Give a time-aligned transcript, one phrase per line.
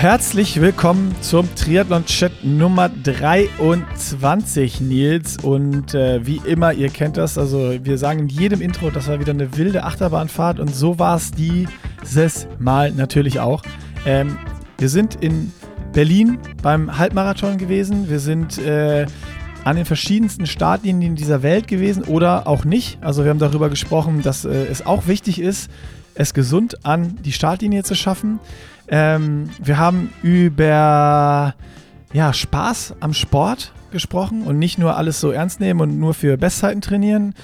[0.00, 5.38] herzlich willkommen zum Triathlon-Chat Nummer 23, Nils.
[5.42, 9.18] Und äh, wie immer, ihr kennt das, also wir sagen in jedem Intro, das war
[9.18, 13.64] wieder eine wilde Achterbahnfahrt und so war es dieses Mal natürlich auch.
[14.06, 14.38] Ähm,
[14.78, 15.52] wir sind in
[15.92, 18.08] Berlin beim Halbmarathon gewesen.
[18.08, 19.04] Wir sind äh,
[19.64, 22.98] an den verschiedensten Startlinien dieser Welt gewesen oder auch nicht.
[23.00, 25.68] Also wir haben darüber gesprochen, dass äh, es auch wichtig ist,
[26.14, 28.38] es gesund an die Startlinie zu schaffen.
[28.90, 31.54] Ähm, wir haben über
[32.12, 36.36] ja, Spaß am Sport gesprochen und nicht nur alles so ernst nehmen und nur für
[36.36, 37.34] Bestzeiten trainieren.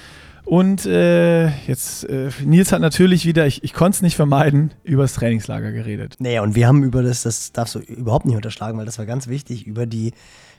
[0.43, 5.01] Und äh, jetzt, äh, Nils hat natürlich wieder, ich, ich konnte es nicht vermeiden, über
[5.01, 6.15] das Trainingslager geredet.
[6.19, 9.07] Naja, und wir haben über das, das darfst du überhaupt nicht unterschlagen, weil das war
[9.07, 10.13] ganz wichtig, über die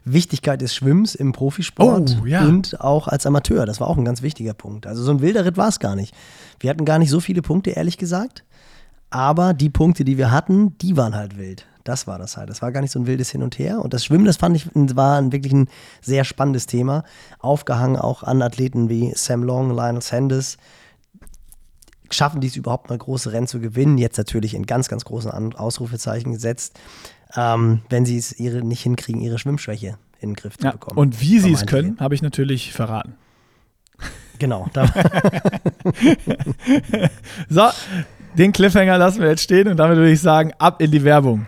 [0.04, 2.44] Wichtigkeit des Schwimmens im Profisport Oh, ja.
[2.44, 3.64] und auch als Amateur.
[3.64, 4.88] Das war auch ein ganz wichtiger Punkt.
[4.88, 6.12] Also so ein wilder Ritt war es gar nicht.
[6.58, 8.42] Wir hatten gar nicht so viele Punkte, ehrlich gesagt.
[9.10, 11.66] Aber die Punkte, die wir hatten, die waren halt wild.
[11.84, 12.50] Das war das halt.
[12.50, 13.80] Das war gar nicht so ein wildes Hin und Her.
[13.80, 15.68] Und das Schwimmen, das fand ich, war ein, wirklich ein
[16.02, 17.04] sehr spannendes Thema.
[17.38, 20.56] Aufgehangen auch an Athleten wie Sam Long, Lionel Sanders.
[22.10, 23.98] Schaffen die es überhaupt mal große Rennen zu gewinnen?
[23.98, 26.78] Jetzt natürlich in ganz, ganz großen Ausrufezeichen gesetzt.
[27.36, 30.98] Ähm, wenn sie es ihre nicht hinkriegen, ihre Schwimmschwäche in den Griff zu Ja, bekommen.
[30.98, 33.14] und wie sie es können, habe ich natürlich verraten.
[34.38, 34.68] Genau.
[37.48, 37.68] So,
[38.36, 41.46] den Cliffhanger lassen wir jetzt stehen und damit würde ich sagen, ab in die Werbung.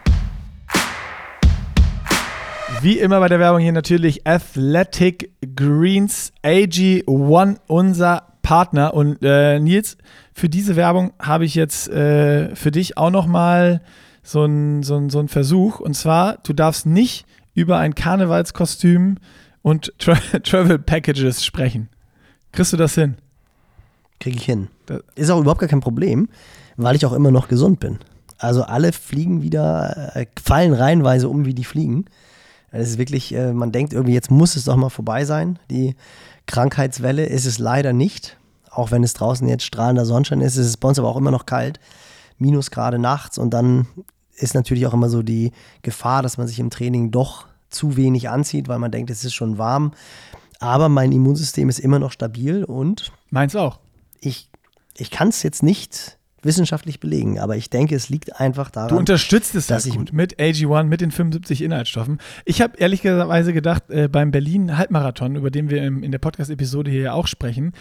[2.81, 8.95] Wie immer bei der Werbung hier natürlich Athletic Greens AG1, unser Partner.
[8.95, 9.99] Und äh, Nils,
[10.33, 13.83] für diese Werbung habe ich jetzt äh, für dich auch nochmal
[14.23, 15.81] so einen so so ein Versuch.
[15.81, 19.17] Und zwar, du darfst nicht über ein Karnevalskostüm
[19.63, 21.89] und Tra Travel Packages sprechen.
[22.53, 23.17] Kriegst du das hin?
[24.21, 24.69] kriege ich hin.
[25.15, 26.29] Ist auch überhaupt gar kein Problem,
[26.79, 27.99] weil ich auch immer noch gesund bin.
[28.39, 32.07] Also alle fliegen wieder, äh, fallen reihenweise um, wie die fliegen.
[32.71, 35.59] Es ist wirklich, äh, man denkt irgendwie, jetzt muss es doch mal vorbei sein.
[35.71, 35.97] Die
[36.47, 38.39] Krankheitswelle ist es leider nicht.
[38.71, 41.33] Auch wenn es draußen jetzt strahlender Sonnenschein ist, ist es bei uns aber auch immer
[41.33, 41.81] noch kalt.
[42.39, 43.89] Minusgrade nachts und dann
[44.37, 45.51] ist natürlich auch immer so die
[45.83, 49.35] Gefahr, dass man sich im Training doch zu wenig anzieht, weil man denkt, es ist
[49.35, 49.93] schon warm.
[50.61, 53.81] Aber mein Immunsystem ist immer noch stabil und Meins auch.
[54.21, 54.49] ich,
[54.97, 58.91] ich kann es jetzt nicht wissenschaftlich belegen, aber ich denke, es liegt einfach daran.
[58.91, 62.19] Du unterstützt es dass ja ich- gut mit AG1, mit den 75 Inhaltsstoffen.
[62.45, 67.03] Ich habe ehrlicherweise gedacht, äh, beim Berlin-Halbmarathon, über den wir im, in der Podcast-Episode hier
[67.03, 67.73] ja auch sprechen,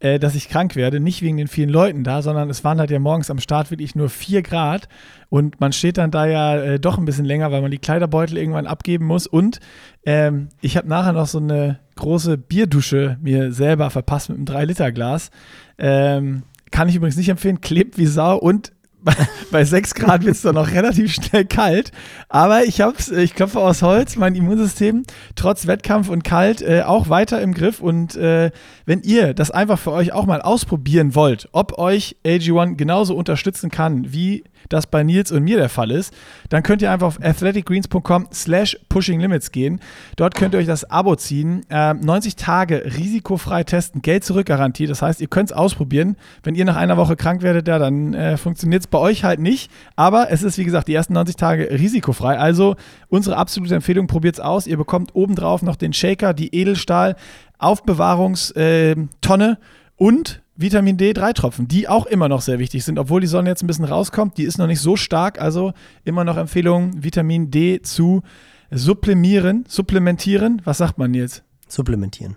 [0.00, 0.98] äh, dass ich krank werde.
[0.98, 3.94] Nicht wegen den vielen Leuten da, sondern es waren halt ja morgens am Start wirklich
[3.94, 4.88] nur 4 Grad
[5.28, 8.38] und man steht dann da ja äh, doch ein bisschen länger, weil man die Kleiderbeutel
[8.38, 9.26] irgendwann abgeben muss.
[9.26, 9.60] Und
[10.06, 15.30] ähm, ich habe nachher noch so eine große Bierdusche mir selber verpasst mit einem 3-Liter-Glas.
[15.78, 18.72] Ähm, kann ich übrigens nicht empfehlen, klebt wie Sau und
[19.02, 19.14] bei,
[19.50, 21.90] bei 6 Grad wird es dann noch relativ schnell kalt.
[22.28, 25.04] Aber ich hab's, ich klopfe aus Holz, mein Immunsystem
[25.36, 27.80] trotz Wettkampf und kalt äh, auch weiter im Griff.
[27.80, 28.50] Und äh,
[28.84, 33.70] wenn ihr das einfach für euch auch mal ausprobieren wollt, ob euch AG1 genauso unterstützen
[33.70, 36.14] kann, wie das bei Nils und mir der Fall ist,
[36.48, 39.80] dann könnt ihr einfach auf athleticgreens.com slash pushinglimits gehen.
[40.16, 41.62] Dort könnt ihr euch das Abo ziehen.
[41.70, 44.86] Ähm, 90 Tage risikofrei testen, Geld zurück Garantie.
[44.86, 46.16] Das heißt, ihr könnt es ausprobieren.
[46.42, 49.40] Wenn ihr nach einer Woche krank werdet, ja, dann äh, funktioniert es bei euch halt
[49.40, 49.70] nicht.
[49.96, 52.38] Aber es ist, wie gesagt, die ersten 90 Tage risikofrei.
[52.38, 52.76] Also
[53.08, 54.66] unsere absolute Empfehlung, probiert es aus.
[54.66, 57.16] Ihr bekommt obendrauf noch den Shaker, die Edelstahl,
[57.58, 59.58] Aufbewahrungstonne
[59.96, 63.48] und Vitamin D 3 Tropfen, die auch immer noch sehr wichtig sind, obwohl die Sonne
[63.48, 65.72] jetzt ein bisschen rauskommt, die ist noch nicht so stark, also
[66.04, 68.22] immer noch Empfehlung, Vitamin D zu
[68.70, 71.42] supplementieren, supplementieren, was sagt man jetzt?
[71.68, 72.36] Supplementieren.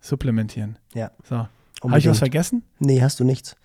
[0.00, 0.76] Supplementieren.
[0.94, 1.12] Ja.
[1.28, 1.46] So.
[1.82, 2.62] Habe ich was vergessen?
[2.78, 3.56] Nee, hast du nichts.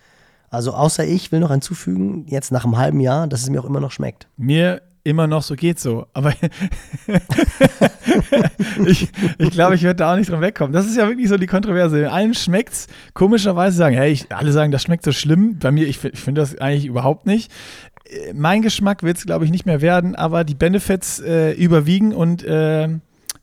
[0.50, 3.66] Also außer ich will noch hinzufügen, jetzt nach einem halben Jahr, dass es mir auch
[3.66, 4.28] immer noch schmeckt.
[4.38, 6.34] Mir immer noch so geht so, aber
[8.86, 10.74] ich, ich glaube, ich werde da auch nicht dran wegkommen.
[10.74, 12.12] Das ist ja wirklich so die Kontroverse.
[12.12, 15.60] Allen schmeckt's komischerweise sagen, hey, ich, alle sagen, das schmeckt so schlimm.
[15.60, 17.52] Bei mir, ich, ich finde das eigentlich überhaupt nicht.
[18.06, 22.14] Äh, Mein Geschmack wird es, glaube ich, nicht mehr werden, aber die Benefits äh, überwiegen
[22.14, 22.90] und äh,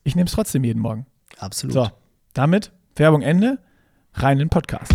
[0.03, 1.07] ich nehme es trotzdem jeden Morgen.
[1.39, 1.73] Absolut.
[1.73, 1.89] So,
[2.35, 3.59] damit Werbung Ende,
[4.13, 4.93] rein in den Podcast.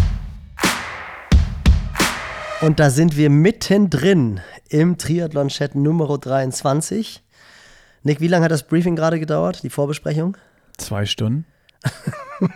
[2.62, 7.24] Und da sind wir mittendrin im Triathlon-Chat Nummer 23.
[8.04, 10.38] Nick, wie lange hat das Briefing gerade gedauert, die Vorbesprechung?
[10.78, 11.46] Zwei Stunden.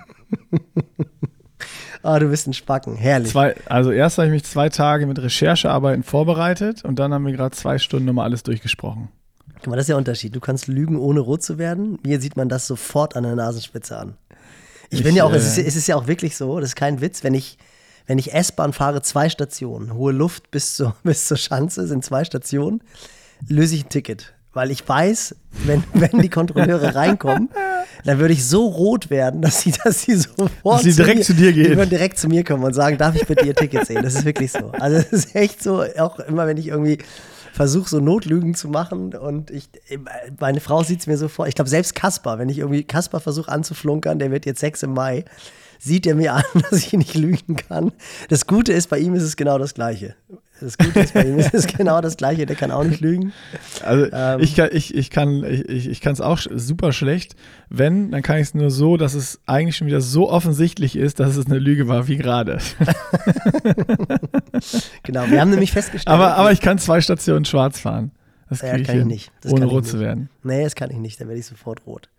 [2.05, 2.97] Ah, du bist ein Spacken.
[2.97, 3.31] Herrlich.
[3.31, 7.31] Zwei, also erst habe ich mich zwei Tage mit Recherchearbeiten vorbereitet und dann haben wir
[7.31, 9.07] gerade zwei Stunden nochmal alles durchgesprochen.
[9.55, 10.35] Guck mal, das ist der Unterschied.
[10.35, 11.99] Du kannst lügen, ohne rot zu werden.
[12.05, 14.17] Mir sieht man das sofort an der Nasenspitze an.
[14.89, 16.71] Ich, Ich, bin ja auch, es, äh, ist, es ist ja auch wirklich so, das
[16.71, 17.57] ist kein Witz, wenn ich,
[18.05, 22.23] wenn ich S-Bahn fahre, zwei Stationen, hohe Luft bis zur, bis zur Schanze sind zwei
[22.23, 22.81] Stationen,
[23.47, 24.33] löse ich ein Ticket.
[24.53, 25.35] Weil ich weiß,
[25.65, 27.49] wenn, wenn die Kontrolleure reinkommen,
[28.05, 31.25] dann würde ich so rot werden, dass sie, dass sie sofort Dass sie direkt mir,
[31.25, 31.71] zu dir gehen.
[31.71, 34.03] Die würden direkt zu mir kommen und sagen, darf ich bitte ihr Ticket sehen?
[34.03, 34.71] Das ist wirklich so.
[34.71, 36.99] Also es ist echt so, auch immer wenn ich irgendwie
[37.53, 39.69] versuche, so Notlügen zu machen und ich,
[40.39, 41.47] meine Frau sieht es mir so vor.
[41.47, 44.93] Ich glaube, selbst Kasper, wenn ich irgendwie Kasper versuche anzuflunkern, der wird jetzt sechs im
[44.93, 45.23] Mai,
[45.79, 47.91] sieht er mir an, dass ich nicht lügen kann.
[48.29, 50.15] Das Gute ist, bei ihm ist es genau das Gleiche.
[50.61, 53.33] Das Gute ist, bei ihm ist es genau das Gleiche, der kann auch nicht lügen.
[53.83, 54.39] Also Ähm.
[54.39, 57.35] ich kann ich, ich kann ich, ich kann es auch super schlecht.
[57.69, 61.19] Wenn, dann kann ich es nur so, dass es eigentlich schon wieder so offensichtlich ist,
[61.19, 62.59] dass es eine Lüge war wie gerade.
[65.03, 66.13] Genau, wir haben nämlich festgestellt.
[66.13, 68.11] aber aber ich kann zwei Stationen schwarz fahren.
[68.49, 69.31] Das Ja, kann ich nicht.
[69.41, 70.29] Das ohne rot zu werden.
[70.43, 72.09] Nee, das kann ich nicht, dann werde ich sofort rot.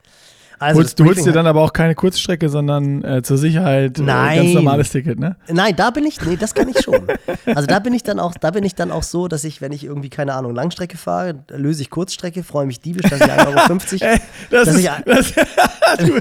[0.64, 4.02] Also Holst, du holst dir dann aber auch keine Kurzstrecke, sondern äh, zur Sicherheit äh,
[4.02, 4.36] Nein.
[4.38, 5.36] ganz normales Ticket, ne?
[5.48, 7.06] Nein, da bin ich, nee, das kann ich schon.
[7.46, 9.72] Also da bin ich dann auch, da bin ich dann auch so, dass ich, wenn
[9.72, 14.02] ich irgendwie, keine Ahnung, Langstrecke fahre, löse ich Kurzstrecke, freue mich diebisch, dass ich 1,50
[14.02, 14.12] Euro.
[14.12, 14.20] Ey,
[14.50, 15.32] das, Dass ist, ich- das,
[15.98, 16.18] du,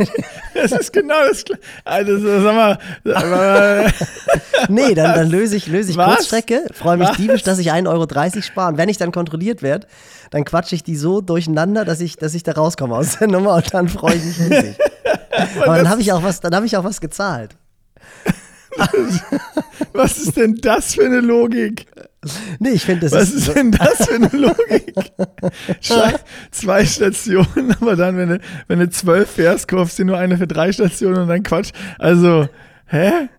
[0.54, 1.62] das ist genau das Gleiche.
[1.86, 3.86] Also, so, sag mal, aber,
[4.70, 6.16] Nee, dann, dann löse ich, löse ich Was?
[6.16, 7.18] Kurzstrecke, freue mich Was?
[7.18, 8.70] diebisch, dass ich 1,30 Euro spare.
[8.72, 9.88] Und wenn ich dann kontrolliert werde,
[10.32, 13.56] dann quatsche ich die so durcheinander, dass ich, dass ich da rauskomme aus der Nummer
[13.56, 14.78] und dann freue ich mich riesig.
[15.62, 17.56] Aber dann habe ich auch was, dann habe ich auch was gezahlt.
[19.94, 21.86] was ist denn das für eine Logik?
[22.60, 24.94] Nee, ich finde, das Was ist, ist denn das für eine Logik?
[25.82, 26.16] Zwei,
[26.52, 30.48] zwei Stationen, aber dann, wenn du, wenn du zwölf fährst, kaufst du nur eine für
[30.48, 31.72] drei Stationen und dann Quatsch.
[32.00, 32.48] Also,
[32.88, 33.30] hä?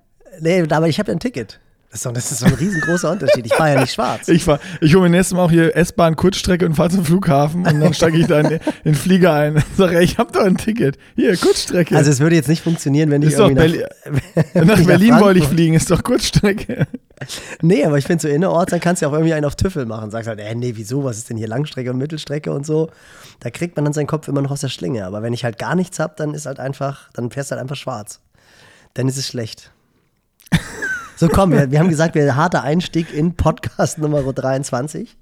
[0.40, 1.60] Nee, aber ich habe ja ein Ticket.
[1.94, 3.46] Das ist, doch, das ist so ein riesengroßer Unterschied.
[3.46, 4.26] Ich fahre ja nicht schwarz.
[4.26, 7.64] Ich, fahr, ich hole mir nächstes Mal auch hier S-Bahn Kurzstrecke und fahre zum Flughafen
[7.64, 10.40] und dann steige ich da in, in den Flieger ein und sage, ich habe doch
[10.40, 10.98] ein Ticket.
[11.14, 11.96] Hier, Kurzstrecke.
[11.96, 15.20] Also es würde jetzt nicht funktionieren, wenn ich ist doch irgendwie Berlin, nach, nach Berlin
[15.20, 16.88] wollte ich fliegen, ist doch Kurzstrecke.
[17.62, 19.86] Nee, aber ich finde so innerorts, dann kannst du ja auch irgendwie einen auf Tüffel
[19.86, 20.10] machen.
[20.10, 22.90] Sagst halt, äh, nee, wieso, was ist denn hier Langstrecke und Mittelstrecke und so.
[23.38, 25.06] Da kriegt man dann seinen Kopf immer noch aus der Schlinge.
[25.06, 27.62] Aber wenn ich halt gar nichts habe, dann ist halt einfach, dann fährst du halt
[27.62, 28.18] einfach schwarz.
[28.94, 29.70] Dann ist es schlecht.
[31.16, 35.16] So, komm, wir, wir haben gesagt, wir harter Einstieg in Podcast Nummer 23.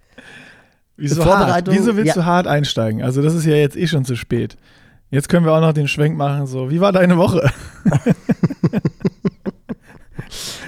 [0.96, 1.68] Wieso, hart?
[1.70, 2.14] Wieso willst ja.
[2.14, 3.02] du hart einsteigen?
[3.02, 4.56] Also das ist ja jetzt eh schon zu spät.
[5.10, 7.50] Jetzt können wir auch noch den Schwenk machen, so, wie war deine Woche?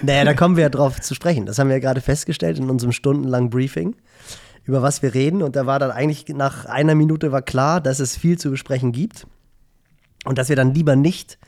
[0.02, 1.46] Naja, da kommen wir ja drauf zu sprechen.
[1.46, 3.96] Das haben wir ja gerade festgestellt in unserem stundenlangen Briefing,
[4.64, 5.42] über was wir reden.
[5.42, 8.92] Und da war dann eigentlich nach einer Minute war klar, dass es viel zu besprechen
[8.92, 9.26] gibt.
[10.24, 11.38] Und dass wir dann lieber nicht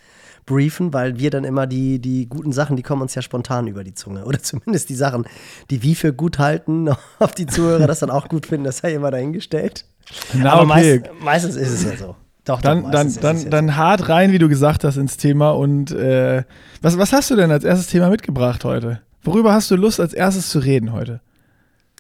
[0.47, 3.85] briefen, weil wir dann immer die, die guten Sachen, die kommen uns ja spontan über
[3.85, 4.25] die Zunge.
[4.25, 5.25] Oder zumindest die Sachen,
[5.71, 6.89] die wir für gut halten,
[7.19, 9.85] auf die Zuhörer das dann auch gut finden, das sei immer dahingestellt.
[10.33, 11.01] Na, Aber okay.
[11.01, 12.17] meist, meistens ist es ja so.
[12.45, 13.49] Doch, doch, Dann, dann, es dann, ja so.
[13.49, 15.51] dann hart rein, wie du gesagt hast, ins Thema.
[15.51, 16.45] Und äh,
[16.81, 19.01] was, was hast du denn als erstes Thema mitgebracht heute?
[19.25, 21.21] Worüber hast du Lust, als erstes zu reden heute?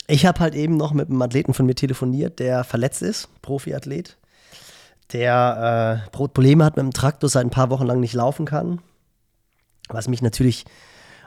[0.06, 4.16] Ich habe halt eben noch mit einem Athleten von mir telefoniert, der verletzt ist, Profiathlet,
[5.12, 8.80] der äh, Probleme hat mit dem Traktor, seit ein paar Wochen lang nicht laufen kann.
[9.88, 10.64] Was mich natürlich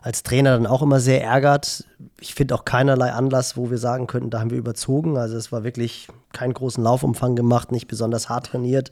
[0.02, 1.86] als Trainer dann auch immer sehr ärgert.
[2.20, 5.18] Ich finde auch keinerlei Anlass, wo wir sagen könnten, da haben wir überzogen.
[5.18, 8.92] Also es war wirklich keinen großen Laufumfang gemacht, nicht besonders hart trainiert.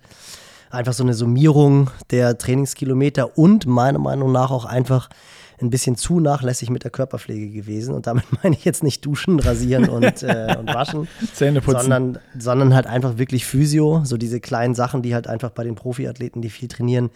[0.70, 5.10] Einfach so eine Summierung der Trainingskilometer und meiner Meinung nach auch einfach
[5.60, 7.94] ein bisschen zu nachlässig mit der Körperpflege gewesen.
[7.96, 11.82] Und damit meine ich jetzt nicht duschen, rasieren und, äh, und waschen, Zähne putzen.
[11.82, 15.76] sondern, sondern halt einfach wirklich Physio, so diese kleinen Sachen, die halt einfach bei den
[15.76, 17.10] Profiathleten, die viel trainieren,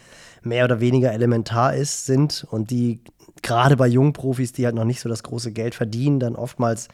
[0.44, 3.02] mehr oder weniger elementar ist, sind und die
[3.44, 6.88] gerade bei jungen Profis, die halt noch nicht so das große Geld verdienen, dann oftmals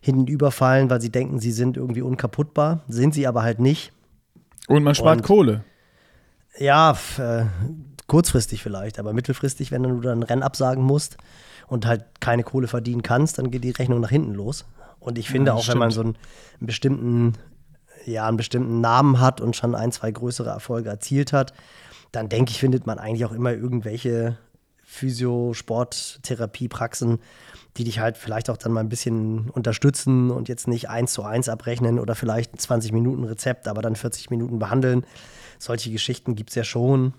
[0.00, 3.92] hinten überfallen, weil sie denken, sie sind irgendwie unkaputtbar, sind sie aber halt nicht.
[4.68, 5.64] Und man spart Und- Kohle.
[6.58, 7.44] Ja, äh,
[8.06, 11.16] kurzfristig vielleicht, aber mittelfristig, wenn du dann ein Rennen absagen musst
[11.66, 14.64] und halt keine Kohle verdienen kannst, dann geht die Rechnung nach hinten los.
[15.00, 16.16] Und ich finde Ja, auch, wenn man so stimmt.
[16.16, 16.24] einen,
[16.60, 17.32] einen bestimmten,
[18.06, 21.52] ja, einen bestimmten Namen hat und schon ein, zwei größere Erfolge erzielt hat,
[22.12, 24.38] dann denke ich, findet man eigentlich auch immer irgendwelche
[24.84, 27.18] Physio-, Sport-, Therapiepraxen,
[27.76, 31.24] die dich halt vielleicht auch dann mal ein bisschen unterstützen und jetzt nicht eins zu
[31.24, 35.04] eins abrechnen oder vielleicht ein 20 Minuten Rezept, aber dann 40 Minuten behandeln.
[35.58, 37.14] Solche Geschichten gibt es ja schon.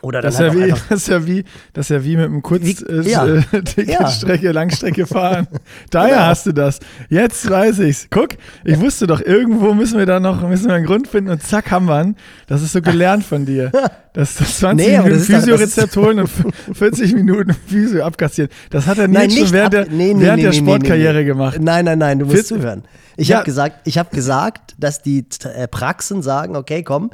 [0.00, 2.26] Oder Das ist, ja halt wie, das, ist ja wie, das ist ja wie mit
[2.26, 3.26] einem Kurz Wie- äh, ja.
[3.26, 5.48] äh, Langstrecke fahren.
[5.90, 6.20] Daher Genau.
[6.26, 6.78] hast du das.
[7.08, 8.06] Jetzt weiß ich's.
[8.08, 8.30] Guck,
[8.64, 11.70] ich wusste doch, irgendwo müssen wir da noch müssen wir einen Grund finden und zack
[11.72, 12.16] haben wir ihn.
[12.46, 13.72] Das ist so gelernt von dir.
[14.12, 16.30] Das, das 20 Nee, Minuten das ist doch- das Physiorezept holen und
[16.76, 18.50] 40 Minuten Physio abkassieren.
[18.70, 21.58] Das hat er Nils schon während, ab- der, nee, nee, während der Sportkarriere gemacht.
[21.60, 22.84] Nein, nein, nein, du musst Vier- zuhören.
[23.16, 23.38] Ich Ja.
[23.38, 25.26] habe gesagt, ich habe gesagt, dass die
[25.56, 27.10] äh, Praxen sagen, okay, komm,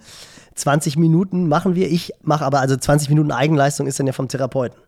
[0.54, 1.90] 20 Minuten machen wir.
[1.90, 4.78] Ich mache aber, also 20 Minuten Eigenleistung ist dann ja vom Therapeuten.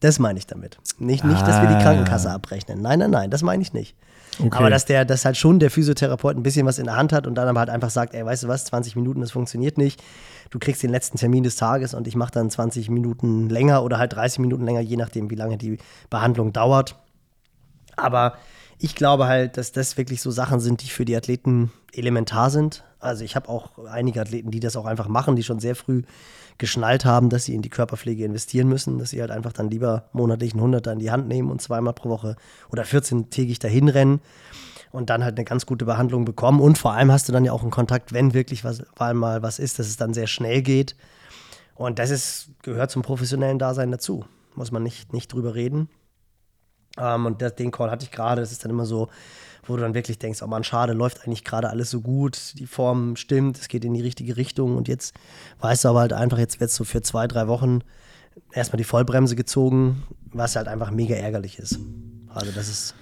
[0.00, 0.78] Das meine ich damit.
[0.98, 1.82] Nicht, nicht dass wir die Ah.
[1.82, 2.80] Krankenkasse abrechnen.
[2.80, 3.94] Nein, nein, nein, das meine ich nicht.
[4.38, 4.56] Okay.
[4.56, 7.26] Aber dass der, dass halt schon der Physiotherapeut ein bisschen was in der Hand hat
[7.26, 10.02] und dann aber halt einfach sagt, ey, weißt du was, 20 Minuten, das funktioniert nicht.
[10.48, 13.98] Du kriegst den letzten Termin des Tages und ich mache dann 20 Minuten länger oder
[13.98, 15.76] halt 30 Minuten länger, je nachdem, wie lange die
[16.08, 16.94] Behandlung dauert.
[17.96, 18.34] Aber
[18.78, 22.84] ich glaube halt, dass das wirklich so Sachen sind, die für die Athleten elementar sind.
[23.00, 26.02] Also ich habe auch einige Athleten, die das auch einfach machen, die schon sehr früh
[26.58, 30.04] geschnallt haben, dass sie in die Körperpflege investieren müssen, dass sie halt einfach dann lieber
[30.12, 32.36] monatlich einen Hunderter in die Hand nehmen und zweimal pro Woche
[32.70, 34.20] oder 14-tägig dahin rennen
[34.92, 36.60] und dann halt eine ganz gute Behandlung bekommen.
[36.60, 39.58] Und vor allem hast du dann ja auch einen Kontakt, wenn wirklich was, mal was
[39.58, 40.96] ist, dass es dann sehr schnell geht.
[41.74, 44.26] Und das ist, gehört zum professionellen Dasein dazu.
[44.54, 45.88] Muss man nicht, nicht drüber reden.
[46.98, 48.42] Ähm, und das, den Call hatte ich gerade.
[48.42, 49.08] Das ist dann immer so,
[49.64, 52.66] wo du dann wirklich denkst, oh man, schade, läuft eigentlich gerade alles so gut, die
[52.66, 55.14] Form stimmt, es geht in die richtige Richtung und jetzt
[55.60, 57.80] weißt du aber halt einfach, jetzt wird so für zwei, drei Wochen
[58.52, 60.02] erstmal die Vollbremse gezogen,
[60.32, 61.78] was halt einfach mega ärgerlich ist.
[62.28, 62.94] Also das ist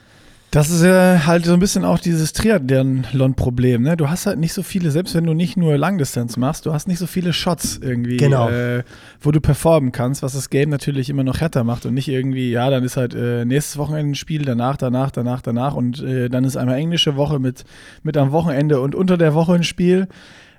[0.50, 3.82] das ist ja halt so ein bisschen auch dieses Triathlon-Problem.
[3.82, 3.96] Ne?
[3.98, 6.88] Du hast halt nicht so viele, selbst wenn du nicht nur Langdistanz machst, du hast
[6.88, 8.48] nicht so viele Shots irgendwie, genau.
[8.48, 8.82] äh,
[9.20, 12.50] wo du performen kannst, was das Game natürlich immer noch härter macht und nicht irgendwie,
[12.50, 16.30] ja, dann ist halt äh, nächstes Wochenende ein Spiel, danach, danach, danach, danach und äh,
[16.30, 17.64] dann ist einmal englische Woche mit,
[18.02, 20.08] mit am Wochenende und unter der Woche ein Spiel.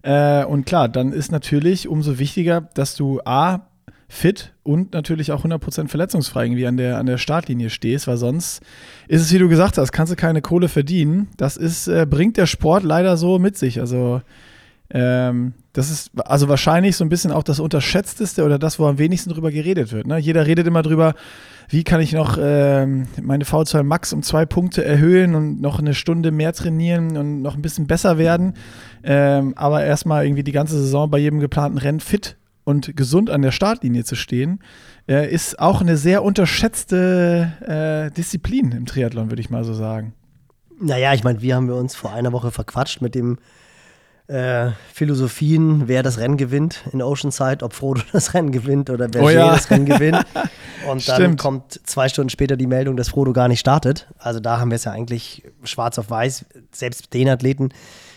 [0.03, 3.68] Äh, und klar, dann ist natürlich umso wichtiger, dass du A,
[4.11, 8.61] fit und natürlich auch 100% verletzungsfrei irgendwie an der, an der Startlinie stehst, weil sonst
[9.07, 11.29] ist es, wie du gesagt hast, kannst du keine Kohle verdienen.
[11.37, 13.79] Das ist, äh, bringt der Sport leider so mit sich.
[13.79, 14.21] Also,
[14.89, 18.97] ähm, das ist also wahrscheinlich so ein bisschen auch das Unterschätzteste oder das, wo am
[18.97, 20.07] wenigsten drüber geredet wird.
[20.07, 20.17] Ne?
[20.17, 21.13] Jeder redet immer drüber,
[21.69, 25.93] wie kann ich noch ähm, meine V2 Max um zwei Punkte erhöhen und noch eine
[25.93, 28.55] Stunde mehr trainieren und noch ein bisschen besser werden.
[29.03, 32.38] Ähm, aber erstmal irgendwie die ganze Saison bei jedem geplanten Rennen fit
[32.69, 34.59] und gesund an der Startlinie zu stehen,
[35.07, 40.13] äh, ist auch eine sehr unterschätzte äh, Disziplin im Triathlon, würde ich mal so sagen.
[40.79, 43.39] Naja, ich meine, wir haben wir uns vor einer Woche verquatscht mit dem
[44.27, 49.23] äh, Philosophien, wer das Rennen gewinnt in Oceanside, ob Frodo das Rennen gewinnt oder wer
[49.23, 49.51] oh, ja.
[49.51, 50.23] das Rennen gewinnt.
[50.87, 51.39] Und dann Stimmt.
[51.39, 54.07] kommt zwei Stunden später die Meldung, dass Frodo gar nicht startet.
[54.19, 57.69] Also da haben wir es ja eigentlich schwarz auf weiß, selbst den Athleten.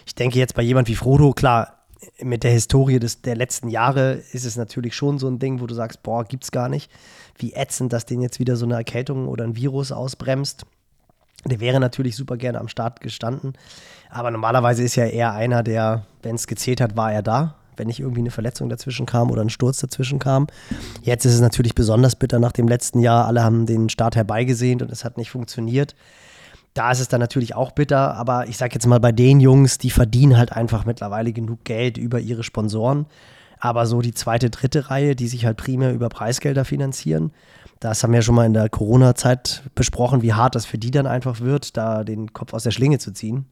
[0.04, 1.81] Ich denke jetzt bei jemand wie Frodo, klar,
[2.20, 5.66] mit der Historie des, der letzten Jahre ist es natürlich schon so ein Ding, wo
[5.66, 6.90] du sagst, boah, gibt's gar nicht.
[7.36, 10.64] Wie ätzend, dass den jetzt wieder so eine Erkältung oder ein Virus ausbremst.
[11.44, 13.54] Der wäre natürlich super gerne am Start gestanden.
[14.10, 17.56] Aber normalerweise ist ja eher einer, der, wenn es gezählt hat, war er da.
[17.76, 20.46] Wenn nicht irgendwie eine Verletzung dazwischen kam oder ein Sturz dazwischen kam.
[21.02, 23.26] Jetzt ist es natürlich besonders bitter nach dem letzten Jahr.
[23.26, 25.94] Alle haben den Start herbeigesehnt und es hat nicht funktioniert.
[26.74, 29.76] Da ist es dann natürlich auch bitter, aber ich sag jetzt mal, bei den Jungs,
[29.76, 33.06] die verdienen halt einfach mittlerweile genug Geld über ihre Sponsoren.
[33.60, 37.32] Aber so die zweite, dritte Reihe, die sich halt primär über Preisgelder finanzieren,
[37.78, 41.06] das haben wir schon mal in der Corona-Zeit besprochen, wie hart das für die dann
[41.06, 43.46] einfach wird, da den Kopf aus der Schlinge zu ziehen.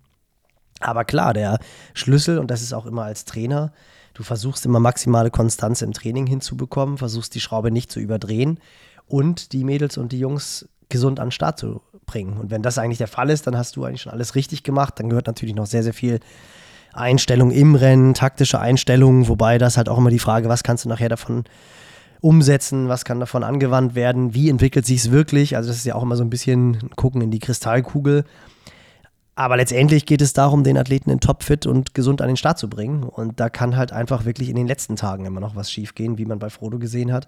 [0.80, 1.58] Aber klar, der
[1.94, 3.72] Schlüssel, und das ist auch immer als Trainer,
[4.14, 8.60] du versuchst immer maximale Konstanz im Training hinzubekommen, versuchst die Schraube nicht zu überdrehen
[9.06, 12.38] und die Mädels und die Jungs gesund an den Start zu bringen.
[12.38, 14.94] Und wenn das eigentlich der Fall ist, dann hast du eigentlich schon alles richtig gemacht.
[14.98, 16.20] Dann gehört natürlich noch sehr, sehr viel
[16.92, 20.88] Einstellung im Rennen, taktische Einstellungen, wobei das halt auch immer die Frage, was kannst du
[20.88, 21.44] nachher davon
[22.20, 25.56] umsetzen, was kann davon angewandt werden, wie entwickelt sich es wirklich.
[25.56, 28.24] Also das ist ja auch immer so ein bisschen gucken in die Kristallkugel.
[29.36, 32.68] Aber letztendlich geht es darum, den Athleten in Topfit und gesund an den Start zu
[32.68, 33.04] bringen.
[33.04, 36.26] Und da kann halt einfach wirklich in den letzten Tagen immer noch was schiefgehen, wie
[36.26, 37.26] man bei Frodo gesehen hat.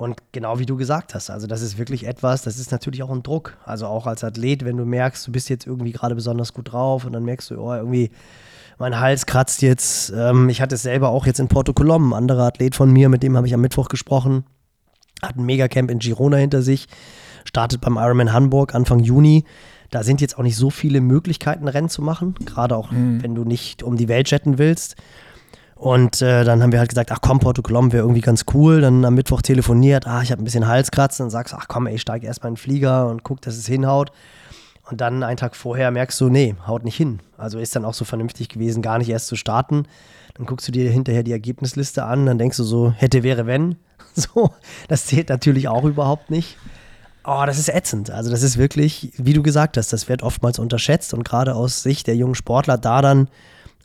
[0.00, 3.10] Und genau wie du gesagt hast, also das ist wirklich etwas, das ist natürlich auch
[3.10, 3.58] ein Druck.
[3.66, 7.04] Also auch als Athlet, wenn du merkst, du bist jetzt irgendwie gerade besonders gut drauf
[7.04, 8.10] und dann merkst du, oh, irgendwie
[8.78, 10.10] mein Hals kratzt jetzt.
[10.16, 13.10] Ähm, ich hatte es selber auch jetzt in Porto Colom, ein anderer Athlet von mir,
[13.10, 14.44] mit dem habe ich am Mittwoch gesprochen,
[15.20, 16.86] hat ein Megacamp in Girona hinter sich,
[17.44, 19.44] startet beim Ironman Hamburg Anfang Juni.
[19.90, 23.22] Da sind jetzt auch nicht so viele Möglichkeiten, Rennen zu machen, gerade auch mhm.
[23.22, 24.96] wenn du nicht um die Welt jetten willst.
[25.80, 28.82] Und äh, dann haben wir halt gesagt, ach komm, Porto Colom wäre irgendwie ganz cool.
[28.82, 31.24] Dann am Mittwoch telefoniert, ah, ich habe ein bisschen Halskratzen.
[31.24, 33.56] Dann sagst du, ach komm, ey, ich steige erstmal in den Flieger und guck, dass
[33.56, 34.12] es hinhaut.
[34.90, 37.20] Und dann einen Tag vorher merkst du, nee, haut nicht hin.
[37.38, 39.84] Also ist dann auch so vernünftig gewesen, gar nicht erst zu starten.
[40.34, 43.76] Dann guckst du dir hinterher die Ergebnisliste an, dann denkst du so, hätte, wäre, wenn.
[44.14, 44.50] So,
[44.88, 46.58] das zählt natürlich auch überhaupt nicht.
[47.24, 48.10] Oh, das ist ätzend.
[48.10, 51.84] Also das ist wirklich, wie du gesagt hast, das wird oftmals unterschätzt und gerade aus
[51.84, 53.28] Sicht der jungen Sportler da dann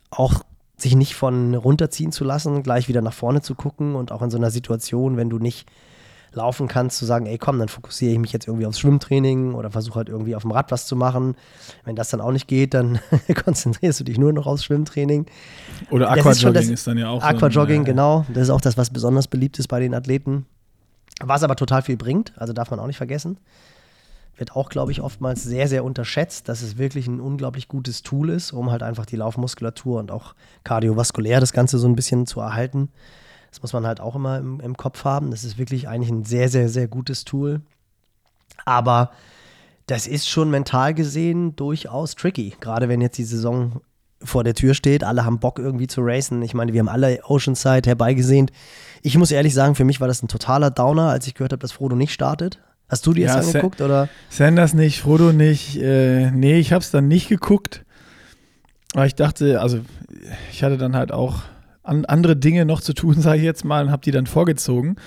[0.09, 0.43] auch
[0.77, 4.29] sich nicht von runterziehen zu lassen, gleich wieder nach vorne zu gucken und auch in
[4.29, 5.67] so einer Situation, wenn du nicht
[6.35, 9.71] laufen kannst, zu sagen, ey komm, dann fokussiere ich mich jetzt irgendwie aufs Schwimmtraining oder
[9.71, 11.35] versuche halt irgendwie auf dem Rad was zu machen.
[11.85, 12.99] Wenn das dann auch nicht geht, dann
[13.43, 15.25] konzentrierst du dich nur noch aufs Schwimmtraining.
[15.91, 17.23] Oder Aquajogging ist, ist, dann ja auch.
[17.23, 18.25] Aquajogging, so genau.
[18.33, 20.45] Das ist auch das, was besonders beliebt ist bei den Athleten.
[21.21, 23.37] Was aber total viel bringt, also darf man auch nicht vergessen.
[24.37, 28.29] Wird auch, glaube ich, oftmals sehr, sehr unterschätzt, dass es wirklich ein unglaublich gutes Tool
[28.29, 32.39] ist, um halt einfach die Laufmuskulatur und auch kardiovaskulär das Ganze so ein bisschen zu
[32.41, 32.89] erhalten.
[33.51, 35.31] Das muss man halt auch immer im, im Kopf haben.
[35.31, 37.61] Das ist wirklich eigentlich ein sehr, sehr, sehr gutes Tool.
[38.65, 39.11] Aber
[39.87, 42.55] das ist schon mental gesehen durchaus tricky.
[42.59, 43.81] Gerade wenn jetzt die Saison
[44.21, 46.41] vor der Tür steht, alle haben Bock irgendwie zu racen.
[46.41, 48.51] Ich meine, wir haben alle Oceanside herbeigesehnt.
[49.01, 51.61] Ich muss ehrlich sagen, für mich war das ein totaler Downer, als ich gehört habe,
[51.61, 52.59] dass Frodo nicht startet.
[52.87, 54.09] Hast du dir Ja, das angeguckt oder?
[54.29, 55.77] Sanders nicht, Frodo nicht.
[55.81, 57.83] Äh, nee, ich habe es dann nicht geguckt.
[58.93, 59.79] Aber ich dachte, also
[60.51, 61.41] ich hatte dann halt auch
[61.83, 64.97] an, andere Dinge noch zu tun, sage ich jetzt mal, und habe die dann vorgezogen.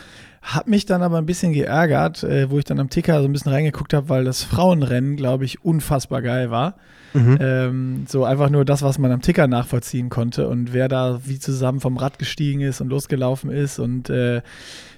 [0.43, 3.33] Hab mich dann aber ein bisschen geärgert, äh, wo ich dann am Ticker so ein
[3.33, 6.77] bisschen reingeguckt habe, weil das Frauenrennen, glaube ich, unfassbar geil war.
[7.13, 7.39] Mhm.
[7.41, 11.39] Ähm, so einfach nur das, was man am Ticker nachvollziehen konnte und wer da wie
[11.39, 13.79] zusammen vom Rad gestiegen ist und losgelaufen ist.
[13.79, 14.43] Und äh,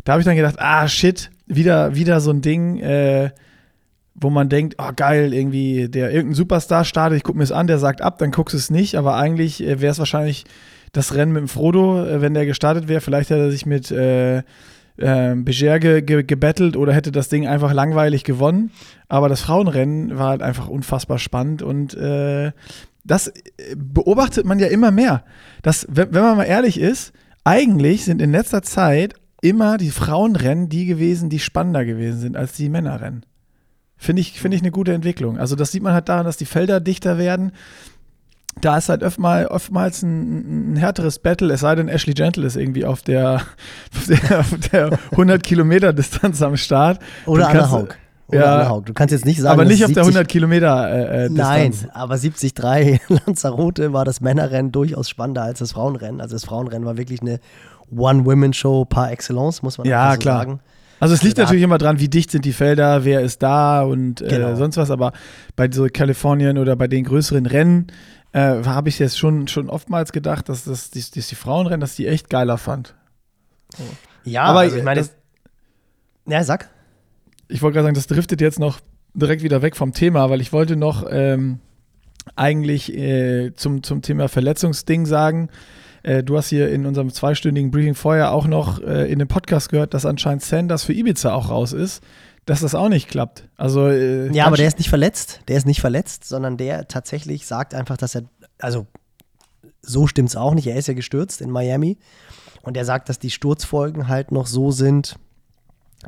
[0.04, 3.30] da habe ich dann gedacht, ah shit, wieder, wieder so ein Ding, äh,
[4.14, 7.66] wo man denkt, oh geil, irgendwie der irgendein Superstar startet, ich gucke mir es an,
[7.66, 10.44] der sagt ab, dann guckst du es nicht, aber eigentlich äh, wäre es wahrscheinlich
[10.92, 13.00] das Rennen mit dem Frodo, äh, wenn der gestartet wäre.
[13.00, 17.46] Vielleicht hätte er sich mit äh, äh, Beger ge ge gebettelt oder hätte das Ding
[17.46, 18.70] einfach langweilig gewonnen.
[19.08, 22.52] Aber das Frauenrennen war halt einfach unfassbar spannend und äh,
[23.04, 23.32] das äh,
[23.76, 25.24] beobachtet man ja immer mehr.
[25.62, 27.12] Das, wenn, wenn man mal ehrlich ist,
[27.44, 32.52] eigentlich sind in letzter Zeit immer die Frauenrennen die gewesen, die spannender gewesen sind als
[32.52, 33.24] die Männerrennen.
[33.96, 35.38] Finde ich, finde ich eine gute Entwicklung.
[35.38, 37.52] Also das sieht man halt daran, dass die Felder dichter werden.
[38.60, 42.56] Da ist halt oftmal, oftmals ein, ein härteres Battle, es sei denn, Ashley Gentle ist
[42.56, 43.42] irgendwie auf der,
[43.96, 46.98] auf der, auf der 100 Kilometer Distanz am Start.
[47.26, 47.96] Oder Anna Haug.
[48.28, 48.80] Oder Ja.
[48.80, 51.72] Du kannst jetzt nicht sagen, aber nicht auf der 70 100 Kilometer äh, äh, Nein,
[51.72, 51.94] Distanz.
[51.94, 52.54] aber 73
[53.26, 56.20] Lanzarote war das Männerrennen durchaus spannender als das Frauenrennen.
[56.20, 57.40] Also das Frauenrennen war wirklich eine
[57.96, 60.38] One-Women-Show par excellence, muss man Ja, so klar.
[60.38, 60.60] sagen.
[60.98, 63.82] Also es liegt da- natürlich immer dran, wie dicht sind die Felder, wer ist da
[63.82, 64.54] und äh, Genau.
[64.56, 65.12] sonst was, aber
[65.56, 67.86] bei so Kalifornien oder bei den größeren Rennen
[68.32, 71.96] äh, habe ich jetzt schon, schon oftmals gedacht, dass das die, die, die Frauenrennen, dass
[71.96, 72.94] die echt geiler fand.
[74.24, 75.14] Ja, Aber also ich meine, das-
[76.26, 76.68] ja, sag.
[77.48, 78.78] Ich wollte gerade sagen, das driftet jetzt noch
[79.14, 81.58] direkt wieder weg vom Thema, weil ich wollte noch ähm,
[82.36, 85.48] eigentlich äh, zum, zum Thema Verletzungsding sagen.
[86.02, 89.68] Äh, du hast hier in unserem zweistündigen Briefing vorher auch noch äh, in dem Podcast
[89.68, 92.02] gehört, dass anscheinend Sanders für Ibiza auch raus ist,
[92.46, 93.48] dass das auch nicht klappt.
[93.56, 95.40] Also äh, Ja, aber der ist nicht verletzt.
[95.48, 98.22] Der ist nicht verletzt, sondern der tatsächlich sagt einfach, dass er,
[98.58, 98.86] also
[99.82, 100.66] so stimmt es auch nicht.
[100.66, 101.98] Er ist ja gestürzt in Miami
[102.62, 105.16] und er sagt, dass die Sturzfolgen halt noch so sind,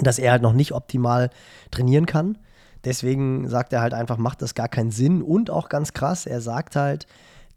[0.00, 1.30] dass er halt noch nicht optimal
[1.70, 2.38] trainieren kann.
[2.84, 5.22] Deswegen sagt er halt einfach, macht das gar keinen Sinn.
[5.22, 7.06] Und auch ganz krass, er sagt halt,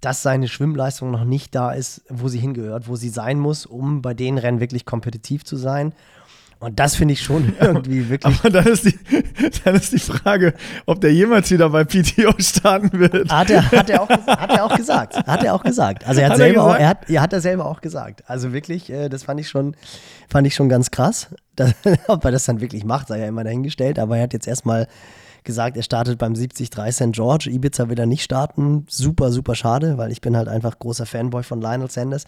[0.05, 4.03] dass seine Schwimmleistung noch nicht da ist, wo sie hingehört, wo sie sein muss, um
[4.03, 5.93] bei den Rennen wirklich kompetitiv zu sein.
[6.59, 8.99] Und das finde ich schon irgendwie wirklich Aber dann ist, die,
[9.63, 10.53] dann ist die Frage,
[10.85, 13.31] ob der jemals wieder bei PTO starten wird.
[13.31, 15.15] Hat er, hat, er auch, hat er auch gesagt.
[15.15, 16.05] Hat er auch gesagt.
[16.05, 16.81] Also er hat, Hat er selber auch, gesagt?
[16.81, 18.23] er hat, ja, hat er selber auch gesagt.
[18.27, 19.75] Also wirklich, äh, das fand ich schon,
[20.29, 21.29] fand ich schon ganz krass.
[21.55, 21.73] Das,
[22.07, 23.97] ob er das dann wirklich macht, sei ja immer dahingestellt.
[23.97, 24.89] Aber er hat jetzt erstmal
[25.45, 27.11] gesagt, er startet beim 73 St.
[27.11, 27.49] George.
[27.49, 28.85] Ibiza will er nicht starten.
[28.89, 32.25] Super, super schade, weil ich bin halt einfach großer Fanboy von Lionel Sanders.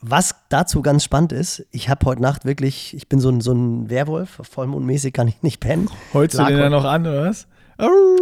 [0.00, 3.52] Was dazu ganz spannend ist, ich habe heute Nacht wirklich, ich bin so ein, so
[3.52, 5.90] ein Werwolf, vollmondmäßig kann ich nicht pennen.
[6.14, 7.48] Holst du den dann noch an, oder was?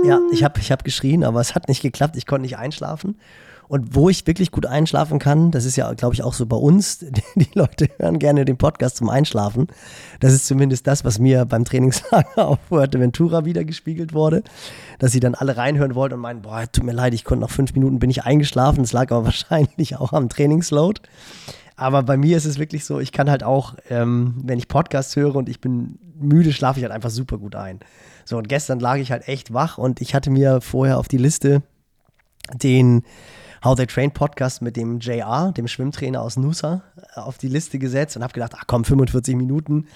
[0.04, 2.16] ja, ich habe ich hab geschrien, aber es hat nicht geklappt.
[2.16, 3.18] Ich konnte nicht einschlafen.
[3.68, 6.56] Und wo ich wirklich gut einschlafen kann, das ist ja, glaube ich, auch so bei
[6.56, 6.98] uns.
[7.34, 9.68] Die, Leute hören gerne den Podcast zum Einschlafen.
[10.20, 14.42] Das ist zumindest das, was mir beim Trainingslager auf Fuerteventura wieder gespiegelt wurde.
[14.98, 17.50] Dass sie dann alle reinhören wollten und meinen, boah, tut mir leid, ich konnte nach
[17.50, 18.82] fünf Minuten bin ich eingeschlafen.
[18.82, 21.00] Das lag aber wahrscheinlich auch am Trainingsload.
[21.76, 25.14] Aber bei mir ist es wirklich so, ich kann halt auch, ähm, wenn ich Podcasts
[25.14, 27.80] höre und ich bin müde, schlafe ich halt einfach super gut ein.
[28.24, 31.18] So, und gestern lag ich halt echt wach und ich hatte mir vorher auf die
[31.18, 31.62] Liste
[32.54, 33.02] den
[33.66, 36.84] How They Train Podcast mit dem JR, dem Schwimmtrainer aus Nusa,
[37.16, 39.88] äh, auf die Liste gesetzt und habe gedacht, ach komm, 45 Minuten,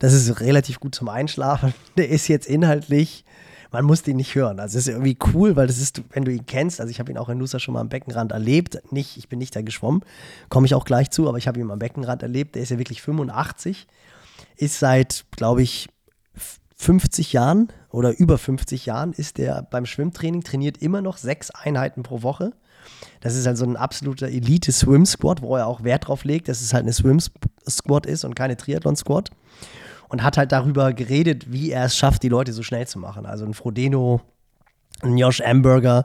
[0.00, 1.72] das ist relativ gut zum Einschlafen.
[1.96, 3.24] Der ist jetzt inhaltlich,
[3.70, 4.58] man muss den nicht hören.
[4.58, 7.12] Also es ist irgendwie cool, weil das ist, wenn du ihn kennst, also ich habe
[7.12, 10.04] ihn auch in Nusa schon mal am Beckenrand erlebt, nicht, ich bin nicht da geschwommen,
[10.48, 12.78] komme ich auch gleich zu, aber ich habe ihn am Beckenrand erlebt, der ist ja
[12.78, 13.86] wirklich 85,
[14.56, 15.88] ist seit, glaube ich,
[16.74, 22.02] 50 Jahren oder über 50 Jahren ist der beim Schwimmtraining, trainiert immer noch sechs Einheiten
[22.02, 22.52] pro Woche.
[23.20, 26.82] Das ist also ein absoluter Elite-Swim-Squad, wo er auch Wert drauf legt, dass es halt
[26.82, 29.30] eine Swim-Squad ist und keine Triathlon-Squad.
[30.08, 33.24] Und hat halt darüber geredet, wie er es schafft, die Leute so schnell zu machen.
[33.24, 34.20] Also ein Frodeno,
[35.00, 36.04] ein Josh Amberger,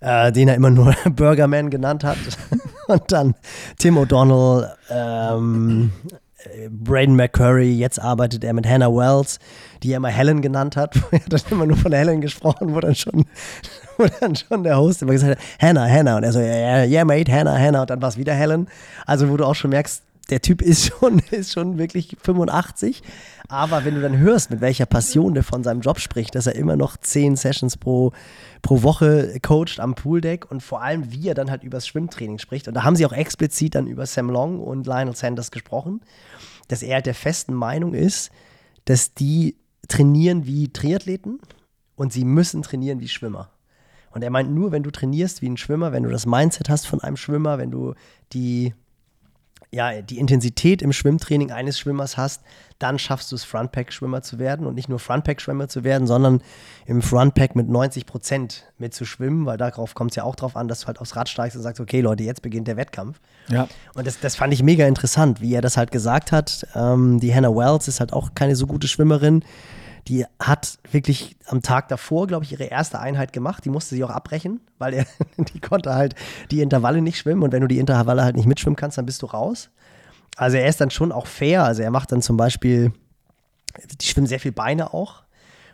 [0.00, 2.18] äh, den er immer nur Burgerman genannt hat.
[2.86, 3.34] und dann
[3.78, 5.92] Tim O'Donnell, ähm,
[6.44, 9.38] äh, Braden McCurry, jetzt arbeitet er mit Hannah Wells,
[9.82, 10.96] die er immer Helen genannt hat.
[11.10, 13.24] er hat dann immer nur von Helen gesprochen, wo dann schon,
[13.96, 16.16] wo dann schon der Host immer gesagt hat, Hannah, Hannah.
[16.16, 17.82] Und er so, yeah, yeah mate, Hannah, Hannah.
[17.82, 18.68] Und dann war es wieder Helen.
[19.06, 23.02] Also wo du auch schon merkst, der Typ ist schon, ist schon wirklich 85.
[23.48, 26.56] Aber wenn du dann hörst, mit welcher Passion der von seinem Job spricht, dass er
[26.56, 28.12] immer noch 10 Sessions pro,
[28.62, 32.38] pro Woche coacht am Pooldeck und vor allem, wie er dann halt über das Schwimmtraining
[32.38, 32.66] spricht.
[32.66, 36.00] Und da haben sie auch explizit dann über Sam Long und Lionel Sanders gesprochen,
[36.68, 38.30] dass er halt der festen Meinung ist,
[38.84, 39.56] dass die
[39.88, 41.40] trainieren wie Triathleten
[41.94, 43.50] und sie müssen trainieren wie Schwimmer.
[44.16, 46.86] Und er meint nur, wenn du trainierst wie ein Schwimmer, wenn du das Mindset hast
[46.86, 47.92] von einem Schwimmer, wenn du
[48.32, 48.72] die
[49.70, 52.40] ja, die Intensität im Schwimmtraining eines Schwimmers hast,
[52.78, 56.40] dann schaffst du es, Frontpack-Schwimmer zu werden und nicht nur Frontpack-Schwimmer zu werden, sondern
[56.86, 60.80] im Frontpack mit 90 Prozent mitzuschwimmen, weil darauf kommt es ja auch drauf an, dass
[60.80, 63.20] du halt aufs Rad steigst und sagst, okay Leute, jetzt beginnt der Wettkampf.
[63.50, 63.68] Ja.
[63.92, 66.66] Und das, das fand ich mega interessant, wie er das halt gesagt hat.
[66.74, 69.44] Ähm, die Hannah Wells ist halt auch keine so gute Schwimmerin
[70.08, 73.64] die hat wirklich am Tag davor, glaube ich, ihre erste Einheit gemacht.
[73.64, 76.14] Die musste sie auch abbrechen, weil er, die konnte halt
[76.50, 77.42] die Intervalle nicht schwimmen.
[77.42, 79.70] Und wenn du die Intervalle halt nicht mitschwimmen kannst, dann bist du raus.
[80.36, 81.64] Also er ist dann schon auch fair.
[81.64, 82.92] Also er macht dann zum Beispiel,
[84.00, 85.24] die schwimmen sehr viel Beine auch.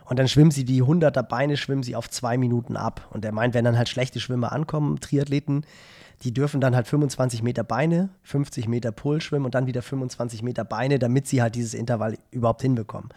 [0.05, 3.07] Und dann schwimmen sie die 100er Beine, schwimmen sie auf zwei Minuten ab.
[3.11, 5.65] Und er meint, wenn dann halt schlechte Schwimmer ankommen, Triathleten,
[6.23, 10.41] die dürfen dann halt 25 Meter Beine, 50 Meter Pull schwimmen und dann wieder 25
[10.41, 13.09] Meter Beine, damit sie halt dieses Intervall überhaupt hinbekommen.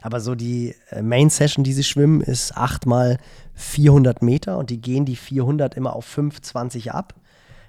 [0.00, 3.18] Aber so die äh, Main Session, die sie schwimmen, ist 8 mal
[3.54, 7.14] 400 Meter und die gehen die 400 immer auf 5,20 ab.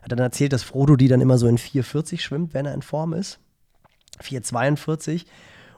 [0.02, 2.82] Hat dann erzählt, dass Frodo die dann immer so in 4,40 schwimmt, wenn er in
[2.82, 3.40] Form ist.
[4.24, 5.26] 4,42.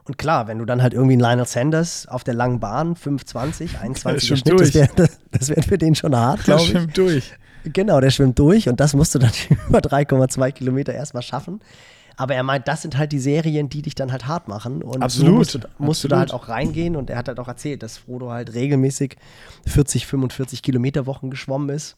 [0.03, 3.79] Und klar, wenn du dann halt irgendwie einen Lionel Sanders auf der langen Bahn, 5,20,
[3.81, 4.71] 21 Schwimmt Schnitt, durch.
[4.71, 6.69] das wäre das wär für den schon hart, glaube ich.
[6.69, 7.33] schwimmt durch.
[7.73, 9.31] Genau, der schwimmt durch und das musst du dann
[9.69, 11.59] über 3,2 Kilometer erstmal schaffen.
[12.19, 14.81] Aber er meint, das sind halt die Serien, die dich dann halt hart machen.
[14.81, 16.49] Und Absolut, so musst, du, musst du da halt absolut.
[16.49, 16.95] auch reingehen.
[16.95, 19.17] Und er hat halt auch erzählt, dass Frodo halt regelmäßig
[19.67, 21.95] 40, 45 Kilometer Wochen geschwommen ist.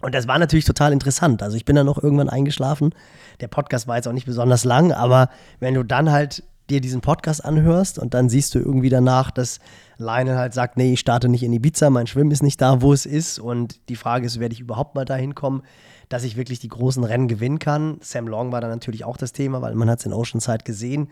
[0.00, 1.42] Und das war natürlich total interessant.
[1.42, 2.94] Also ich bin dann noch irgendwann eingeschlafen.
[3.40, 5.28] Der Podcast war jetzt auch nicht besonders lang, aber
[5.60, 9.60] wenn du dann halt dir diesen Podcast anhörst und dann siehst du irgendwie danach, dass
[9.98, 12.92] Lionel halt sagt, nee, ich starte nicht in Ibiza, mein Schwimmen ist nicht da, wo
[12.92, 13.38] es ist.
[13.38, 15.62] Und die Frage ist, werde ich überhaupt mal dahin kommen,
[16.08, 17.98] dass ich wirklich die großen Rennen gewinnen kann.
[18.00, 21.08] Sam Long war dann natürlich auch das Thema, weil man hat es in Oceanside gesehen,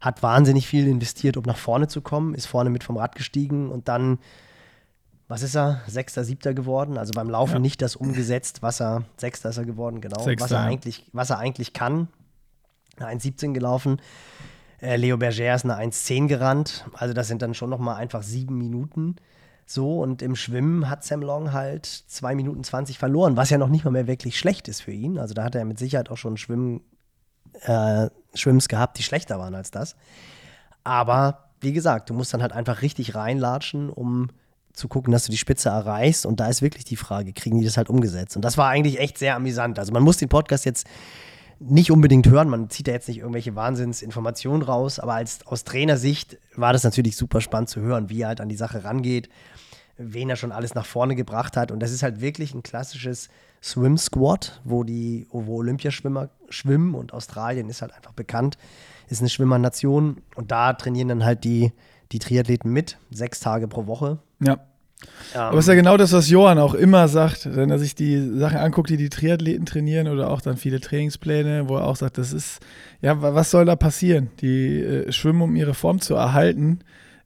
[0.00, 3.70] hat wahnsinnig viel investiert, um nach vorne zu kommen, ist vorne mit vom Rad gestiegen
[3.70, 4.18] und dann
[5.28, 5.80] was ist er?
[5.88, 6.98] Sechster, siebter geworden.
[6.98, 7.58] Also beim Laufen Ja.
[7.58, 11.30] nicht das umgesetzt, was er, Sechster ist er geworden, genau, Sechster, was, er eigentlich, was
[11.30, 12.06] er eigentlich kann.
[12.96, 14.00] Eine 1,17 gelaufen.
[14.80, 16.84] Äh, Leo Berger ist eine 1,10 gerannt.
[16.94, 19.16] Also das sind dann schon nochmal einfach sieben Minuten.
[19.68, 23.68] So, und im Schwimmen hat Sam Long halt 2 Minuten 20 verloren, was ja noch
[23.68, 25.18] nicht mal mehr wirklich schlecht ist für ihn.
[25.18, 26.82] Also da hat er mit Sicherheit auch schon Schwimmen,
[27.62, 29.96] äh, Schwimms gehabt, die schlechter waren als das.
[30.84, 34.28] Aber wie gesagt, du musst dann halt einfach richtig reinlatschen, um
[34.72, 36.26] zu gucken, dass du die Spitze erreichst.
[36.26, 38.36] Und da ist wirklich die Frage, kriegen die das halt umgesetzt?
[38.36, 39.78] Und das war eigentlich echt sehr amüsant.
[39.80, 40.86] Also man muss den Podcast jetzt
[41.58, 46.38] nicht unbedingt hören, man zieht da jetzt nicht irgendwelche Wahnsinnsinformationen raus, aber als, aus Trainersicht
[46.54, 49.28] war das natürlich super spannend zu hören, wie er halt an die Sache rangeht,
[49.96, 51.70] wen er schon alles nach vorne gebracht hat.
[51.70, 53.28] Und das ist halt wirklich ein klassisches
[53.62, 58.58] Swim Squad, wo die, wo Olympiaschwimmer schwimmen und Australien ist halt einfach bekannt,
[59.08, 61.72] ist eine Schwimmernation und da trainieren dann halt die,
[62.12, 64.18] die Triathleten mit, sechs Tage pro Woche.
[64.40, 64.58] Ja.
[65.48, 68.38] Aber es ist ja genau das, was Johann auch immer sagt, wenn er sich die
[68.38, 72.16] Sachen anguckt, die die Triathleten trainieren oder auch dann viele Trainingspläne, wo er auch sagt,
[72.18, 72.60] das ist,
[73.02, 74.30] ja, wa- was soll da passieren?
[74.40, 76.78] Die äh, schwimmen, um ihre Form zu erhalten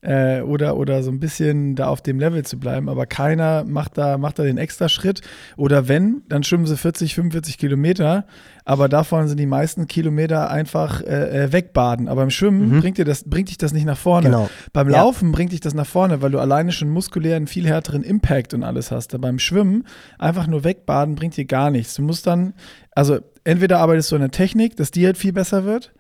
[0.03, 3.99] äh, oder, oder so ein bisschen da auf dem Level zu bleiben, aber keiner macht
[3.99, 5.21] da, macht da den extra Schritt.
[5.57, 8.25] Oder wenn, dann schwimmen sie 40, 45 Kilometer,
[8.65, 12.09] aber davon sind die meisten Kilometer einfach äh, äh, wegbaden.
[12.09, 14.27] Aber im Schwimmen bringt, dir das, bringt dich das nicht nach vorne.
[14.29, 14.49] Genau.
[14.73, 14.99] Beim Ja.
[15.03, 18.55] Laufen bringt dich das nach vorne, weil du alleine schon muskulär einen viel härteren Impact
[18.55, 19.13] und alles hast.
[19.15, 19.85] Aber beim Schwimmen
[20.19, 21.95] einfach nur wegbaden bringt dir gar nichts.
[21.95, 22.55] Du musst dann,
[22.93, 25.93] also entweder arbeitest du an der Technik, dass die halt viel besser wird,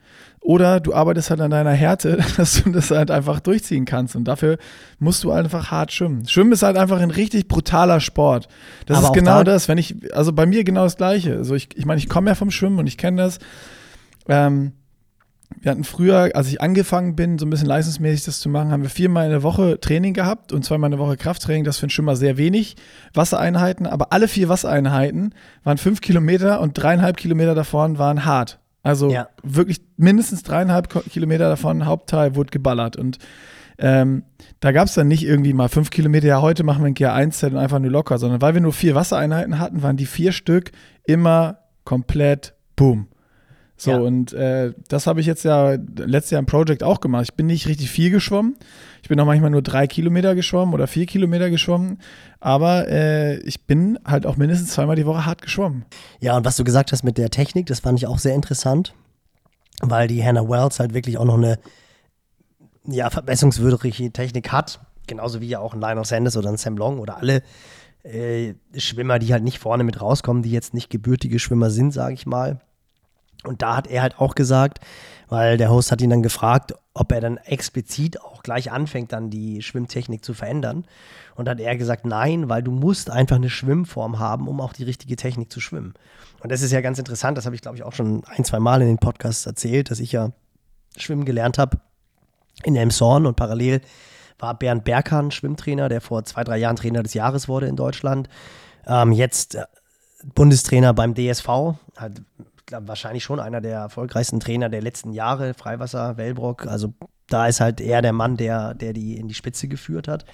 [0.42, 4.16] oder du arbeitest halt an deiner Härte, dass du das halt einfach durchziehen kannst.
[4.16, 4.57] Und dafür
[4.98, 6.26] musst du einfach hart schwimmen.
[6.26, 8.48] Schwimmen ist halt einfach ein richtig brutaler Sport.
[8.87, 11.37] Das Aber ist genau da- das, wenn ich, also bei mir genau das Gleiche.
[11.37, 13.38] Also ich, ich meine, ich komme ja vom Schwimmen und ich kenne das.
[14.29, 14.72] Ähm,
[15.61, 18.83] wir hatten früher, als ich angefangen bin, so ein bisschen leistungsmäßig das zu machen, haben
[18.83, 21.64] wir viermal in der Woche Training gehabt und zweimal in der Woche Krafttraining.
[21.64, 22.76] Das für einen Schwimmer sehr wenig
[23.14, 28.59] Wassereinheiten, aber alle vier Wassereinheiten waren fünf Kilometer und dreieinhalb Kilometer davon waren hart.
[28.82, 29.28] Also Ja.
[29.42, 32.96] wirklich mindestens dreieinhalb Kilometer davon, Hauptteil wurde geballert.
[32.96, 33.18] Und
[33.78, 34.24] ähm,
[34.60, 37.52] da gab es dann nicht irgendwie mal fünf Kilometer, ja, heute machen wir ein GA1-Set
[37.52, 40.70] und einfach nur locker, sondern weil wir nur vier Wassereinheiten hatten, waren die vier Stück
[41.04, 43.08] immer komplett boom.
[43.80, 43.96] So, Ja.
[43.98, 47.22] und äh, das habe ich jetzt ja letztes Jahr im Project auch gemacht.
[47.30, 48.56] Ich bin nicht richtig viel geschwommen.
[49.02, 51.98] Ich bin auch manchmal nur drei Kilometer geschwommen oder vier Kilometer geschwommen.
[52.40, 55.86] Aber äh, ich bin halt auch mindestens zweimal die Woche hart geschwommen.
[56.20, 58.92] Ja, und was du gesagt hast mit der Technik, das fand ich auch sehr interessant,
[59.80, 61.58] weil die Hannah Wells halt wirklich auch noch eine
[62.86, 64.80] ja, verbesserungswürdige Technik hat.
[65.06, 67.42] Genauso wie ja auch ein Lionel Sanders oder ein Sam Long oder alle
[68.02, 72.12] äh, Schwimmer, die halt nicht vorne mit rauskommen, die jetzt nicht gebürtige Schwimmer sind, sage
[72.12, 72.60] ich mal.
[73.44, 74.81] Und da hat er halt auch gesagt,
[75.29, 79.31] weil der Host hat ihn dann gefragt, ob er dann explizit auch gleich anfängt, dann
[79.31, 80.85] die Schwimmtechnik zu verändern.
[81.37, 84.85] Und hat er gesagt, nein, weil du musst einfach eine Schwimmform haben, um auch die
[84.85, 85.94] richtige Technik zu schwimmen.
[86.42, 88.59] Und das ist ja ganz interessant, das habe ich glaube ich auch schon ein, zwei
[88.59, 90.33] Mal in den Podcasts erzählt, dass ich ja
[90.96, 91.79] schwimmen gelernt habe
[92.64, 93.81] in Elmshorn und parallel
[94.38, 98.29] war Bernd Berghahn Schwimmtrainer, der vor zwei, drei Jahren Trainer des Jahres wurde in Deutschland.
[98.87, 99.64] Ähm, jetzt äh,
[100.35, 101.48] Bundestrainer beim DSV,
[101.96, 102.22] halt,
[102.70, 106.66] glaub, wahrscheinlich schon einer der erfolgreichsten Trainer der letzten Jahre, Freiwasser, Wellbrock.
[106.66, 106.94] Also
[107.28, 110.24] da ist halt er der Mann, der, der die in die Spitze geführt hat.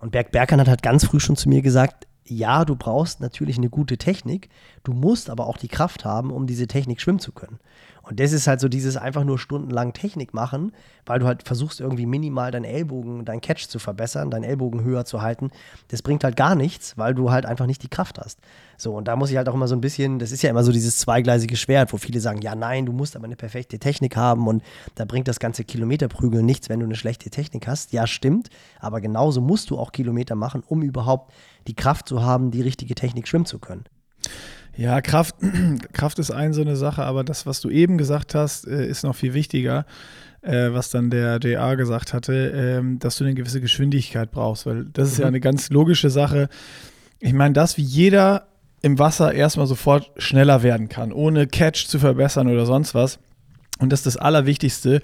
[0.00, 3.56] Und Berg Berghahn hat halt ganz früh schon zu mir gesagt, ja, du brauchst natürlich
[3.56, 4.50] eine gute Technik,
[4.84, 7.58] du musst aber auch die Kraft haben, um diese Technik schwimmen zu können.
[8.08, 10.72] Und das ist halt so dieses einfach nur stundenlang Technik machen,
[11.04, 15.04] weil du halt versuchst irgendwie minimal deinen Ellbogen, deinen Catch zu verbessern, deinen Ellbogen höher
[15.04, 15.50] zu halten.
[15.88, 18.40] Das bringt halt gar nichts, weil du halt einfach nicht die Kraft hast.
[18.78, 20.64] So, und da muss ich halt auch immer so ein bisschen, das ist ja immer
[20.64, 24.16] so dieses zweigleisige Schwert, wo viele sagen, ja, nein, du musst aber eine perfekte Technik
[24.16, 24.62] haben und
[24.94, 27.92] da bringt das ganze Kilometerprügeln nichts, wenn du eine schlechte Technik hast.
[27.92, 28.48] Ja, stimmt,
[28.80, 31.30] aber genauso musst du auch Kilometer machen, um überhaupt
[31.66, 33.84] die Kraft zu haben, die richtige Technik schwimmen zu können.
[34.78, 35.34] Ja, Kraft,
[35.92, 39.02] Kraft ist ein so eine Sache, aber das, was du eben gesagt hast, äh, ist
[39.02, 39.84] noch viel wichtiger,
[40.42, 44.84] äh, was dann der JR gesagt hatte, ähm, dass du eine gewisse Geschwindigkeit brauchst, weil
[44.92, 45.28] das ist ja Mhm.
[45.28, 46.48] eine ganz logische Sache.
[47.18, 48.46] Ich meine, das, wie jeder
[48.80, 53.18] im Wasser erstmal sofort schneller werden kann, ohne Catch zu verbessern oder sonst was.
[53.80, 55.02] Und das ist das Allerwichtigste,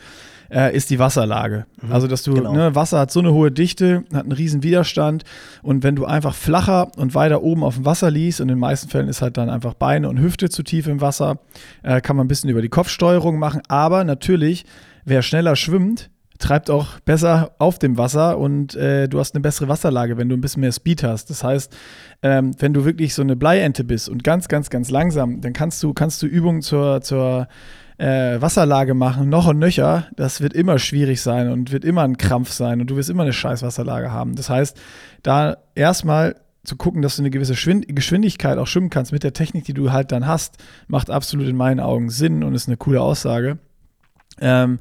[0.54, 1.66] äh, ist die Wasserlage.
[1.90, 2.52] Also, dass du, genau.
[2.52, 5.24] ne, Wasser hat so eine hohe Dichte, hat einen riesen Widerstand
[5.62, 8.60] und wenn du einfach flacher und weiter oben auf dem Wasser liegst, und in den
[8.60, 11.38] meisten Fällen ist halt dann einfach Beine und Hüfte zu tief im Wasser,
[11.82, 14.64] äh, kann man ein bisschen über die Kopfsteuerung machen, aber natürlich,
[15.04, 19.68] wer schneller schwimmt, treibt auch besser auf dem Wasser und äh, du hast eine bessere
[19.68, 21.30] Wasserlage, wenn du ein bisschen mehr Speed hast.
[21.30, 21.74] Das heißt,
[22.22, 25.82] ähm, wenn du wirklich so eine Bleiente bist und ganz, ganz, ganz langsam, dann kannst
[25.82, 27.48] du, kannst du Übungen zur, zur
[27.98, 30.08] äh, Wasserlage machen, noch und nöcher.
[30.16, 33.22] Das wird immer schwierig sein und wird immer ein Krampf sein und du wirst immer
[33.22, 34.34] eine scheiß Wasserlage haben.
[34.34, 34.76] Das heißt,
[35.22, 39.34] da erstmal zu gucken, dass du eine gewisse Schwind Geschwindigkeit auch schwimmen kannst mit der
[39.34, 40.56] Technik, die du halt dann hast,
[40.88, 43.58] macht absolut in meinen Augen Sinn und ist eine coole Aussage.
[44.40, 44.78] Ähm,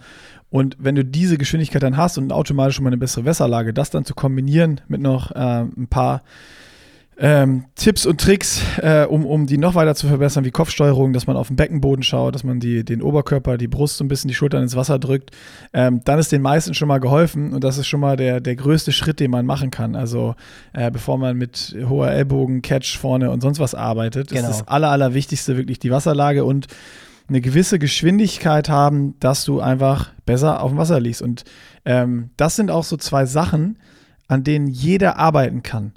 [0.49, 3.89] und wenn du diese Geschwindigkeit dann hast und automatisch schon mal eine bessere Wasserlage, das
[3.89, 6.21] dann zu kombinieren mit noch ähm, ein paar
[7.17, 11.27] ähm, Tipps und Tricks, äh, um, um die noch weiter zu verbessern, wie Kopfsteuerung, dass
[11.27, 14.27] man auf den Beckenboden schaut, dass man die, den Oberkörper, die Brust so ein bisschen
[14.27, 15.31] die Schultern ins Wasser drückt,
[15.73, 18.55] ähm, dann ist den meisten schon mal geholfen und das ist schon mal der, der
[18.55, 19.95] größte Schritt, den man machen kann.
[19.95, 20.35] Also
[20.73, 24.49] äh, bevor man mit hoher Ellbogen, Catch vorne und sonst was arbeitet, Genau.
[24.49, 26.67] ist das Aller, Allerwichtigste wirklich die Wasserlage und
[27.29, 31.21] eine gewisse Geschwindigkeit haben, dass du einfach besser auf dem Wasser liegst.
[31.21, 31.45] Und
[31.85, 33.77] ähm, das sind auch so zwei Sachen,
[34.27, 35.93] an denen jeder arbeiten kann.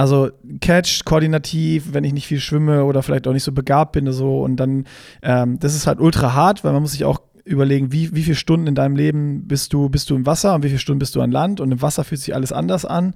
[0.00, 0.30] Also
[0.62, 4.40] Catch, koordinativ, wenn ich nicht viel schwimme oder vielleicht auch nicht so begabt bin so.
[4.40, 4.86] Und dann,
[5.20, 8.36] ähm, das ist halt ultra hart, weil man muss sich auch überlegen, wie, wie viele
[8.36, 11.16] Stunden in deinem Leben bist du, bist du im Wasser und wie viele Stunden bist
[11.16, 11.60] du an Land.
[11.60, 13.12] Und im Wasser fühlt sich alles anders an.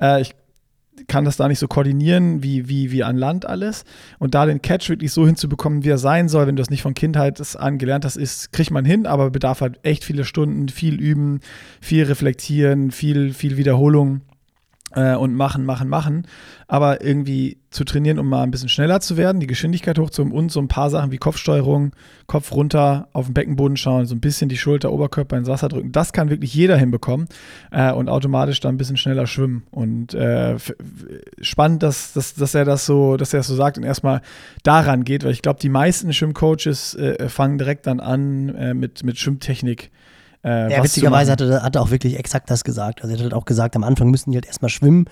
[0.00, 0.36] Äh, ich
[1.08, 3.84] kann das da nicht so koordinieren wie, wie, wie an Land alles.
[4.20, 6.82] Und da den Catch wirklich so hinzubekommen, wie er sein soll, wenn du das nicht
[6.82, 10.68] von Kindheit an gelernt hast, ist, kriegt man hin, aber bedarf halt echt viele Stunden,
[10.68, 11.40] viel üben,
[11.80, 14.20] viel reflektieren, viel, viel Wiederholung
[14.94, 16.26] äh, und machen, machen, machen.
[16.66, 20.50] Aber irgendwie zu trainieren, um mal ein bisschen schneller zu werden, die Geschwindigkeit hochzuholen und
[20.50, 21.92] so ein paar Sachen wie Kopfsteuerung,
[22.26, 25.92] Kopf runter, auf den Beckenboden schauen, so ein bisschen die Schulter, Oberkörper ins Wasser drücken.
[25.92, 27.28] Das kann wirklich jeder hinbekommen
[27.70, 29.64] äh, und automatisch dann ein bisschen schneller schwimmen.
[29.70, 30.56] Und äh,
[31.40, 34.22] spannend, dass, dass, dass er das so, dass er das so sagt und erstmal
[34.62, 39.04] daran geht, weil ich glaube, die meisten Schwimmcoaches äh, fangen direkt dann an äh, mit,
[39.04, 39.90] mit Schwimmtechnik.
[40.44, 43.02] Äh, Ja, witzigerweise hat er, hat er auch wirklich exakt das gesagt.
[43.02, 45.06] Also er hat halt auch gesagt, am Anfang müssen die halt erstmal schwimmen.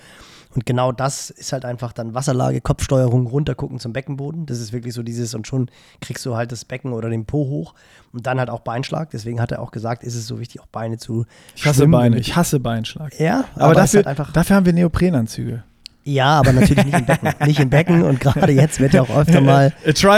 [0.55, 4.45] Und genau das ist halt einfach dann Wasserlage, Kopfsteuerung, runtergucken zum Beckenboden.
[4.47, 5.69] Das ist wirklich so dieses, und schon
[6.01, 7.75] kriegst du halt das Becken oder den Po hoch.
[8.13, 9.11] Und dann halt auch Beinschlag.
[9.11, 11.91] Deswegen hat er auch gesagt, ist es so wichtig, auch Beine zu Ich hasse schwimmen.
[11.91, 13.19] Beine, ich hasse Beinschlag.
[13.19, 14.31] Ja, Aber, ist dafür, halt einfach.
[14.31, 15.63] dafür haben wir Neoprenanzüge.
[16.07, 17.33] Ja, aber natürlich nicht im Becken.
[17.45, 18.03] nicht im Becken.
[18.03, 19.73] Und gerade jetzt wird ja auch öfter mal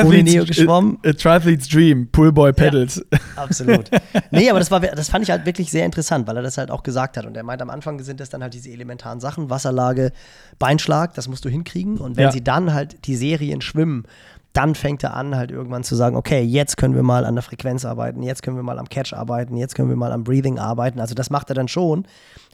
[0.05, 0.99] ohne Neo geschwommen.
[1.03, 3.03] A, a triathlete's Dream, Poolboy Pedals.
[3.35, 3.89] Absolut.
[4.31, 6.69] Nee, aber das, war, das fand ich halt wirklich sehr interessant, weil er das halt
[6.69, 7.25] auch gesagt hat.
[7.25, 10.11] Und er meint, am Anfang sind das dann halt diese elementaren Sachen, Wasserlage,
[10.59, 11.97] Beinschlag, das musst du hinkriegen.
[11.97, 12.31] Und wenn Ja.
[12.31, 14.03] sie dann halt die Serien schwimmen,
[14.53, 17.43] dann fängt er an, halt irgendwann zu sagen, okay, jetzt können wir mal an der
[17.43, 20.57] Frequenz arbeiten, jetzt können wir mal am Catch arbeiten, jetzt können wir mal am Breathing
[20.57, 20.99] arbeiten.
[20.99, 22.05] Also das macht er dann schon,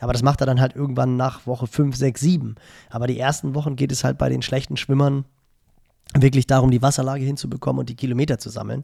[0.02, 2.56] aber das macht er dann halt irgendwann nach Woche 5, 6, 7.
[2.90, 5.26] Aber die ersten Wochen geht es halt bei den schlechten Schwimmern
[6.14, 8.84] wirklich darum, die Wasserlage hinzubekommen und die Kilometer zu sammeln.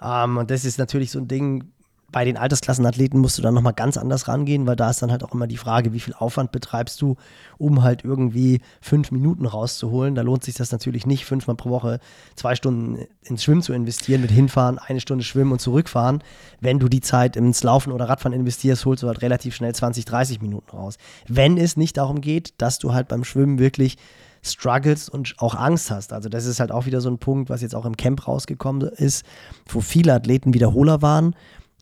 [0.00, 1.64] Ähm, und das ist natürlich so ein Ding,
[2.12, 5.24] bei den Altersklassenathleten musst du dann nochmal ganz anders rangehen, weil da ist dann halt
[5.24, 7.16] auch immer die Frage, wie viel Aufwand betreibst du,
[7.58, 10.14] um halt irgendwie fünf Minuten rauszuholen.
[10.14, 11.98] Da lohnt sich das natürlich nicht, fünfmal pro Woche
[12.36, 16.22] zwei Stunden ins Schwimmen zu investieren, mit hinfahren, eine Stunde schwimmen und zurückfahren.
[16.60, 20.04] Wenn du die Zeit ins Laufen oder Radfahren investierst, holst du halt relativ schnell 20,
[20.04, 20.98] 30 Minuten raus.
[21.26, 23.96] Wenn es nicht darum geht, dass du halt beim Schwimmen wirklich
[24.44, 26.12] struggles und auch Angst hast.
[26.12, 28.82] Also das ist halt auch wieder so ein Punkt, was jetzt auch im Camp rausgekommen
[28.82, 29.24] ist,
[29.66, 31.34] wo viele Athleten Wiederholer waren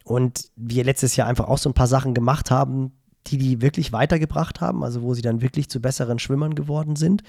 [0.04, 2.92] und wir letztes Jahr einfach auch so ein paar Sachen gemacht haben,
[3.28, 7.22] die die wirklich weitergebracht haben, also wo sie dann wirklich zu besseren Schwimmern geworden sind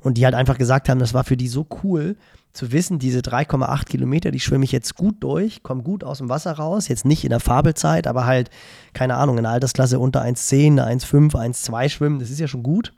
[0.00, 2.16] und die halt einfach gesagt haben, das war für die so cool
[2.52, 6.28] zu wissen, diese 3,8 Kilometer, die schwimme ich jetzt gut durch, komme gut aus dem
[6.28, 8.50] Wasser raus, jetzt nicht in der Fabelzeit, aber halt,
[8.92, 12.92] keine Ahnung, in der Altersklasse unter 1,10, 1,5, 1,2 schwimmen, das ist ja schon gut.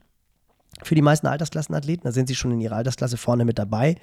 [0.82, 3.96] Für die meisten Altersklassenathleten, da sind sie schon in ihrer Altersklasse vorne mit dabei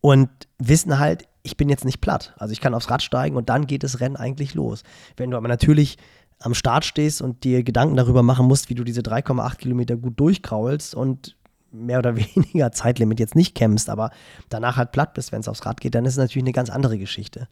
[0.00, 2.34] und wissen halt, ich bin jetzt nicht platt.
[2.38, 4.82] Also ich kann aufs Rad steigen und dann geht das Rennen eigentlich los.
[5.16, 5.96] Wenn du aber natürlich
[6.38, 10.18] am Start stehst und dir Gedanken darüber machen musst, wie du diese 3,8 Kilometer gut
[10.18, 11.36] durchkraulst und
[11.70, 14.10] mehr oder weniger Zeitlimit jetzt nicht kämpfst, aber
[14.48, 16.70] danach halt platt bist, wenn es aufs Rad geht, dann ist es natürlich eine ganz
[16.70, 17.48] andere Geschichte.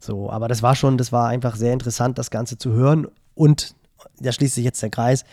[0.00, 3.74] So, aber das war schon, das war einfach sehr interessant, das Ganze zu hören und
[4.20, 5.24] da schließt sich jetzt der Kreis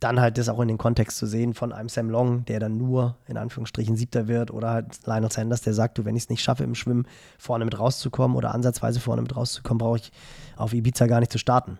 [0.00, 2.76] dann halt das auch in den Kontext zu sehen von einem Sam Long, der dann
[2.76, 6.28] nur in Anführungsstrichen Siebter wird oder halt Lionel Sanders, der sagt, du, wenn ich es
[6.28, 7.06] nicht schaffe im Schwimmen
[7.38, 10.12] vorne mit rauszukommen oder ansatzweise vorne mit rauszukommen, brauche ich
[10.56, 11.78] auf Ibiza gar nicht zu starten.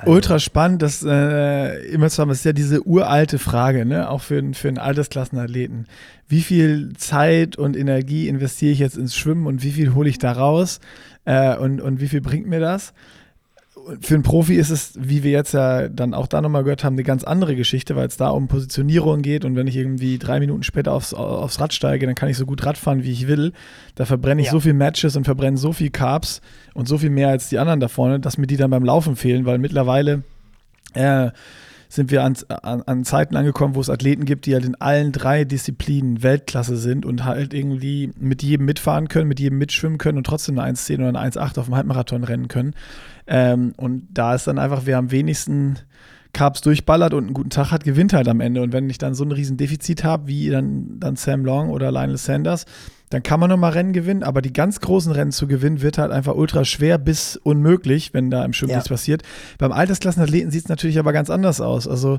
[0.00, 0.12] Also.
[0.12, 4.08] Ultra spannend, das äh, immer zu haben, das ist ja diese uralte Frage, ne?
[4.08, 5.88] auch für, für einen Altersklassenathleten.
[6.28, 10.18] Wie viel Zeit und Energie investiere ich jetzt ins Schwimmen und wie viel hole ich
[10.18, 10.78] da raus
[11.24, 12.92] äh, und, und wie viel bringt mir das?
[14.00, 16.94] Für einen Profi ist es, wie wir jetzt ja dann auch da nochmal gehört haben,
[16.94, 20.40] eine ganz andere Geschichte, weil es da um Positionierung geht und wenn ich irgendwie drei
[20.40, 23.28] Minuten später aufs, aufs Rad steige, dann kann ich so gut Rad fahren, wie ich
[23.28, 23.52] will.
[23.94, 24.52] Da verbrenne ich ja.
[24.52, 26.40] so viel Matches und verbrenne so viel Carbs
[26.74, 29.16] und so viel mehr als die anderen da vorne, dass mir die dann beim Laufen
[29.16, 30.22] fehlen, weil mittlerweile
[30.94, 31.30] äh,
[31.88, 35.10] sind wir an, an, an, Zeiten angekommen, wo es Athleten gibt, die halt in allen
[35.10, 40.18] drei Disziplinen Weltklasse sind und halt irgendwie mit jedem mitfahren können, mit jedem mitschwimmen können
[40.18, 42.74] und trotzdem eine 1,10 oder eine 1,8 auf dem Halbmarathon rennen können.
[43.28, 45.78] Ähm, und da ist dann einfach, wer am wenigsten
[46.32, 48.62] Carbs durchballert und einen guten Tag hat, gewinnt halt am Ende.
[48.62, 51.90] Und wenn ich dann so ein riesen Defizit habe, wie dann, dann Sam Long oder
[51.90, 52.64] Lionel Sanders,
[53.10, 56.12] dann kann man nochmal Rennen gewinnen, aber die ganz großen Rennen zu gewinnen, wird halt
[56.12, 58.76] einfach ultra schwer bis unmöglich, wenn da im Schwimmen ja.
[58.76, 59.22] nichts passiert.
[59.56, 61.88] Beim Altersklassenathleten sieht es natürlich aber ganz anders aus.
[61.88, 62.18] Also,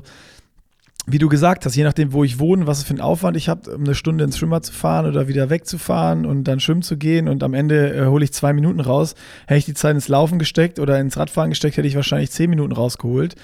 [1.06, 3.74] wie du gesagt hast, je nachdem, wo ich wohne, was für einen Aufwand ich habe,
[3.74, 7.28] um eine Stunde ins Schwimmer zu fahren oder wieder wegzufahren und dann schwimmen zu gehen
[7.28, 9.14] und am Ende äh, hole ich zwei Minuten raus.
[9.46, 12.50] Hätte ich die Zeit ins Laufen gesteckt oder ins Radfahren gesteckt, hätte ich wahrscheinlich zehn
[12.50, 13.34] Minuten rausgeholt.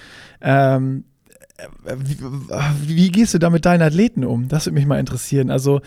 [0.41, 1.05] Ähm,
[1.57, 2.19] äh, wie,
[2.87, 4.49] wie, gehst du da mit deinen Athleten um?
[4.49, 5.51] Das würde mich mal interessieren.
[5.51, 5.81] Also,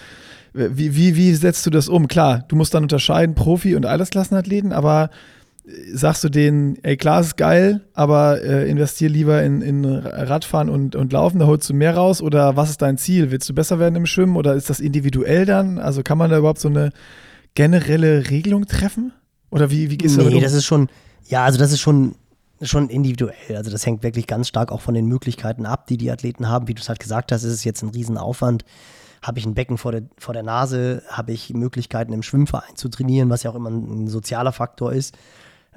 [0.53, 2.07] wie, wie, wie setzt du das um?
[2.07, 5.11] Klar, du musst dann unterscheiden, Profi- und Altersklassenathleten, aber
[5.93, 10.95] sagst du denen, ey, klar, ist geil, aber äh, investier lieber in, in Radfahren und,
[10.95, 12.21] und Laufen, da holst du mehr raus?
[12.21, 13.31] Oder was ist dein Ziel?
[13.31, 15.77] Willst du besser werden im Schwimmen oder ist das individuell dann?
[15.77, 16.91] Also kann man da überhaupt so eine
[17.55, 19.13] generelle Regelung treffen?
[19.51, 20.41] Oder wie, wie gehst du nee, um?
[20.41, 20.89] das ist schon,
[21.27, 22.15] ja, also das ist schon,
[22.61, 23.55] schon individuell.
[23.55, 26.67] Also das hängt wirklich ganz stark auch von den Möglichkeiten ab, die die Athleten haben.
[26.67, 28.65] Wie du es halt gesagt hast, ist es jetzt ein Riesenaufwand.
[29.21, 31.03] Habe ich ein Becken vor der, vor der Nase?
[31.09, 34.93] Habe ich Möglichkeiten im Schwimmverein zu trainieren, was ja auch immer ein, ein sozialer Faktor
[34.93, 35.17] ist?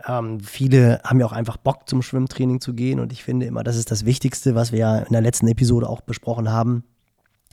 [0.07, 3.63] Ähm, viele haben ja auch einfach Bock zum Schwimmtraining zu gehen und ich finde immer,
[3.63, 6.85] das ist das Wichtigste, was wir ja in der letzten Episode auch besprochen haben,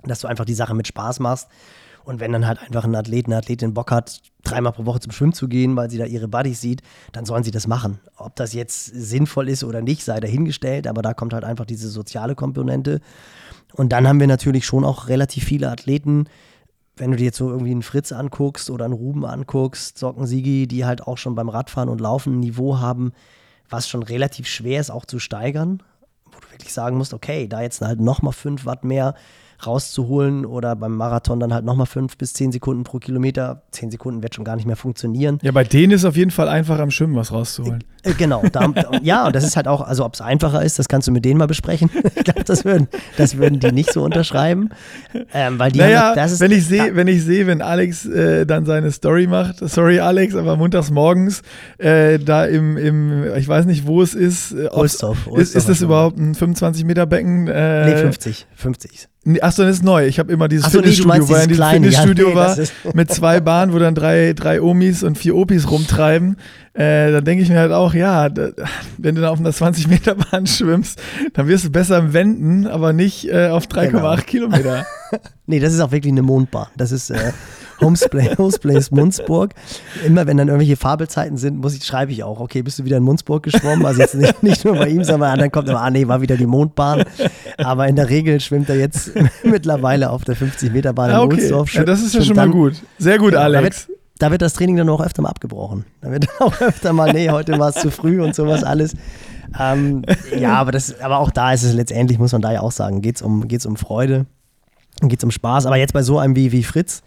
[0.03, 1.47] dass du einfach die Sache mit Spaß machst.
[2.05, 5.11] Und wenn dann halt einfach ein Athlet, eine Athletin Bock hat, dreimal pro Woche zum
[5.11, 6.81] Schwimmen zu gehen, weil sie da ihre Buddies sieht,
[7.11, 7.99] dann sollen sie das machen.
[8.17, 11.89] Ob das jetzt sinnvoll ist oder nicht, sei dahingestellt, aber da kommt halt einfach diese
[11.89, 13.01] soziale Komponente.
[13.73, 16.25] Und dann haben wir natürlich schon auch relativ viele Athleten,
[16.99, 20.85] wenn du dir jetzt so irgendwie einen Fritz anguckst oder einen Ruben anguckst, Sockensiegi, die
[20.85, 23.13] halt auch schon beim Radfahren und Laufen ein Niveau haben,
[23.69, 25.81] was schon relativ schwer ist auch zu steigern,
[26.25, 29.15] wo du wirklich sagen musst, okay, da jetzt halt nochmal 5 Watt mehr
[29.65, 33.63] rauszuholen oder beim Marathon dann halt nochmal fünf bis zehn Sekunden pro Kilometer.
[33.71, 35.39] Zehn Sekunden wird schon gar nicht mehr funktionieren.
[35.41, 37.83] Ja, bei denen ist auf jeden Fall einfacher am Schwimmen was rauszuholen.
[38.03, 38.43] Äh, genau.
[38.51, 41.11] Da, ja, und das ist halt auch, also ob es einfacher ist, das kannst du
[41.11, 41.89] mit denen mal besprechen.
[42.15, 42.87] ich glaube, das würden,
[43.17, 44.69] das würden die nicht so unterschreiben.
[45.33, 48.05] Ähm, weil die naja, haben, das ist, wenn ich sehe, wenn ich sehe, wenn Alex
[48.05, 51.41] äh, dann seine Story macht, sorry Alex, aber montags morgens
[51.77, 54.53] äh, da im, im, ich weiß nicht, wo es ist.
[54.53, 57.47] Äh, Ohlsdorf, ist, ist das überhaupt ein 25 Meter Becken?
[57.47, 58.47] Äh, nee, 50.
[58.55, 59.09] 50.
[59.41, 60.07] Achso, das ist neu.
[60.07, 61.87] Ich habe immer dieses Ach so, nee, Fitnessstudio, meinst weil in dieses diesem kleine.
[61.87, 65.69] Ja, Fitnessstudio nee, war mit zwei Bahnen, wo dann drei, drei Omis und vier Opis
[65.69, 66.37] rumtreiben.
[66.73, 68.51] Äh, dann denke ich mir halt auch, ja, da,
[68.97, 71.01] wenn du da auf einer 20-Meter-Bahn schwimmst,
[71.33, 74.15] dann wirst du besser im Wenden, aber nicht äh, auf 3,8 Genau.
[74.17, 74.85] Kilometer.
[75.47, 76.67] Nee, das ist auch wirklich eine Mondbahn.
[76.77, 77.31] Das ist äh,
[77.81, 79.53] Homesplay, Homesplays Munzburg.
[80.05, 82.97] Immer wenn dann irgendwelche Fabelzeiten sind, muss ich, schreibe ich auch, okay, bist du wieder
[82.97, 83.85] in Munzburg geschwommen?
[83.85, 86.21] Also jetzt nicht, nicht nur bei ihm, sondern bei anderen kommt immer, ah nee, war
[86.21, 87.03] wieder die Mondbahn.
[87.57, 89.11] Aber in der Regel schwimmt er jetzt
[89.43, 91.35] mittlerweile auf der 50-Meter-Bahn Ah, in okay.
[91.41, 91.73] Ohlsdorf.
[91.73, 92.73] Ja, das ist ja schon mal dann- gut.
[92.97, 93.83] Sehr gut, Genau, Alex.
[93.85, 95.85] Da wird, da wird das Training dann auch öfter mal abgebrochen.
[96.01, 98.93] Da wird auch öfter mal, nee, heute war es zu früh und sowas alles.
[99.59, 100.03] Ähm,
[100.37, 103.01] ja, aber, das, aber auch da ist es letztendlich, muss man da ja auch sagen,
[103.01, 104.25] geht es um, geht's um Freude,
[105.01, 105.65] geht es um Spaß.
[105.65, 107.01] Aber jetzt bei so einem wie, wie Fritz,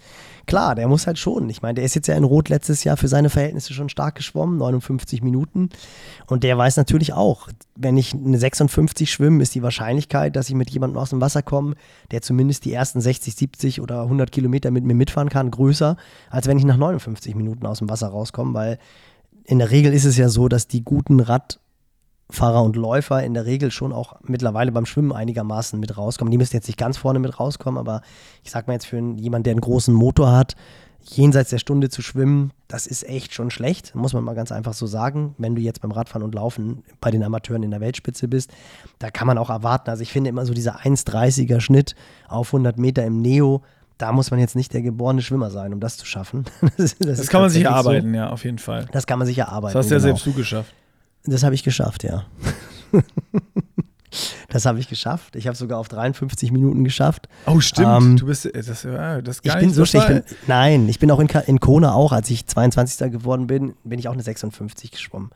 [0.46, 1.48] klar, der muss halt schon.
[1.50, 4.14] Ich meine, der ist jetzt ja in Rot letztes Jahr für seine Verhältnisse schon stark
[4.14, 5.70] geschwommen, 59 Minuten.
[6.26, 10.54] Und der weiß natürlich auch, wenn ich eine 56 schwimme, ist die Wahrscheinlichkeit, dass ich
[10.54, 11.74] mit jemandem aus dem Wasser komme,
[12.10, 15.96] der zumindest die ersten 60, 70 oder 100 Kilometer mit mir mitfahren kann, größer,
[16.30, 18.78] als wenn ich nach 59 Minuten aus dem Wasser rauskomme, weil
[19.44, 21.20] in der Regel ist es ja so, dass die guten
[22.32, 26.30] Radfahrer und Läufer in der Regel schon auch mittlerweile beim Schwimmen einigermaßen mit rauskommen.
[26.30, 28.00] Die müssen jetzt nicht ganz vorne mit rauskommen, aber
[28.42, 30.54] ich sag mal jetzt für einen- jemanden, der einen großen Motor hat,
[31.04, 34.72] jenseits der Stunde zu schwimmen, das ist echt schon schlecht, muss man mal ganz einfach
[34.72, 35.34] so sagen.
[35.36, 38.50] Wenn du jetzt beim Radfahren und Laufen bei den Amateuren in der Weltspitze bist,
[38.98, 39.90] da kann man auch erwarten.
[39.90, 41.94] Also ich finde immer so dieser 1,30er Schnitt
[42.28, 43.60] auf 100 Meter im Neo,
[43.98, 46.44] da muss man jetzt nicht der geborene Schwimmer sein, um das zu schaffen.
[46.78, 48.82] Das, Das ist kann man sich erarbeiten, ja, auf jeden Fall.
[48.82, 48.88] So.
[48.92, 49.74] Das kann man sich erarbeiten.
[49.74, 50.06] Das hast ja genau.
[50.06, 50.72] selbst du geschafft.
[51.24, 52.24] Das habe ich geschafft, ja.
[54.48, 55.36] das habe ich geschafft.
[55.36, 57.28] Ich habe sogar auf 53 Minuten geschafft.
[57.46, 58.02] Oh, stimmt.
[58.02, 60.88] Ähm, du bist, äh, das, ja, das gar Ich bin nicht so Ich bin, nein,
[60.88, 63.10] ich bin auch in, in Kona auch, als ich 22.
[63.12, 65.30] geworden bin, bin ich auch eine 56 geschwommen.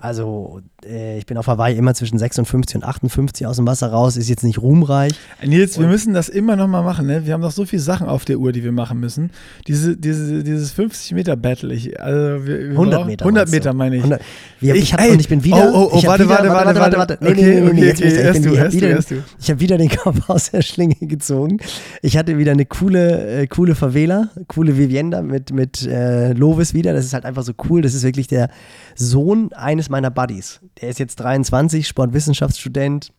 [0.00, 4.16] Also äh, ich bin auf Hawaii immer zwischen 56 und 58 aus dem Wasser raus.
[4.16, 5.12] Ist jetzt nicht ruhmreich.
[5.44, 7.26] Nils, wir müssen das immer noch mal machen, ne?
[7.26, 9.30] Wir haben noch so viele Sachen auf der Uhr, die wir machen müssen.
[9.66, 13.24] Diese, diese, dieses 50 Meter Battle, ich, also wir, wir 100 brauchen- Meter.
[13.24, 13.56] 100 meinst du?
[13.58, 14.02] Meter meine ich.
[14.02, 14.20] 100,
[14.60, 15.72] wir, Ich- ich, hab, ey, und ich bin wieder.
[15.74, 16.96] oh, oh, oh, ich warte, wieder, warte, warte, warte.
[16.98, 17.18] warte.
[17.20, 18.70] Nee, Okay, nee, nee, nee, okay, nee, jetzt okay, muss ich- ich du, bin- ich
[18.70, 19.14] du, wieder- erst du.
[19.40, 21.58] Ich habe wieder den Kopf aus der Schlinge gezogen.
[22.02, 26.92] Ich hatte wieder eine coole, äh, coole Favela, coole Vivienda mit, mit äh, Lovis wieder.
[26.92, 27.82] Das ist halt einfach so cool.
[27.82, 28.48] Das ist wirklich der
[28.94, 30.60] Sohn eines meiner Buddies.
[30.80, 33.12] Der ist jetzt 23, Sportwissenschaftsstudent,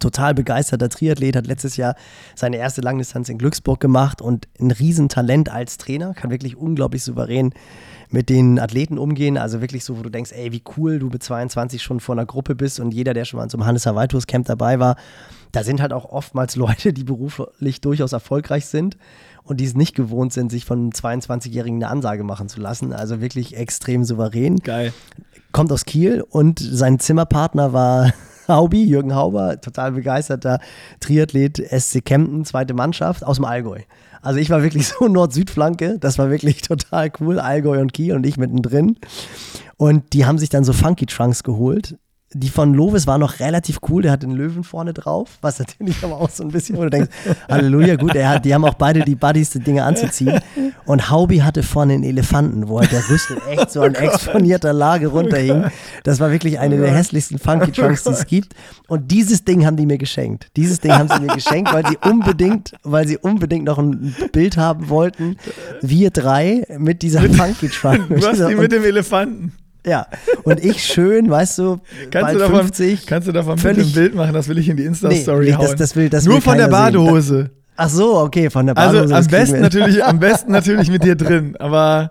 [0.00, 1.94] total begeisterter Triathlet, hat letztes Jahr
[2.34, 7.52] seine erste Langdistanz in Glücksburg gemacht und ein Riesentalent als Trainer, kann wirklich unglaublich souverän
[8.10, 9.36] mit den Athleten umgehen.
[9.36, 12.26] Also wirklich so, wo du denkst, ey, wie cool du mit 22 schon vor einer
[12.26, 14.96] Gruppe bist und jeder, der schon mal in so einem Hannes Hawaii Camp dabei war,
[15.52, 18.96] da sind halt auch oftmals Leute, die beruflich durchaus erfolgreich sind
[19.46, 22.92] und die es nicht gewohnt sind, sich von einem 22-Jährigen eine Ansage machen zu lassen.
[22.92, 24.92] Also wirklich extrem souverän Geil.
[25.52, 28.12] kommt aus Kiel und sein Zimmerpartner war
[28.48, 30.60] Haubi, Jürgen Hauber, total begeisterter
[31.00, 33.80] Triathlet, SC Kempten, zweite Mannschaft aus dem Allgäu.
[34.22, 38.26] Also ich war wirklich so Nord-Süd-Flanke, das war wirklich total cool, Allgäu und Kiel und
[38.26, 38.98] ich mittendrin.
[39.76, 41.96] Und die haben sich dann so Funky Trunks geholt.
[42.38, 46.02] Die von Lovis war noch relativ cool, der hat den Löwen vorne drauf, was natürlich
[46.04, 47.08] aber auch so ein bisschen, wo du denkst,
[47.48, 50.38] Halleluja, gut, er hat, die haben auch beide die Buddies, die Dinge anzuziehen.
[50.84, 55.06] Und Haubi hatte vorne einen Elefanten, wo halt der Rüssel echt so an exponierter Lage
[55.08, 55.64] runterhing.
[56.04, 58.54] Das war wirklich eine der hässlichsten Funky Trunks, die es gibt.
[58.86, 60.48] Und dieses Ding haben die mir geschenkt.
[60.56, 64.58] Dieses Ding haben sie mir geschenkt, weil sie unbedingt, weil sie unbedingt noch ein Bild
[64.58, 65.36] haben wollten.
[65.80, 68.08] Wir drei mit dieser Funky Trunk.
[68.08, 69.52] Du hast die mit dem Elefanten.
[69.86, 70.06] Ja,
[70.44, 71.78] und ich schön, weißt du,
[72.10, 73.06] Kannst bald du, davon, 50.
[73.06, 74.34] kannst du davon völlig- dem Bild machen?
[74.34, 75.66] Das will ich in die Insta-Story Nee, hauen.
[75.66, 76.94] das- das will- das Nur von der keiner sehen.
[77.04, 77.50] Badehose.
[77.78, 79.14] Ach so, okay, von der Also Badehose.
[79.14, 82.10] am das kriegen besten, natürlich, am besten natürlich mit dir drin, aber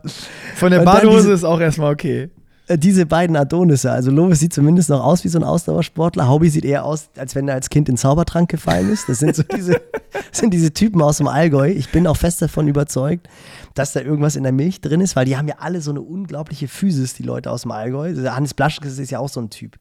[0.56, 2.30] von der Badehose diese- ist auch erstmal okay.
[2.68, 3.92] Äh, diese beiden Adonisse.
[3.92, 6.28] Also Lovis sieht zumindest noch aus wie so ein Ausdauersportler.
[6.28, 9.08] Haubi sieht eher aus, als wenn er als Kind in den Zaubertrank gefallen ist.
[9.08, 9.82] Das sind so diese,
[10.32, 11.70] sind diese Typen aus dem Allgäu.
[11.70, 13.28] Ich bin auch fest davon überzeugt,
[13.76, 16.02] dass da irgendwas in der Milch drin ist, weil die haben ja alle so eine
[16.02, 18.14] unglaubliche Physis, die Leute aus dem Allgäu.
[18.14, 19.78] Der Hannes Blaschkes ist ja auch so ein Typ.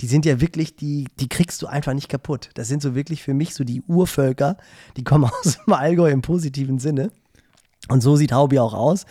[0.00, 2.50] Die sind ja wirklich, die, die kriegst du einfach nicht kaputt.
[2.54, 4.56] Das sind so wirklich für mich so die Urvölker,
[4.96, 7.10] die kommen aus dem Allgäu im positiven Sinne.
[7.88, 9.04] Und so sieht Haubi auch aus.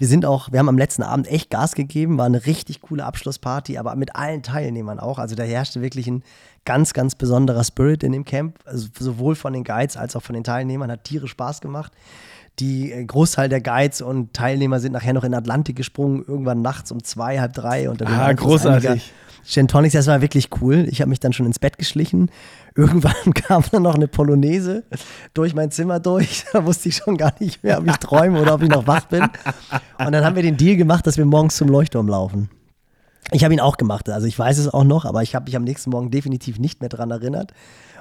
[0.00, 3.04] Wir sind auch, wir haben am letzten Abend echt Gas gegeben, war eine richtig coole
[3.04, 5.18] Abschlussparty, aber mit allen Teilnehmern auch.
[5.18, 6.22] Also da herrschte wirklich ein
[6.64, 8.56] ganz, ganz besonderer Spirit in dem Camp.
[8.64, 11.92] Also sowohl von den Guides als auch von den Teilnehmern hat Tiere Spaß gemacht.
[12.60, 16.62] Die äh, Großteil der Guides und Teilnehmer sind nachher noch in den Atlantik gesprungen, irgendwann
[16.62, 17.90] nachts um zwei, halb drei.
[17.90, 19.12] Unter dem Ah, großartig.
[19.44, 20.86] Gin Tonics, das war wirklich cool.
[20.90, 22.30] Ich habe mich dann schon ins Bett geschlichen.
[22.74, 24.84] Irgendwann kam dann noch eine Polonaise
[25.34, 26.44] durch mein Zimmer durch.
[26.52, 29.06] Da wusste ich schon gar nicht mehr, ob ich träume oder ob ich noch wach
[29.06, 29.22] bin.
[29.22, 32.50] Und dann haben wir den Deal gemacht, dass wir morgens zum Leuchtturm laufen.
[33.32, 35.56] Ich habe ihn auch gemacht, also ich weiß es auch noch, aber ich habe mich
[35.56, 37.52] am nächsten Morgen definitiv nicht mehr dran erinnert.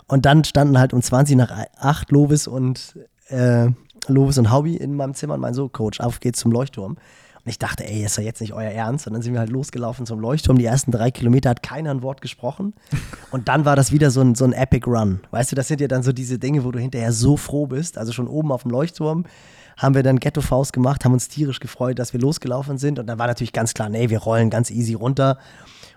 [0.08, 3.68] Und dann standen halt um 20 nach 8 Lovis und äh,
[4.08, 6.98] Lovis und Haubi in meinem Zimmer und mein so, Coach, auf geht's zum Leuchtturm.
[7.50, 9.08] Und ich dachte, ey, ist doch jetzt nicht euer Ernst.
[9.08, 10.60] Und dann sind wir halt losgelaufen zum Leuchtturm.
[10.60, 12.76] Die ersten drei Kilometer hat keiner ein Wort gesprochen.
[13.32, 15.22] Und dann war das wieder so ein, so ein Epic Run.
[15.32, 17.98] Weißt du, das sind ja dann so diese Dinge, wo du hinterher so froh bist.
[17.98, 19.26] Also schon oben auf dem Leuchtturm
[19.78, 23.00] haben wir dann Ghetto-Faust gemacht, haben uns tierisch gefreut, dass wir losgelaufen sind.
[23.00, 25.40] Und dann war natürlich ganz klar, nee, wir rollen ganz easy runter.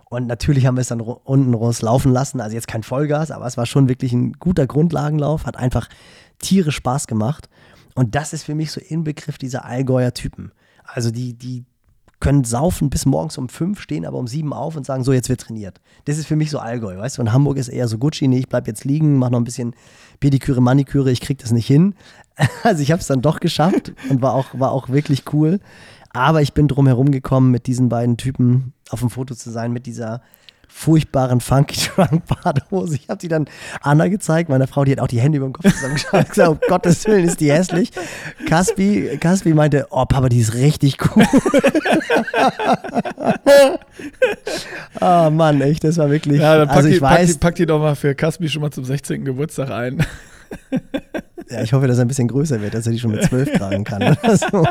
[0.09, 2.41] Und natürlich haben wir es dann unten raus laufen lassen.
[2.41, 5.45] Also jetzt kein Vollgas, aber es war schon wirklich ein guter Grundlagenlauf.
[5.45, 5.91] Hat einfach
[6.39, 7.51] tierisch Spaß gemacht.
[7.95, 10.53] Und das ist für mich so Inbegriff dieser Allgäuer Typen.
[10.95, 11.65] Also die, die
[12.21, 15.29] können saufen bis morgens um fünf, stehen aber um sieben auf und sagen, so, jetzt
[15.29, 15.81] wird trainiert.
[16.05, 17.23] Das ist für mich so Allgäu, weißt du?
[17.23, 19.75] Und Hamburg ist eher so Gucci, nee, ich bleib jetzt liegen, mach noch ein bisschen
[20.21, 21.95] Pediküre, Maniküre, ich krieg das nicht hin.
[22.63, 25.61] Also ich habe es dann doch geschafft und war auch, war auch wirklich cool.
[26.11, 29.73] Aber ich bin drum herum gekommen, mit diesen beiden Typen auf dem Foto zu sein,
[29.73, 30.23] mit dieser
[30.73, 32.97] furchtbaren Funky Trunk Badehose.
[32.97, 33.47] Ich habe die dann
[33.83, 36.49] Anna gezeigt, meiner Frau, die hat auch die Hände über dem Kopf zusammengeschaut und gesagt,
[36.49, 37.91] um Gottes Willen ist die hässlich.
[38.47, 41.25] Caspi, Caspi meinte, oh Papa, die ist richtig cool.
[45.01, 46.41] oh Mann, echt, das war wirklich.
[46.41, 48.49] Ja, dann pack, also ich die, weiß, pack, die, pack die doch mal für Caspi
[48.49, 49.25] schon mal zum 16.
[49.25, 50.05] Geburtstag ein.
[51.51, 53.53] Ja, ich hoffe, dass er ein bisschen größer wird, dass er die schon mit 12
[53.59, 54.03] tragen kann.
[54.03, 54.65] Oder so.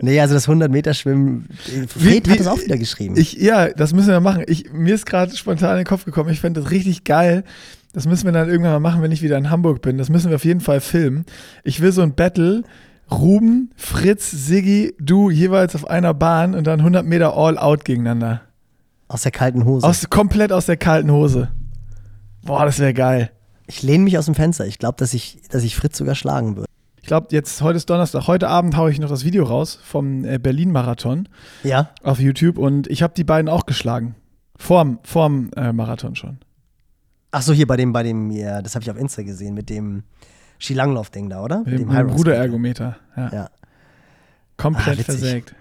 [0.00, 1.48] nee, also das 100-Meter-Schwimmen,
[1.88, 3.16] Fred Wie- hat es auch wieder geschrieben.
[3.16, 4.44] Ich, ja, das müssen wir machen.
[4.46, 7.44] Ich, mir ist gerade spontan in den Kopf gekommen, ich fände das richtig geil.
[7.92, 9.98] Das müssen wir dann irgendwann mal machen, wenn ich wieder in Hamburg bin.
[9.98, 11.26] Das müssen wir auf jeden Fall filmen.
[11.62, 12.62] Ich will so ein Battle.
[13.10, 18.40] Ruben, Fritz, Siggi, du jeweils auf einer Bahn und dann 100 Meter All-Out gegeneinander.
[19.08, 19.86] Aus der kalten Hose.
[19.86, 21.50] Aus, komplett aus der kalten Hose.
[22.42, 23.30] Boah, das wäre geil.
[23.72, 24.66] Ich lehne mich aus dem Fenster.
[24.66, 26.68] Ich glaube, dass ich, dass ich Fritz sogar schlagen würde.
[27.00, 28.26] Ich glaube, jetzt, heute ist Donnerstag.
[28.26, 31.26] Heute Abend haue ich noch das Video raus vom äh, Berlin-Marathon
[31.64, 31.90] Ja?
[32.02, 34.14] auf YouTube und ich habe die beiden auch geschlagen.
[34.56, 36.38] Vorm, vorm äh, Marathon schon.
[37.30, 39.70] Ach so, hier bei dem, bei dem, ja, das habe ich auf Insta gesehen, mit
[39.70, 40.02] dem
[40.60, 41.60] Skilanglauf-Ding da, oder?
[41.64, 42.10] Mit dem, mit dem.
[42.10, 42.96] Ruderergometer.
[43.16, 43.30] Ja.
[43.32, 43.50] Ja.
[44.58, 45.54] Komplett Ah, versägt.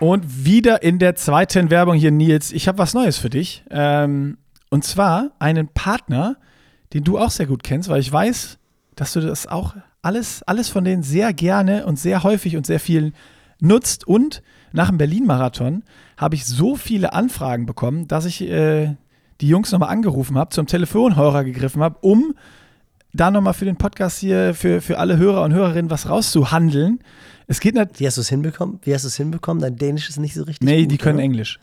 [0.00, 2.50] Und wieder in der zweiten Werbung hier, Nils.
[2.50, 3.62] Ich habe was Neues für dich.
[3.70, 4.38] Ähm,
[4.72, 6.38] und zwar einen Partner,
[6.94, 8.58] den du auch sehr gut kennst, weil ich weiß,
[8.94, 12.80] dass du das auch alles, alles von denen sehr gerne und sehr häufig und sehr
[12.80, 13.12] viel
[13.60, 14.08] nutzt.
[14.08, 14.42] Und
[14.72, 15.82] nach dem Berlin-Marathon
[16.16, 18.96] habe ich so viele Anfragen bekommen, dass ich äh,
[19.42, 22.34] die Jungs nochmal angerufen habe, zum Telefonhörer gegriffen habe, um
[23.12, 27.00] da nochmal für den Podcast hier, für, für alle Hörer und Hörerinnen was rauszuhandeln.
[27.46, 28.00] Es geht nicht.
[28.00, 28.78] Wie hast du es hinbekommen?
[28.84, 29.60] Wie hast du es hinbekommen?
[29.60, 31.24] Dein Dänisch ist nicht so richtig Nee, gut, die können oder?
[31.24, 31.60] Englisch.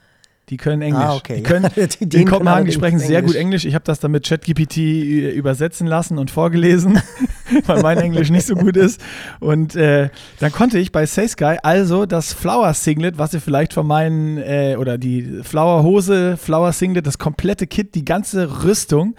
[0.50, 1.04] Die können Englisch.
[1.04, 1.38] Ah, okay.
[1.38, 3.66] Die können, Ja, die in Kopenhagen, die sprechen sehr gut Englisch.
[3.66, 7.00] Ich habe das dann mit ChatGPT ü- übersetzen lassen und vorgelesen,
[7.68, 9.00] weil mein Englisch nicht so gut ist.
[9.40, 13.74] Und äh, dann konnte ich bei Say Sky also das Flower Singlet, was ihr vielleicht
[13.74, 19.16] von meinen, äh, oder die Flower Hose, Flower Singlet, das komplette Kit, die ganze Rüstung,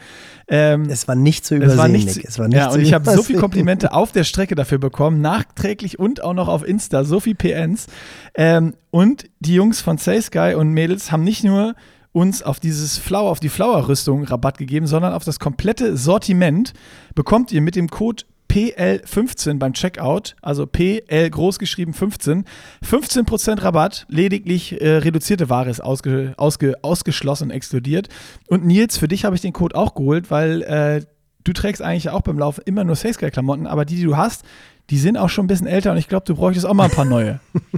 [0.51, 2.16] ähm, Es war nicht zu es übersehen, war nichts.
[2.16, 2.24] Nick.
[2.28, 4.78] Es war nicht ja, zu und ich habe so viele Komplimente auf der Strecke dafür
[4.78, 7.86] bekommen, nachträglich und auch noch auf Insta, so viel PNs.
[8.34, 11.76] Ähm, und die Jungs von Say Sky und Mädels haben nicht nur
[12.12, 16.72] uns auf dieses Flower, auf die Flower-Rüstung Rabatt gegeben, sondern auf das komplette Sortiment
[17.14, 22.44] bekommt ihr mit dem Code PL15 beim Checkout, also PL großgeschrieben 15,
[22.84, 28.09] 15% Rabatt, lediglich äh, reduzierte Ware ist ausge, ausge, ausgeschlossen, exkludiert.
[28.48, 31.05] Und Nils, für dich habe ich den Code auch geholt, weil äh,
[31.44, 34.44] du trägst eigentlich auch beim Laufen immer nur Safesky-Klamotten, aber die, die du hast,
[34.90, 36.90] die sind auch schon ein bisschen älter und ich glaube, du bräuchtest auch mal ein
[36.90, 37.40] paar neue.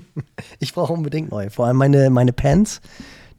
[0.58, 1.50] Ich brauche unbedingt neue.
[1.50, 2.80] Vor allem meine, meine Pants,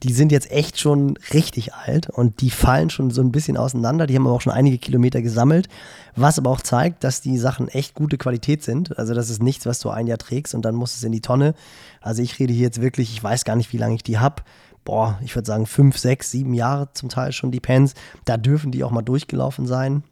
[0.04, 4.06] die sind jetzt echt schon richtig alt und die fallen schon so ein bisschen auseinander.
[4.06, 5.68] Die haben aber auch schon einige Kilometer gesammelt,
[6.14, 8.98] was aber auch zeigt, dass die Sachen echt gute Qualität sind.
[8.98, 11.22] Also das ist nichts, was du ein Jahr trägst und dann muss es in die
[11.22, 11.54] Tonne.
[12.02, 14.42] Also ich rede hier jetzt wirklich, ich weiß gar nicht, wie lange ich die habe.
[14.84, 17.94] Boah, ich würde sagen fünf, sechs, sieben Jahre zum Teil schon die Pants.
[18.26, 20.02] Da dürfen die auch mal durchgelaufen sein.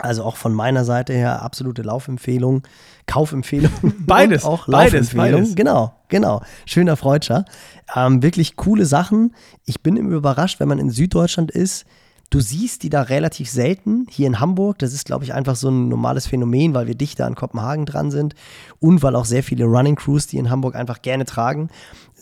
[0.00, 2.62] Also auch von meiner Seite her absolute Laufempfehlung,
[3.06, 3.70] Kaufempfehlung.
[3.98, 5.40] Beides, auch beides, Laufempfehlung.
[5.40, 5.54] beides.
[5.54, 6.42] Genau, genau.
[6.66, 7.44] Schöner Freudscher.
[7.94, 9.34] Ähm, wirklich coole Sachen.
[9.64, 11.84] Ich bin immer überrascht, wenn man in Süddeutschland ist.
[12.30, 14.06] Du siehst die da relativ selten.
[14.10, 17.26] Hier in Hamburg, das ist, glaube ich, einfach so ein normales Phänomen, weil wir dichter
[17.26, 18.34] an Kopenhagen dran sind
[18.80, 21.68] und weil auch sehr viele Running Crews, die in Hamburg einfach gerne tragen,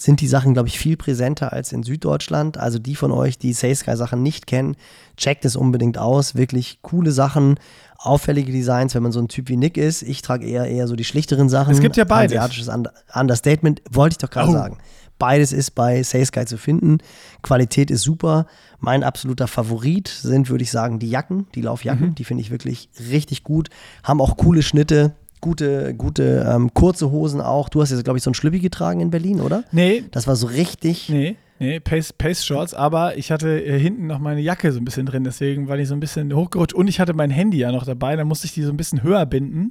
[0.02, 2.58] sind die Sachen, glaube ich, viel präsenter als in Süddeutschland.
[2.58, 4.76] Also die von euch, die Say Sky Sachen nicht kennen,
[5.16, 6.34] checkt es unbedingt aus.
[6.34, 7.56] Wirklich coole Sachen,
[7.98, 10.02] auffällige Designs, wenn man so ein Typ wie Nick ist.
[10.02, 11.72] Ich trage eher eher so die schlichteren Sachen.
[11.72, 12.36] Es gibt ja beides.
[12.36, 14.52] Asiatisches Und- Understatement, wollte ich doch gerade Oh.
[14.52, 14.78] sagen.
[15.18, 16.98] Beides ist bei Say Sky zu finden.
[17.42, 18.46] Qualität ist super.
[18.80, 22.08] Mein absoluter Favorit sind, würde ich sagen, die Jacken, die Laufjacken.
[22.08, 22.14] Mhm.
[22.16, 23.68] Die finde ich wirklich richtig gut.
[24.02, 27.68] Haben auch coole Schnitte, gute, gute ähm, kurze Hosen auch.
[27.68, 29.64] Du hast jetzt, glaube ich, so ein Schlüppi getragen in Berlin, oder?
[29.72, 31.10] Nee, Das war so richtig.
[31.10, 34.84] nee, Nee, Pace, Pace Shorts, aber ich hatte äh, hinten noch meine Jacke so ein
[34.84, 37.70] bisschen drin, deswegen war ich so ein bisschen hochgerutscht und ich hatte mein Handy ja
[37.70, 39.70] noch dabei, da musste ich die so ein bisschen höher binden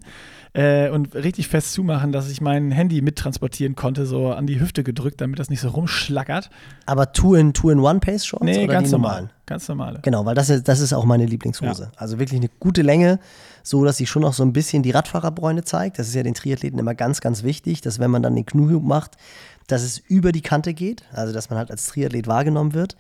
[0.54, 4.84] äh, und richtig fest zumachen, dass ich mein Handy mittransportieren konnte, so an die Hüfte
[4.86, 6.50] gedrückt, damit das nicht so rumschlackert.
[6.86, 9.12] Aber Two-in-One-Pace-Shorts Nee, oder ganz die normal.
[9.12, 9.30] normalen?
[9.46, 10.00] Ganz normale.
[10.02, 11.92] Genau, weil das ist, das ist auch meine Lieblingshose.
[11.98, 13.20] Also wirklich eine gute Länge,
[13.64, 16.00] so dass sie schon noch so ein bisschen die Radfahrerbräune zeigt.
[16.00, 18.84] Das ist ja den Triathleten immer ganz, ganz wichtig, dass wenn man dann den Knuhub
[18.84, 19.18] macht,
[19.68, 22.96] dass es über die Kante geht, also dass man halt als Triathlet wahrgenommen wird,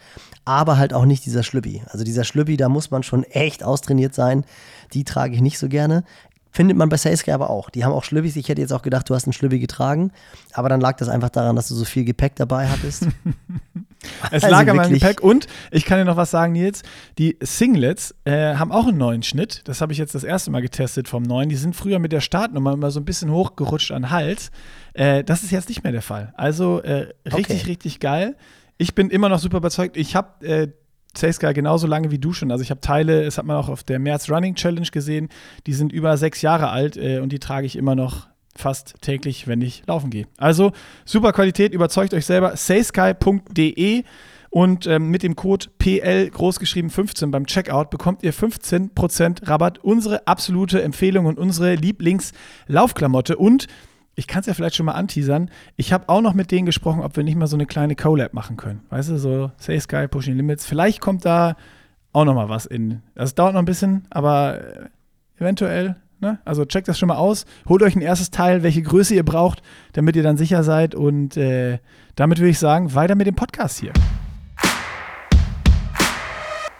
[0.45, 1.83] aber halt auch nicht dieser Schlüppi.
[1.87, 4.45] Also dieser Schlüppi, da muss man schon echt austrainiert sein.
[4.93, 6.03] Die trage ich nicht so gerne.
[6.51, 7.69] Findet man bei Sainsky aber auch.
[7.69, 8.35] Die haben auch Schlüppis.
[8.35, 10.11] Ich hätte jetzt auch gedacht, du hast einen Schlüppi getragen.
[10.53, 13.07] Aber dann lag das einfach daran, dass du so viel Gepäck dabei hattest.
[14.31, 16.81] Es Also lag an meinem Gepäck und ich kann dir noch was sagen, Nils.
[17.17, 19.61] Die Singlets äh, haben auch einen neuen Schnitt.
[19.65, 21.49] Das habe ich jetzt das erste Mal getestet vom neuen.
[21.49, 24.51] Die sind früher mit der Startnummer immer so ein bisschen hochgerutscht an Hals.
[24.93, 26.33] Äh, das ist jetzt nicht mehr der Fall.
[26.35, 27.69] Also äh, richtig, Okay.
[27.69, 28.35] richtig geil.
[28.77, 29.95] Ich bin immer noch super überzeugt.
[29.97, 30.67] Ich habe äh,
[31.15, 32.51] Sainsky genauso lange wie du schon.
[32.51, 35.29] Also ich habe Teile, das hat man auch auf der März Running Challenge gesehen,
[35.67, 39.47] die sind über sechs Jahre alt äh, und die trage ich immer noch fast täglich,
[39.47, 40.27] wenn ich laufen gehe.
[40.37, 40.71] Also
[41.05, 42.55] super Qualität, überzeugt euch selber.
[42.55, 44.03] saysky.de
[44.51, 49.79] und ähm, mit dem Code PL großgeschrieben 15 beim Checkout bekommt ihr 15% Rabatt.
[49.79, 53.37] Unsere absolute Empfehlung und unsere Lieblingslaufklamotte.
[53.37, 53.67] Und
[54.15, 55.49] ich kann es ja vielleicht schon mal anteasern.
[55.77, 58.33] Ich habe auch noch mit denen gesprochen, ob wir nicht mal so eine kleine Collab
[58.33, 58.81] machen können.
[58.89, 60.65] Weißt du, so Say Sky, Pushing Limits.
[60.65, 61.55] Vielleicht kommt da
[62.11, 63.01] auch noch mal was in.
[63.15, 64.89] Das dauert noch ein bisschen, aber äh,
[65.39, 65.95] eventuell.
[66.21, 66.39] Ne?
[66.45, 67.45] Also checkt das schon mal aus.
[67.67, 69.63] Holt euch ein erstes Teil, welche Größe ihr braucht,
[69.93, 70.93] damit ihr dann sicher seid.
[70.93, 71.79] Und äh,
[72.15, 73.91] damit würde ich sagen, weiter mit dem Podcast hier.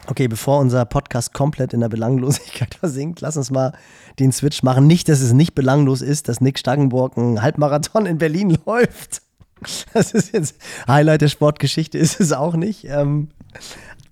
[0.06, 3.74] Okay, bevor unser Podcast komplett in der Belanglosigkeit versinkt, lass uns mal
[4.20, 4.86] den Switch machen.
[4.86, 9.24] Nicht, dass es nicht belanglos ist, dass Nick Stangenburg einen Halbmarathon in Berlin läuft.
[9.94, 10.56] Das ist jetzt
[10.88, 12.86] Highlight der Sportgeschichte, ist es auch nicht.
[12.86, 13.30] Ähm,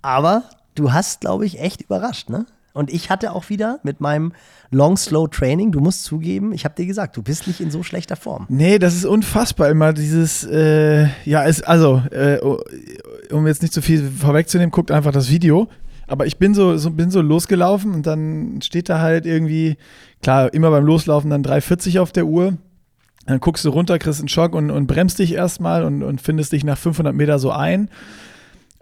[0.02, 2.46] aber du hast, glaube ich, echt überrascht, ne?
[2.72, 4.32] Und ich hatte auch wieder mit meinem
[4.70, 7.82] Long Slow Training, du musst zugeben, ich habe dir gesagt, du bist nicht in so
[7.82, 8.46] schlechter Form.
[8.48, 12.38] Nee, das ist unfassbar immer dieses, äh, ja, es, also, äh,
[13.32, 15.68] um jetzt nicht zu viel vorwegzunehmen, guckt einfach das Video.
[16.06, 19.76] Aber ich bin so, so, bin so losgelaufen und dann steht da halt irgendwie,
[20.22, 22.58] klar, immer beim Loslaufen dann 3,40 auf der Uhr.
[23.26, 26.52] Dann guckst du runter, kriegst einen Schock und, und bremst dich erstmal und, und findest
[26.52, 27.90] dich nach 500 Meter so ein.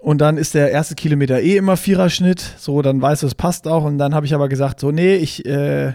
[0.00, 2.40] Und dann ist der erste Kilometer eh immer Viererschnitt.
[2.56, 3.84] So, dann weißt du, es passt auch.
[3.84, 5.94] Und dann habe ich aber gesagt, so, nee, ich äh,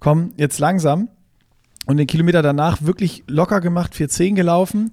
[0.00, 1.08] komm jetzt langsam.
[1.86, 4.92] Und den Kilometer danach wirklich locker gemacht, 4,10 gelaufen.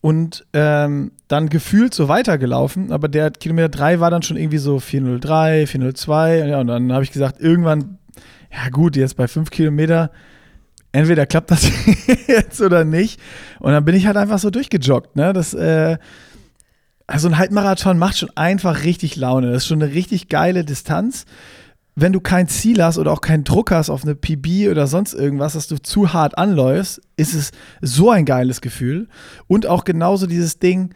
[0.00, 2.90] Und ähm, dann gefühlt so weitergelaufen.
[2.90, 6.46] Aber der Kilometer 3 war dann schon irgendwie so 4,03, 4,02.
[6.48, 7.98] Ja, und dann habe ich gesagt, irgendwann,
[8.52, 10.10] ja gut, jetzt bei 5 Kilometer,
[10.90, 11.70] entweder klappt das
[12.26, 13.20] jetzt oder nicht.
[13.60, 15.14] Und dann bin ich halt einfach so durchgejoggt.
[15.14, 15.32] Ne?
[15.32, 15.98] Das, äh,
[17.06, 19.52] also ein Halbmarathon macht schon einfach richtig Laune.
[19.52, 21.24] Das ist schon eine richtig geile Distanz.
[21.94, 25.14] Wenn du kein Ziel hast oder auch keinen Druck hast auf eine PB oder sonst
[25.14, 29.08] irgendwas, dass du zu hart anläufst, ist es so ein geiles Gefühl.
[29.46, 30.94] Und auch genauso dieses Ding,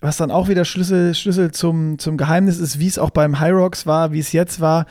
[0.00, 3.52] was dann auch wieder Schlüssel, Schlüssel zum, zum Geheimnis ist, wie es auch beim High
[3.52, 4.86] Rocks war, wie es jetzt war.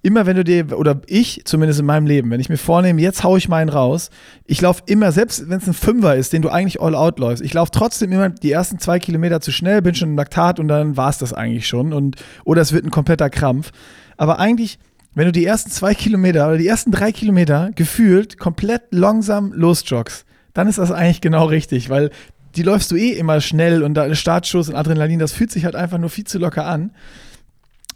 [0.00, 3.24] Immer wenn du dir, oder ich zumindest in meinem Leben, wenn ich mir vornehme, jetzt
[3.24, 4.10] hau ich meinen raus,
[4.46, 7.44] ich laufe immer, selbst wenn es ein Fünfer ist, den du eigentlich all out läufst,
[7.44, 10.68] ich laufe trotzdem immer die ersten zwei Kilometer zu schnell, bin schon im Laktat und
[10.68, 11.92] dann war es das eigentlich schon.
[11.92, 13.72] Und, oder es wird ein kompletter Krampf.
[14.16, 14.78] Aber eigentlich,
[15.14, 20.24] wenn du die ersten zwei Kilometer oder die ersten drei Kilometer gefühlt komplett langsam losjoggst,
[20.54, 22.10] dann ist das eigentlich genau richtig, weil
[22.54, 25.76] die läufst du eh immer schnell und da Startschuss und Adrenalin, das fühlt sich halt
[25.76, 26.92] einfach nur viel zu locker an.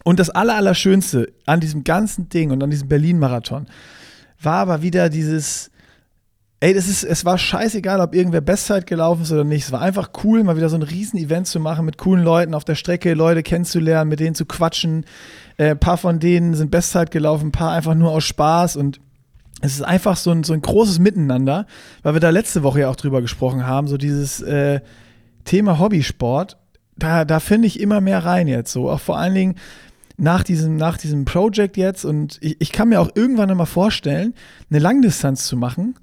[0.05, 3.67] Und das Aller, Allerschönste an diesem ganzen Ding und an diesem Berlin-Marathon
[4.41, 5.71] war aber wieder dieses,
[6.61, 9.65] ey, das ist, es war scheißegal, ob irgendwer Bestzeit gelaufen ist oder nicht.
[9.65, 12.65] Es war einfach cool, mal wieder so ein Riesen-Event zu machen, mit coolen Leuten auf
[12.65, 15.05] der Strecke, Leute kennenzulernen, mit denen zu quatschen.
[15.57, 19.01] Äh, ein paar von denen sind Bestzeit gelaufen, ein paar einfach nur aus Spaß und
[19.61, 21.67] es ist einfach so ein, so ein großes Miteinander,
[22.03, 24.81] weil wir da letzte Woche ja auch drüber gesprochen haben, so dieses äh,
[25.45, 26.59] Thema Hobbysport,
[26.97, 28.91] da, da finde ich immer mehr rein jetzt so.
[28.91, 29.55] Auch vor allen Dingen
[30.23, 34.35] nach diesem, nach diesem Project jetzt und ich, ich kann mir auch irgendwann einmal vorstellen,
[34.71, 35.97] eine Langdistanz zu machen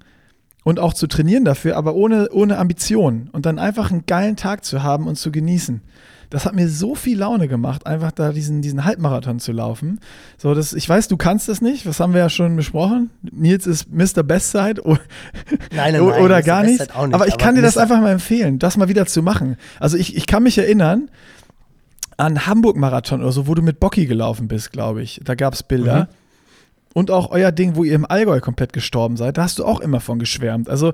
[0.62, 4.64] und auch zu trainieren dafür, aber ohne, ohne Ambition und dann einfach einen geilen Tag
[4.64, 5.80] zu haben und zu genießen.
[6.28, 9.98] Das hat mir so viel Laune gemacht, einfach da diesen, diesen Halbmarathon zu laufen.
[10.36, 13.10] So, das, ich weiß, du kannst das nicht, das haben wir ja schon besprochen.
[13.22, 14.22] Nils ist Mr.
[14.22, 14.92] Bestzeit o-
[15.74, 16.42] Nein, nein, nein, oder Mr.
[16.42, 16.78] gar nicht.
[16.78, 19.56] Nicht, Aber ich aber kann dir das einfach mal empfehlen, das mal wieder zu machen.
[19.80, 21.08] Also ich, ich kann mich erinnern
[22.20, 25.20] an Hamburg-Marathon oder so, wo du mit Bocky gelaufen bist, glaube ich.
[25.24, 26.02] Da gab es Bilder.
[26.02, 26.06] Mhm.
[26.92, 29.80] Und auch euer Ding, wo ihr im Allgäu komplett gestorben seid, da hast du auch
[29.80, 30.68] immer von geschwärmt.
[30.68, 30.92] Also,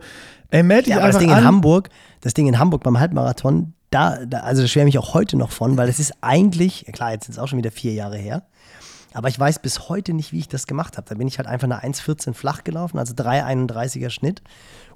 [0.50, 1.38] ey, meld dich Ja, aber das einfach Ding an.
[1.38, 1.88] in Hamburg,
[2.20, 5.50] das Ding in Hamburg beim Halbmarathon, da, da also da schwärme ich auch heute noch
[5.50, 8.42] von, weil es ist eigentlich, klar, jetzt sind es auch schon wieder vier Jahre her,
[9.14, 11.08] aber ich weiß bis heute nicht, wie ich das gemacht habe.
[11.08, 14.42] Da bin ich halt einfach eine 1,14 flach gelaufen, also 3,31er Schnitt,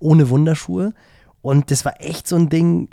[0.00, 0.92] ohne Wunderschuhe.
[1.40, 2.90] Und das war echt so ein Ding,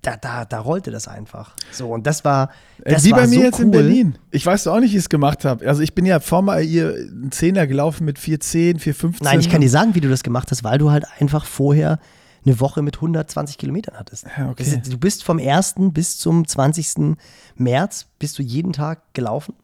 [0.00, 1.54] da, da, da rollte das einfach.
[1.70, 2.50] So, und das war.
[2.84, 3.66] Das Wie war bei mir so jetzt cool.
[3.66, 4.18] in Berlin.
[4.30, 5.66] Ich weiß auch nicht, wie ich es gemacht habe.
[5.68, 9.16] Also ich bin ja vor mal ihr einen Zehner gelaufen mit 4,10, 4,15.
[9.22, 11.98] Nein, ich kann dir sagen, wie du das gemacht hast, weil du halt einfach vorher
[12.44, 14.26] eine Woche mit 120 Kilometern hattest.
[14.36, 14.82] Ja, okay.
[14.88, 15.74] Du bist vom 1.
[15.92, 17.16] bis zum 20.
[17.56, 19.54] März bist du jeden Tag gelaufen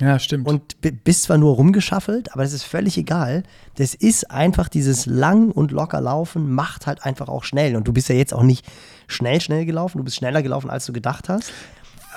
[0.00, 0.46] Ja, stimmt.
[0.46, 3.42] und bi- bist zwar nur rumgeschaffelt, aber das ist völlig egal.
[3.76, 7.74] Das ist einfach dieses lang und locker Laufen macht halt einfach auch schnell.
[7.76, 8.64] Und du bist ja jetzt auch nicht
[9.08, 9.98] schnell, schnell gelaufen.
[9.98, 11.50] Du bist schneller gelaufen, als du gedacht hast.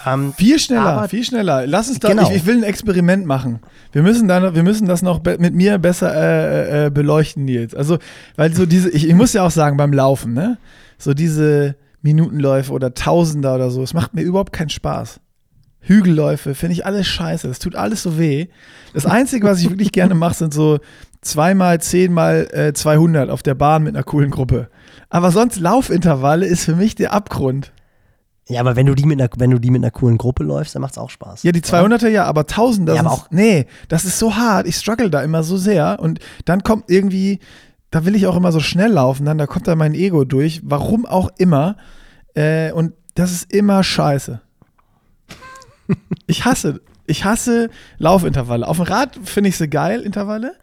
[0.05, 1.67] Ähm, Viel schneller, Aber- viel schneller.
[1.67, 2.29] Lass uns da, Genau.
[2.29, 3.59] ich, ich will ein Experiment machen.
[3.91, 7.75] Wir müssen, da, wir müssen das noch mit mir besser äh, äh, beleuchten, Nils.
[7.75, 7.99] Also,
[8.35, 10.57] weil so diese, ich, ich muss ja auch sagen, beim Laufen, ne?
[10.97, 15.19] So diese Minutenläufe oder Tausender oder so, es macht mir überhaupt keinen Spaß.
[15.81, 17.47] Hügelläufe, finde ich alles scheiße.
[17.47, 18.47] Das tut alles so weh.
[18.93, 20.79] Das Einzige, was ich wirklich gerne mache, sind so
[21.21, 24.69] zweimal, zehnmal äh, 200 auf der Bahn mit einer coolen Gruppe.
[25.09, 27.71] Aber sonst Laufintervalle ist für mich der Abgrund.
[28.47, 30.75] ja, aber wenn du die mit einer, wenn du die mit einer coolen Gruppe läufst,
[30.75, 31.43] dann macht es auch Spaß.
[31.43, 34.35] Ja, die 200er ja, aber 1000 das Ja, aber ist, auch- nee, das ist so
[34.35, 34.67] hart.
[34.67, 37.39] Ich struggle da immer so sehr und dann kommt irgendwie,
[37.91, 40.61] da will ich auch immer so schnell laufen, dann da kommt da mein Ego durch,
[40.63, 41.75] warum auch immer.
[42.35, 44.41] Äh, und das ist immer scheiße.
[46.27, 48.67] Ich hasse, ich hasse Laufintervalle.
[48.67, 50.53] Auf dem Rad finde ich sie geil, Intervalle,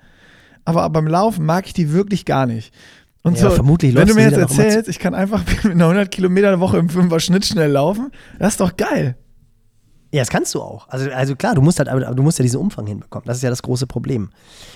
[0.65, 2.73] aber beim Laufen mag ich die wirklich gar nicht.
[3.23, 6.11] Und Ja, so, vermutlich wenn du mir jetzt erzählst, ich kann einfach mit einer 100
[6.11, 9.17] Kilometer Woche im 5er Schnitt schnell laufen, das ist doch geil.
[10.11, 10.89] Ja, das kannst du auch.
[10.89, 13.27] Also, also klar, du musst halt, aber du musst ja diesen Umfang hinbekommen.
[13.27, 14.31] Das ist ja das große Problem.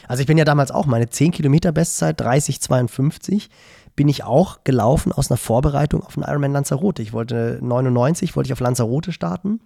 [0.06, 3.48] Also ich bin ja damals auch meine 10 Kilometer Bestzeit, 30,52,
[3.96, 7.00] bin ich auch gelaufen aus einer Vorbereitung auf den Ironman Lanzarote.
[7.00, 9.60] Ich wollte 99, wollte ich auf Lanzarote starten,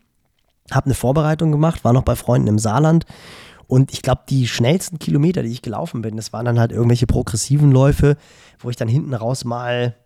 [0.71, 3.07] habe eine Vorbereitung gemacht, war noch bei Freunden im Saarland
[3.67, 7.07] und ich glaube, die schnellsten Kilometer, die ich gelaufen bin, das waren dann halt irgendwelche
[7.07, 8.17] progressiven Läufe,
[8.59, 9.97] wo ich dann hinten raus mal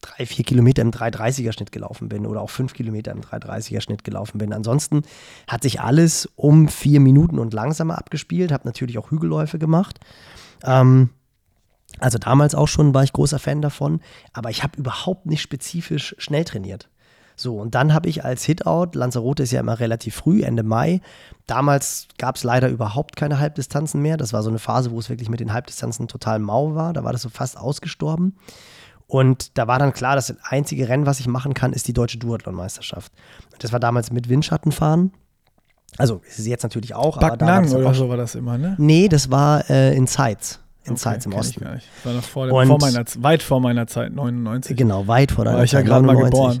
[0.00, 4.04] drei, vier Kilometer im 330er Schnitt gelaufen bin oder auch fünf Kilometer im 330er Schnitt
[4.04, 4.52] gelaufen bin.
[4.52, 5.02] Ansonsten
[5.48, 10.00] hat sich alles um vier Minuten und langsamer abgespielt, habe natürlich auch Hügelläufe gemacht.
[10.62, 11.10] Ähm,
[12.00, 14.00] also damals auch schon war ich großer Fan davon,
[14.32, 16.88] aber ich habe überhaupt nicht spezifisch schnell trainiert.
[17.36, 21.00] So, und dann habe ich als Hitout, Lanzarote ist ja immer relativ früh, Ende Mai.
[21.46, 24.16] Damals gab es leider überhaupt keine Halbdistanzen mehr.
[24.16, 26.92] Das war so eine Phase, wo es wirklich mit den Halbdistanzen total mau war.
[26.92, 28.36] Da war das so fast ausgestorben.
[29.06, 32.18] Und da war dann klar, das einzige Rennen, was ich machen kann, ist die deutsche
[32.18, 33.12] Duathlon-Meisterschaft.
[33.58, 35.12] Das war damals mit Windschattenfahren.
[35.98, 37.18] Also ist es jetzt natürlich auch.
[37.18, 38.74] Backnang oder auch so war das immer, ne?
[38.78, 40.60] Nee, das war äh, in Zeitz.
[40.84, 41.64] In Zeitz im kenn ich Osten.
[41.64, 41.88] gar nicht.
[42.04, 44.76] War noch vor, dem, vor meiner, weit vor meiner Zeit, 99.
[44.76, 46.60] Genau, weit vor deiner war ich ja Zeit, gerade mal 99.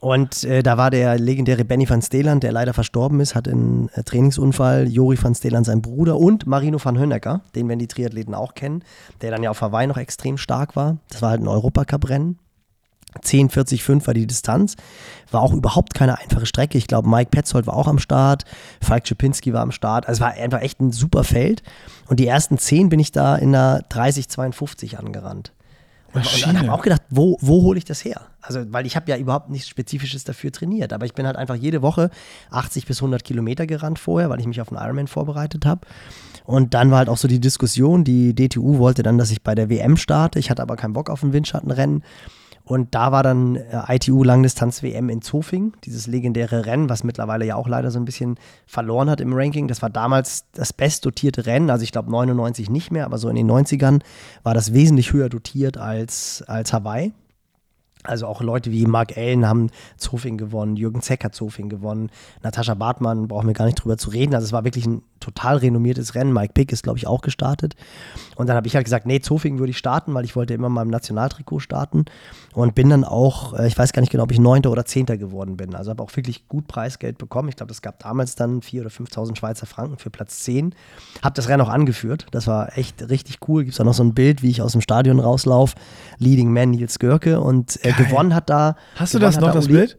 [0.00, 3.90] Und äh, da war der legendäre Benny van Steeland, der leider verstorben ist, hat einen
[3.90, 4.88] äh, Trainingsunfall.
[4.88, 8.82] Jori van Steeland, sein Bruder und Marino van Hönecker, den werden die Triathleten auch kennen,
[9.20, 10.96] der dann ja auf Hawaii noch extrem stark war.
[11.10, 12.38] Das war halt ein Europacup-Rennen.
[13.22, 14.76] 10, 40, 5 war die Distanz.
[15.30, 16.78] War auch überhaupt keine einfache Strecke.
[16.78, 18.44] Ich glaube, Mike Petzold war auch am Start.
[18.80, 20.06] Falk Schipinski war am Start.
[20.06, 21.62] Also es war einfach echt ein super Feld.
[22.06, 25.52] Und die ersten 10 bin ich da in einer 30, 52 angerannt.
[26.12, 28.22] Und, und habe auch gedacht, wo, wo hole ich das her?
[28.42, 30.92] Also, weil ich habe ja überhaupt nichts Spezifisches dafür trainiert.
[30.92, 32.10] Aber ich bin halt einfach jede Woche
[32.50, 35.86] 80 bis 100 Kilometer gerannt vorher, weil ich mich auf einen Ironman vorbereitet habe.
[36.44, 39.54] Und dann war halt auch so die Diskussion, die DTU wollte dann, dass ich bei
[39.54, 40.38] der WM starte.
[40.38, 42.02] Ich hatte aber keinen Bock auf ein Windschattenrennen.
[42.70, 47.44] Und da war dann äh, ITU Langdistanz WM in Zofing, dieses legendäre Rennen, was mittlerweile
[47.44, 49.66] ja auch leider so ein bisschen verloren hat im Ranking.
[49.66, 53.34] Das war damals das bestdotierte Rennen, also ich glaube 99 nicht mehr, aber so in
[53.34, 54.02] den 90ern
[54.44, 57.12] war das wesentlich höher dotiert als, als Hawaii.
[58.04, 62.10] Also auch Leute wie Mark Allen haben Zofing gewonnen, Jürgen Zeck hat Zofing gewonnen,
[62.42, 64.34] Natascha Bartmann, brauchen wir gar nicht drüber zu reden.
[64.34, 66.32] Also es war wirklich ein total renommiertes Rennen.
[66.32, 67.76] Mike Pick ist, glaube ich, auch gestartet.
[68.36, 70.70] Und dann habe ich halt gesagt, nee, Zofing würde ich starten, weil ich wollte immer
[70.70, 72.06] mal im Nationaltrikot starten.
[72.54, 75.18] Und bin dann auch, äh, ich weiß gar nicht genau, ob ich Neunter oder Zehnter
[75.18, 75.74] geworden bin.
[75.74, 77.50] Also habe auch wirklich gut Preisgeld bekommen.
[77.50, 80.74] Ich glaube, es gab damals dann 4.000 oder 5.000 Schweizer Franken für Platz 10.
[81.22, 82.26] Habe das Rennen auch angeführt.
[82.30, 83.64] Das war echt richtig cool.
[83.64, 85.76] Gibt es auch noch so ein Bild, wie ich aus dem Stadion rauslaufe.
[86.18, 87.40] Leading Man Nils Görke.
[87.40, 88.06] Und äh, Geil.
[88.06, 88.76] gewonnen hat da.
[88.96, 89.98] Hast du das noch, da das Uli- Bild?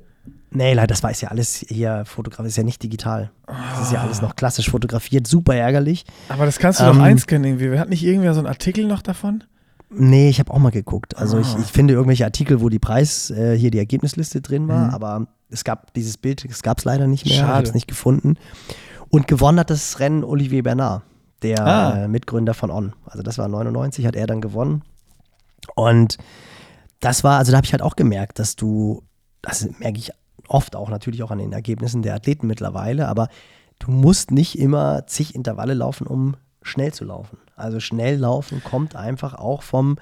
[0.54, 3.32] Nee, leider, das war ist ja alles hier fotografiert, ist ja nicht digital.
[3.48, 6.04] Das ist ja alles noch klassisch fotografiert, super ärgerlich.
[6.28, 7.80] Aber das kannst du Ähm, doch einscannen irgendwie.
[7.80, 9.46] Hat nicht irgendwer so einen Artikel noch davon?
[9.90, 11.18] Nee, ich habe auch mal geguckt.
[11.18, 11.60] Also ich, Ah.
[11.62, 14.94] ich finde irgendwelche Artikel, wo die Preis, äh, hier die Ergebnisliste drin war, Mhm.
[14.94, 17.88] aber es gab dieses Bild, es gab es leider nicht mehr, ich habe es nicht
[17.88, 18.36] gefunden.
[19.10, 21.04] Und gewonnen hat das Rennen Olivier Bernard,
[21.44, 22.04] der Ah.
[22.04, 22.94] äh, Mitgründer von On.
[23.06, 24.84] Also das war 99, hat er dann gewonnen.
[25.76, 26.18] Und
[27.02, 29.04] das war, also da habe ich halt auch gemerkt, dass du,
[29.42, 30.12] das merke ich
[30.48, 33.28] oft auch natürlich auch an den Ergebnissen der Athleten mittlerweile, aber
[33.80, 37.38] du musst nicht immer zig Intervalle laufen, um schnell zu laufen.
[37.56, 39.98] Also schnell laufen kommt einfach auch vom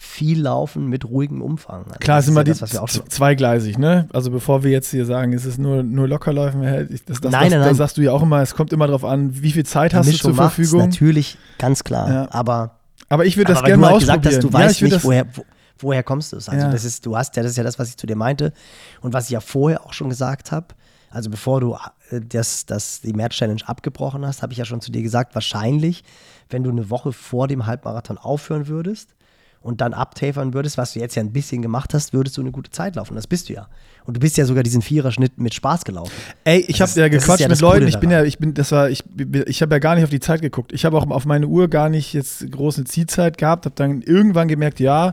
[0.00, 1.84] viel laufen mit ruhigem Umfang.
[1.86, 4.08] Also Klar, sind ja wir die zweigleisig, ne?
[4.12, 7.60] Also bevor wir jetzt hier sagen, es ist nur, nur Lockerläufen, das, das, nein, nein,
[7.60, 7.74] nein.
[7.74, 10.30] sagst du ja auch immer, es kommt immer darauf an, wie viel Zeit hast Mischung
[10.30, 10.88] du zur Verfügung.
[10.88, 12.08] Natürlich, ganz klar.
[12.08, 12.28] Ja.
[12.30, 12.76] Aber,
[13.08, 14.22] aber ich würde das gerne mal halt ausprobieren.
[14.22, 15.44] Gesagt, dass du weißt nicht, woher, wo,
[15.78, 16.48] woher kommst du es?
[16.48, 16.72] Also ja.
[16.72, 18.52] das ist, du hast ja, das ist ja das, was ich zu dir meinte
[19.00, 20.68] und was ich ja vorher auch schon gesagt habe.
[21.10, 21.76] Also bevor du
[22.10, 25.34] äh, das, das, die März Challenge abgebrochen hast, habe ich ja schon zu dir gesagt,
[25.34, 26.04] wahrscheinlich,
[26.50, 29.14] wenn du eine Woche vor dem Halbmarathon aufhören würdest,
[29.60, 32.52] und dann abtafern würdest, was du jetzt ja ein bisschen gemacht hast, würdest du eine
[32.52, 33.14] gute Zeit laufen.
[33.14, 33.68] Das bist du ja.
[34.04, 36.12] Und du bist ja sogar diesen Viererschnitt mit Spaß gelaufen.
[36.44, 37.86] Ey, ich habe ja gequatscht ja mit Leuten.
[37.88, 39.04] Ich bin ja, ich bin, das war, ich,
[39.46, 40.72] ich habe ja gar nicht auf die Zeit geguckt.
[40.72, 43.66] Ich habe auch auf meine Uhr gar nicht jetzt große Zielzeit gehabt.
[43.66, 45.12] Habe dann irgendwann gemerkt, ja,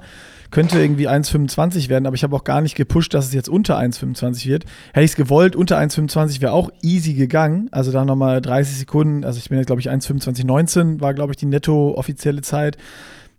[0.56, 3.78] könnte irgendwie 1,25 werden, aber ich habe auch gar nicht gepusht, dass es jetzt unter
[3.78, 4.64] 1,25 wird.
[4.93, 7.68] Hätte ich es gewollt, unter 1,25 wäre auch easy gegangen.
[7.74, 9.26] Also da nochmal 30 Sekunden.
[9.26, 12.78] Also ich bin jetzt, glaube ich, 1,25,19 war, glaube ich, die netto offizielle Zeit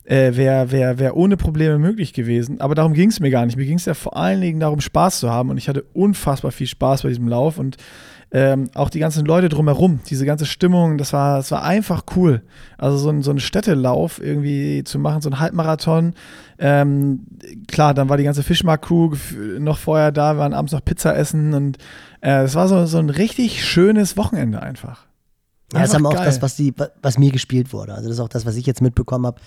[0.05, 2.61] äh, wäre wär, wär ohne Probleme möglich gewesen.
[2.61, 3.57] Aber darum ging es mir gar nicht.
[3.57, 5.49] Mir ging es ja vor allen Dingen darum, Spaß zu haben.
[5.49, 7.57] Und ich hatte unfassbar viel Spaß bei diesem Lauf.
[7.59, 7.79] Und
[8.33, 12.43] ähm, auch die ganzen Leute drumherum, diese ganze Stimmung, das war, das war einfach cool.
[12.77, 16.14] Also so ein, so ein Städtelauf irgendwie zu machen, so ein Halbmarathon.
[16.59, 17.27] Ähm,
[17.68, 19.14] klar, dann war die ganze Fischmarkt-Crew
[19.59, 21.79] noch vorher da, wir waren abends noch Pizza essen und
[22.20, 25.07] äh, es war so, so ein richtig schönes Wochenende einfach.
[25.72, 26.72] Ja, das ist aber auch das, was, die,
[27.03, 27.95] was mir gespielt wurde.
[27.95, 29.41] Also das ist auch das, was ich jetzt mitbekommen habe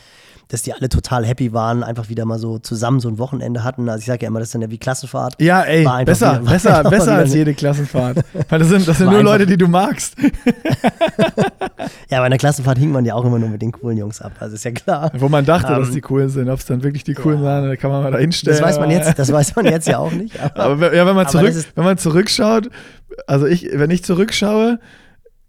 [0.49, 3.87] dass die alle total happy waren, einfach wieder mal so zusammen so ein Wochenende hatten.
[3.87, 5.39] Also ich sage ja immer, das ist dann ja wie Klassenfahrt.
[5.39, 8.17] Ja, ey, besser, wieder, besser, besser als jede Klassenfahrt.
[8.49, 10.15] Weil das sind, das sind nur Leute, die du magst.
[12.09, 14.31] ja, bei einer Klassenfahrt hing man ja auch immer nur mit den coolen Jungs ab,
[14.39, 15.11] also ist ja klar.
[15.15, 16.49] Wo man dachte, um, dass ähm, die cool sind.
[16.49, 17.45] Ob es dann wirklich die coolen ja.
[17.45, 18.57] waren, da kann man mal da hinstellen.
[18.57, 20.39] Das weiß man jetzt, das weiß man jetzt ja auch nicht.
[20.39, 22.71] Aber, aber ja, wenn man, zurück, wenn man zurückschaut,
[23.27, 24.79] also ich, wenn ich zurückschaue,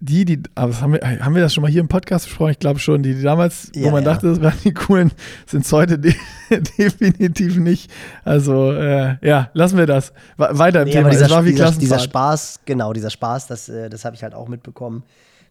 [0.03, 2.53] die, die, aber haben wir, haben wir das schon mal hier im Podcast besprochen?
[2.53, 4.13] Ich glaube schon, die, die damals, ja, wo man ja.
[4.13, 5.13] dachte, das waren die coolen,
[5.47, 6.15] sind es heute de
[6.79, 7.91] definitiv nicht.
[8.25, 10.15] Also, äh, ja, lassen wir das.
[10.39, 11.11] Weiter im nee, Thema.
[11.11, 14.35] Dieser, war wie dieser, dieser Spaß, genau, dieser Spaß, das, äh, das habe ich halt
[14.35, 15.05] auch mitbekommen.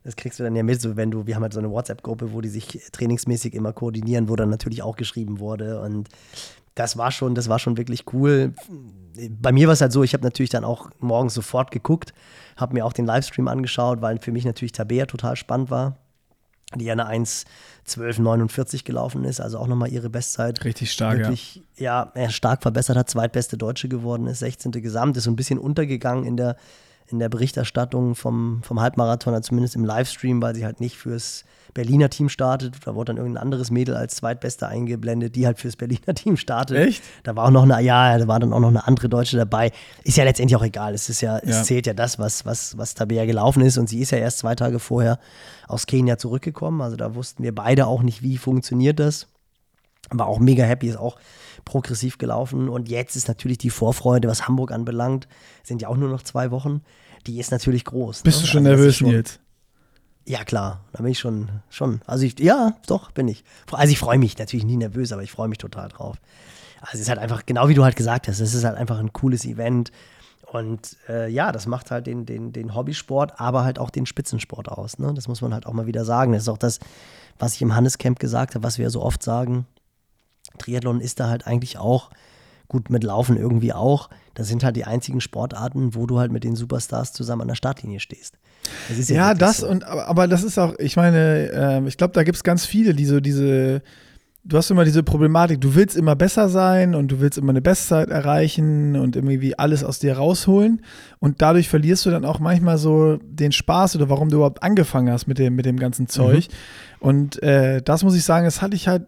[0.03, 2.33] Das kriegst du dann ja mit, so wenn du, wir haben halt so eine WhatsApp-Gruppe,
[2.33, 5.79] wo die sich trainingsmäßig immer koordinieren, wo dann natürlich auch geschrieben wurde.
[5.81, 6.09] Und
[6.73, 8.53] das war schon, das war schon wirklich cool.
[9.29, 12.13] Bei mir war es halt so, ich habe natürlich dann auch morgens sofort geguckt
[12.59, 15.97] habe mir auch den Livestream angeschaut, weil für mich natürlich Tabea total spannend war,
[16.75, 20.63] die ja eine 1.12.49 gelaufen ist, also auch nochmal ihre Bestzeit.
[20.63, 22.11] Richtig stark, wirklich, ja.
[22.15, 22.29] ja.
[22.29, 24.71] stark verbessert hat, zweitbeste Deutsche geworden ist, 16.
[24.73, 26.57] Gesamt, ist so ein bisschen untergegangen in der,
[27.11, 31.43] in der Berichterstattung vom, vom Halbmarathon, zumindest im Livestream, weil sie halt nicht fürs
[31.73, 32.75] Berliner Team startet.
[32.85, 36.77] Da wurde dann irgendein anderes Mädel als zweitbeste eingeblendet, die halt fürs Berliner Team startet.
[36.77, 37.03] Echt?
[37.23, 39.71] Da war auch noch eine, ja, da war dann auch noch eine andere Deutsche dabei.
[40.03, 40.93] Ist ja letztendlich auch egal.
[40.93, 41.63] Es ist ja, es ja.
[41.63, 43.77] zählt ja das, was, was, was Tabea gelaufen ist.
[43.77, 45.19] Und sie ist ja erst zwei Tage vorher
[45.67, 46.81] aus Kenia zurückgekommen.
[46.81, 49.27] Also da wussten wir beide auch nicht, wie funktioniert das.
[50.11, 51.17] War auch mega happy, ist auch
[51.69, 52.67] progressiv gelaufen.
[52.67, 55.27] Und jetzt ist natürlich die Vorfreude, was Hamburg anbelangt,
[55.63, 56.81] sind ja auch nur noch zwei Wochen.
[57.27, 58.23] Die ist natürlich groß.
[58.23, 58.41] Bist ne?
[58.41, 59.39] du schon also, nervös, Nils?
[60.25, 62.01] Ja, klar, da bin ich schon, schon.
[62.07, 63.43] Also ich, ja, doch, bin ich.
[63.71, 66.17] Also ich freue mich, natürlich nie nervös, aber ich freue mich total drauf.
[66.81, 68.97] Also es ist halt einfach, genau wie du halt gesagt hast, es ist halt einfach
[68.97, 69.91] ein cooles Event.
[70.51, 74.69] Und äh, ja, das macht halt den, den, den Hobbysport, aber halt auch den Spitzensport
[74.69, 74.97] aus.
[74.97, 75.13] Ne?
[75.13, 76.31] Das muss man halt auch mal wieder sagen.
[76.31, 76.79] Das ist auch das,
[77.37, 79.67] was ich im Hannescamp gesagt habe, was wir ja so oft sagen.
[80.57, 82.09] Triathlon ist da halt eigentlich auch,
[82.69, 84.09] gut, mit Laufen irgendwie auch.
[84.35, 87.55] Das sind halt die einzigen Sportarten, wo du halt mit den Superstars zusammen an der
[87.55, 88.35] Startlinie stehst.
[88.87, 89.67] Das ja, ja das so.
[89.67, 92.93] und aber das ist auch, ich meine, äh, ich glaube, da gibt es ganz viele,
[92.93, 93.81] die so diese,
[94.43, 97.61] du hast immer diese Problematik, du willst immer besser sein und du willst immer eine
[97.61, 100.83] Bestzeit erreichen und irgendwie alles aus dir rausholen
[101.19, 105.11] und dadurch verlierst du dann auch manchmal so den Spaß oder warum du überhaupt angefangen
[105.11, 106.47] hast mit dem, mit dem ganzen Zeug.
[106.47, 107.07] Mhm.
[107.07, 109.07] Und äh, das muss ich sagen, das hatte ich halt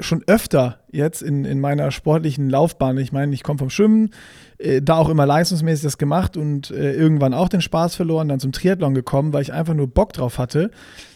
[0.00, 2.98] schon öfter jetzt in, in meiner sportlichen Laufbahn.
[2.98, 4.10] Ich meine, ich komme vom Schwimmen,
[4.58, 8.40] äh, da auch immer leistungsmäßig das gemacht und äh, irgendwann auch den Spaß verloren, dann
[8.40, 10.70] zum Triathlon gekommen, weil ich einfach nur Bock drauf hatte.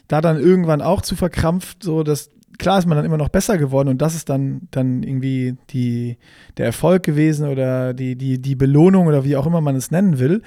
[0.06, 3.58] Da dann irgendwann auch zu verkrampft, so dass klar ist man dann immer noch besser
[3.58, 6.18] geworden und das ist dann, dann irgendwie die,
[6.56, 10.18] der Erfolg gewesen oder die, die, die Belohnung oder wie auch immer man es nennen
[10.18, 10.42] will.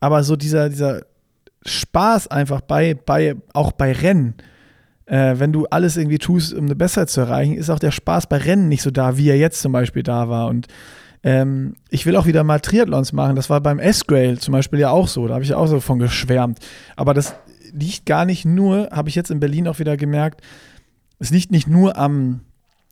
[0.00, 1.02] Aber so dieser, dieser
[1.66, 4.34] Spaß einfach bei, bei, auch bei Rennen,
[5.08, 8.26] äh, wenn du alles irgendwie tust, um eine Besserheit zu erreichen, ist auch der Spaß
[8.26, 10.48] bei Rennen nicht so da, wie er jetzt zum Beispiel da war.
[10.48, 10.66] Und
[11.22, 13.34] ähm, ich will auch wieder mal Triathlons machen.
[13.34, 15.26] Das war beim S-Grail zum Beispiel ja auch so.
[15.26, 16.58] Da habe ich ja auch so von geschwärmt.
[16.96, 17.34] Aber das
[17.72, 20.42] liegt gar nicht nur, habe ich jetzt in Berlin auch wieder gemerkt,
[21.18, 22.40] es liegt nicht nur am,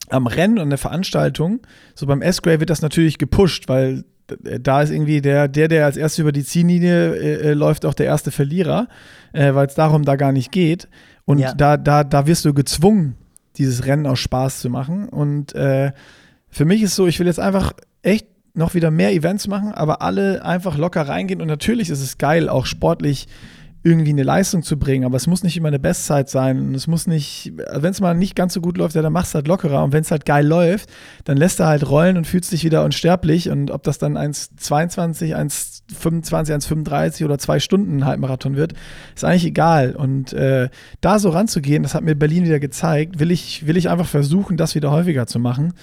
[0.08, 1.60] am Rennen und der Veranstaltung,
[1.94, 5.96] so beim S-Gray wird das natürlich gepusht, weil da ist irgendwie der, der, der als
[5.96, 8.88] erstes über die Ziellinie äh, äh, läuft, auch der erste Verlierer,
[9.32, 10.88] äh, weil es darum da gar nicht geht.
[11.26, 11.52] Und ja.
[11.52, 13.16] da, da, da wirst du gezwungen,
[13.56, 15.08] dieses Rennen aus Spaß zu machen.
[15.08, 15.92] Und äh,
[16.48, 17.72] für mich ist so, ich will jetzt einfach
[18.02, 21.42] echt noch wieder mehr Events machen, aber alle einfach locker reingehen.
[21.42, 23.26] Und natürlich ist es geil, auch sportlich
[23.86, 26.58] irgendwie eine Leistung zu bringen, aber es muss nicht immer eine Bestzeit sein.
[26.58, 29.32] Und es muss nicht, wenn es mal nicht ganz so gut läuft, ja, dann machst
[29.32, 29.84] du halt lockerer.
[29.84, 30.90] Und wenn es halt geil läuft,
[31.22, 33.48] dann lässt er halt rollen und fühlst dich wieder unsterblich.
[33.48, 38.72] Und ob das dann 1,22, 1,25, 1,35 oder zwei Stunden Halbmarathon wird,
[39.14, 39.94] ist eigentlich egal.
[39.94, 40.68] Und äh,
[41.00, 44.56] da so ranzugehen, das hat mir Berlin wieder gezeigt, will ich, will ich einfach versuchen,
[44.56, 45.74] das wieder häufiger zu machen.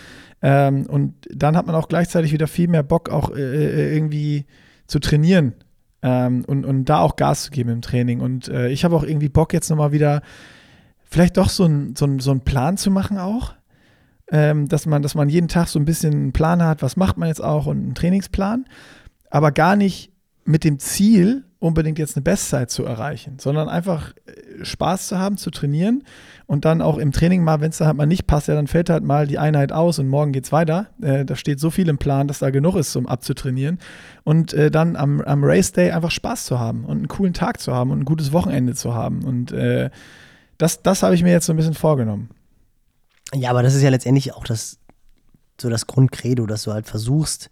[0.42, 4.46] Ähm, und dann hat man auch gleichzeitig wieder viel mehr Bock, auch äh, äh irgendwie
[4.88, 5.54] zu trainieren
[6.04, 8.20] ähm, und, und da auch Gas zu geben im Training.
[8.20, 10.22] Und äh, ich habe auch irgendwie Bock, jetzt nochmal wieder
[11.04, 13.56] vielleicht doch so, ein, so, ein, so einen Plan zu machen auch.
[14.32, 17.18] Ähm, dass, man, dass man jeden Tag so ein bisschen einen Plan hat, was macht
[17.18, 18.66] man jetzt auch und einen Trainingsplan,
[19.30, 20.13] aber gar nicht
[20.46, 25.38] mit dem Ziel, unbedingt jetzt eine Bestzeit zu erreichen, sondern einfach äh, Spaß zu haben,
[25.38, 26.04] zu trainieren
[26.46, 28.68] und dann auch im Training mal, wenn es da halt mal nicht passt, ja, dann
[28.68, 30.88] fällt halt mal die Einheit aus und morgen geht es weiter.
[31.02, 33.80] Äh, da steht so viel im Plan, dass da genug ist, um abzutrainieren.
[34.26, 37.62] Und äh, dann am, am Race Day einfach Spaß zu haben und einen coolen Tag
[37.62, 39.24] zu haben und ein gutes Wochenende zu haben.
[39.24, 39.90] Und äh,
[40.58, 42.30] das, das habe ich mir jetzt so ein bisschen vorgenommen.
[43.34, 44.80] Ja, aber das ist ja letztendlich auch das,
[45.60, 47.50] so das Grundcredo, dass du halt versuchst,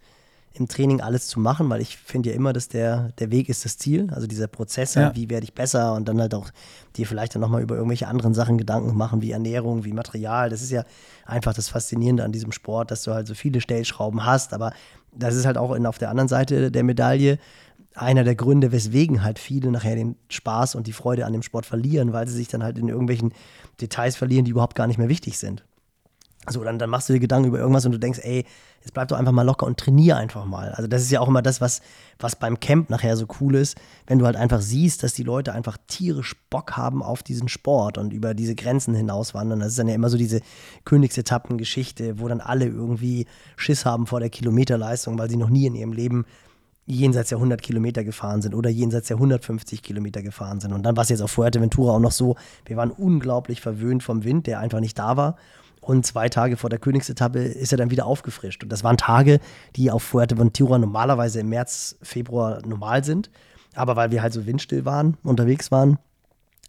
[0.54, 3.64] im Training alles zu machen, weil ich finde ja immer, dass der, der Weg ist
[3.64, 4.08] das Ziel.
[4.12, 5.22] Also dieser Prozess, halt, ja.
[5.22, 6.50] wie werde ich besser und dann halt auch
[6.96, 10.50] dir vielleicht dann nochmal über irgendwelche anderen Sachen Gedanken machen, wie Ernährung, wie Material.
[10.50, 10.84] Das ist ja
[11.24, 14.72] einfach das Faszinierende an diesem Sport, dass du halt so viele Stellschrauben hast, aber
[15.14, 17.38] das ist halt auch in, auf der anderen Seite der Medaille
[17.94, 21.66] einer der Gründe, weswegen halt viele nachher den Spaß und die Freude an dem Sport
[21.66, 23.32] verlieren, weil sie sich dann halt in irgendwelchen
[23.80, 25.64] Details verlieren, die überhaupt gar nicht mehr wichtig sind.
[26.48, 28.44] So, dann, dann machst du dir Gedanken über irgendwas und du denkst, ey,
[28.80, 30.72] jetzt bleib doch einfach mal locker und trainier einfach mal.
[30.72, 31.82] Also das ist ja auch immer das, was,
[32.18, 33.76] was beim Camp nachher so cool ist,
[34.08, 37.96] wenn du halt einfach siehst, dass die Leute einfach tierisch Bock haben auf diesen Sport
[37.96, 39.60] und über diese Grenzen hinauswandern.
[39.60, 40.40] Das ist dann ja immer so diese
[40.84, 43.26] Königsetappengeschichte, wo dann alle irgendwie
[43.56, 46.24] Schiss haben vor der Kilometerleistung, weil sie noch nie in ihrem Leben
[46.86, 50.72] jenseits der 100 Kilometer gefahren sind oder jenseits der 150 Kilometer gefahren sind.
[50.72, 52.34] Und dann war es jetzt auf Fuerteventura auch noch so,
[52.66, 55.36] wir waren unglaublich verwöhnt vom Wind, der einfach nicht da war.
[55.82, 58.62] Und zwei Tage vor der Königsetappe ist er dann wieder aufgefrischt.
[58.62, 59.40] Und das waren Tage,
[59.74, 63.30] die auf Fuerteventura normalerweise im März, Februar normal sind.
[63.74, 65.98] Aber weil wir halt so windstill waren, unterwegs waren,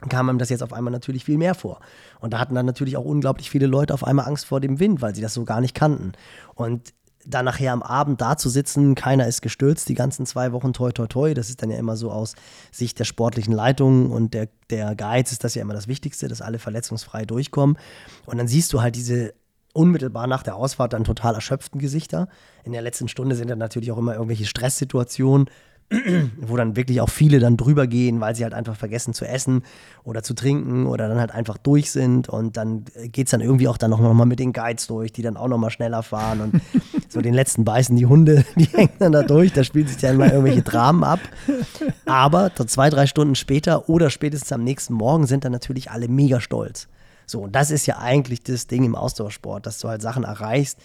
[0.10, 1.80] kam ihm das jetzt auf einmal natürlich viel mehr vor.
[2.20, 5.02] Und da hatten dann natürlich auch unglaublich viele Leute auf einmal Angst vor dem Wind,
[5.02, 6.14] weil sie das so gar nicht kannten.
[6.56, 6.94] Und
[7.26, 10.92] dann nachher am Abend da zu sitzen, keiner ist gestürzt, die ganzen zwei Wochen toi
[10.92, 12.36] toi toi, das ist dann ja immer so aus
[12.72, 16.42] Sicht der sportlichen Leitung und der, der Guides ist das ja immer das Wichtigste, dass
[16.42, 17.78] alle verletzungsfrei durchkommen.
[18.26, 19.34] Und dann siehst du halt diese
[19.74, 22.28] unmittelbar nach der Ausfahrt dann total erschöpften Gesichter.
[22.64, 25.50] In der letzten Stunde sind dann natürlich auch immer irgendwelche Stresssituationen,
[26.38, 29.64] wo dann wirklich auch viele dann drüber gehen, weil sie halt einfach vergessen zu essen
[30.04, 33.68] oder zu trinken oder dann halt einfach durch sind und dann geht es dann irgendwie
[33.68, 36.42] auch dann noch mal mit den Guides durch, die dann auch noch mal schneller fahren
[36.42, 36.62] und
[37.14, 40.18] so den letzten beißen die Hunde, die hängen dann da durch, da spielt sich dann
[40.18, 41.20] mal irgendwelche Dramen ab.
[42.06, 46.42] Aber zwei, drei Stunden später oder spätestens am nächsten Morgen sind dann natürlich alle mega
[46.42, 46.88] stolz.
[47.26, 50.80] So, und das ist ja eigentlich das Ding im Ausdauersport, dass du halt Sachen erreichst,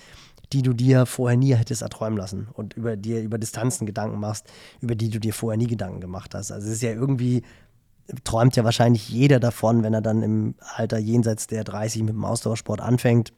[0.52, 4.46] die du dir vorher nie hättest erträumen lassen und über dir über Distanzen Gedanken machst,
[4.80, 6.52] über die du dir vorher nie Gedanken gemacht hast.
[6.52, 7.42] Also es ist ja irgendwie
[8.24, 12.24] träumt ja wahrscheinlich jeder davon, wenn er dann im Alter jenseits der 30 mit dem
[12.24, 13.32] Ausdauersport anfängt,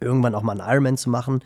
[0.00, 1.40] irgendwann auch mal einen Ironman zu machen.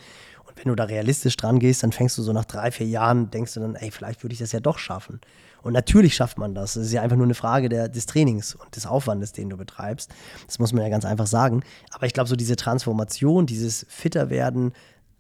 [0.59, 3.55] Wenn du da realistisch dran gehst, dann fängst du so nach drei, vier Jahren, denkst
[3.55, 5.21] du dann, ey, vielleicht würde ich das ja doch schaffen.
[5.63, 6.77] Und natürlich schafft man das.
[6.77, 9.57] Es ist ja einfach nur eine Frage der, des Trainings und des Aufwandes, den du
[9.57, 10.11] betreibst.
[10.47, 11.63] Das muss man ja ganz einfach sagen.
[11.91, 14.73] Aber ich glaube, so diese Transformation, dieses fitter werden,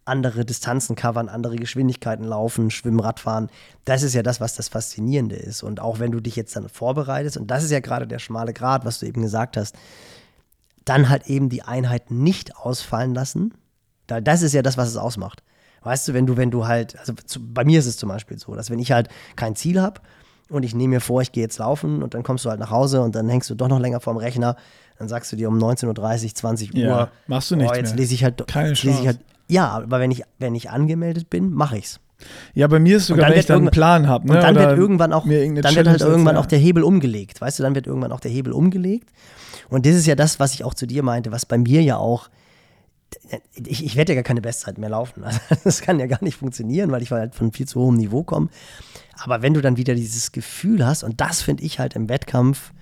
[0.04, 3.50] andere Distanzen covern, andere Geschwindigkeiten laufen, schwimmen, Radfahren.
[3.84, 5.62] Das ist ja das, was das Faszinierende ist.
[5.62, 8.52] Und auch wenn du dich jetzt dann vorbereitest, und das ist ja gerade der schmale
[8.52, 9.76] Grat, was du eben gesagt hast,
[10.84, 13.52] dann halt eben die Einheiten nicht ausfallen lassen.
[14.08, 15.42] Das ist ja das, was es ausmacht.
[15.82, 18.38] Weißt du, wenn du, wenn du halt, also zu, bei mir ist es zum Beispiel
[18.38, 20.00] so, dass wenn ich halt kein Ziel habe
[20.50, 22.70] und ich nehme mir vor, ich gehe jetzt laufen und dann kommst du halt nach
[22.70, 24.56] Hause und dann hängst du doch noch länger vorm Rechner,
[24.98, 27.70] dann sagst du dir um 19.30 Uhr, 20 Uhr, ja, machst du nicht.
[27.70, 28.44] Oh, jetzt lese ich halt.
[28.48, 29.00] Keine Chance.
[29.00, 32.00] Ich halt, ja, aber wenn ich, wenn ich angemeldet bin, mache ich's.
[32.54, 34.26] Ja, bei mir ist es sogar, wenn ich dann einen Plan habe.
[34.26, 34.34] Ne?
[34.34, 36.40] Und dann Oder wird irgendwann auch, dann wird halt irgendwann ja.
[36.40, 37.40] auch der Hebel umgelegt.
[37.40, 39.10] Weißt du, dann wird irgendwann auch der Hebel umgelegt.
[39.68, 41.96] Und das ist ja das, was ich auch zu dir meinte, was bei mir ja
[41.96, 42.28] auch
[43.54, 45.24] ich, ich werde ja gar keine Bestzeit mehr laufen.
[45.24, 48.22] Also, das kann ja gar nicht funktionieren, weil ich halt von viel zu hohem Niveau
[48.22, 48.48] komme.
[49.18, 52.72] Aber wenn du dann wieder dieses Gefühl hast, und das finde ich halt im Wettkampf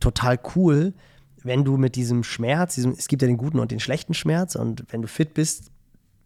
[0.00, 0.94] total cool,
[1.42, 4.54] wenn du mit diesem Schmerz, diesem, es gibt ja den guten und den schlechten Schmerz
[4.54, 5.70] und wenn du fit bist,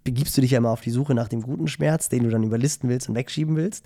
[0.04, 2.42] begibst du dich ja immer auf die Suche nach dem guten Schmerz, den du dann
[2.42, 3.84] überlisten willst und wegschieben willst.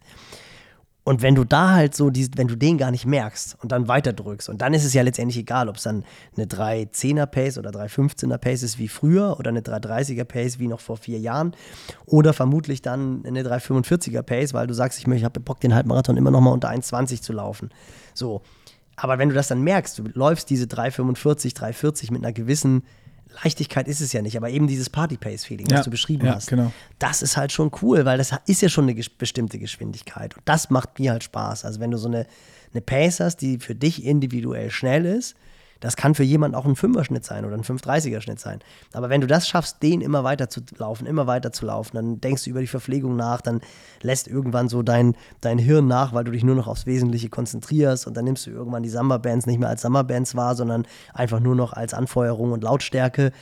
[1.07, 4.13] Und wenn du da halt so, wenn du den gar nicht merkst und dann weiter
[4.13, 6.05] drückst, und dann ist es ja letztendlich egal, ob es dann
[6.37, 10.81] eine 310er Pace oder 315er Pace ist wie früher oder eine 330er Pace wie noch
[10.81, 11.55] vor vier Jahren
[12.07, 16.17] oder vermutlich dann eine 345er Pace, weil du sagst, ich, ich habe Bock, den Halbmarathon
[16.17, 17.71] immer noch mal unter 1,20 zu laufen.
[18.13, 18.43] So.
[18.97, 22.83] Aber wenn du das dann merkst, du läufst diese 345, 340 mit einer gewissen
[23.45, 26.49] Leichtigkeit ist es ja nicht, aber eben dieses Party-Pace-Feeling, ja, was du beschrieben ja, hast,
[26.49, 26.73] genau.
[26.99, 30.37] das ist halt schon cool, weil das ist ja schon eine bestimmte Geschwindigkeit.
[30.37, 31.65] Und das macht mir halt Spaß.
[31.65, 32.27] Also wenn du so eine,
[32.73, 35.37] eine Pace hast, die für dich individuell schnell ist,
[35.81, 38.61] das kann für jemanden auch ein Fünfer-Schnitt sein oder ein 530er-Schnitt sein.
[38.93, 42.21] Aber wenn du das schaffst, den immer weiter zu laufen, immer weiter zu laufen, dann
[42.21, 43.61] denkst du über die Verpflegung nach, dann
[44.03, 48.07] lässt irgendwann so dein, dein Hirn nach, weil du dich nur noch aufs Wesentliche konzentrierst
[48.07, 51.55] und dann nimmst du irgendwann die Samba-Bands nicht mehr als Samba-Bands wahr, sondern einfach nur
[51.55, 53.33] noch als Anfeuerung und Lautstärke.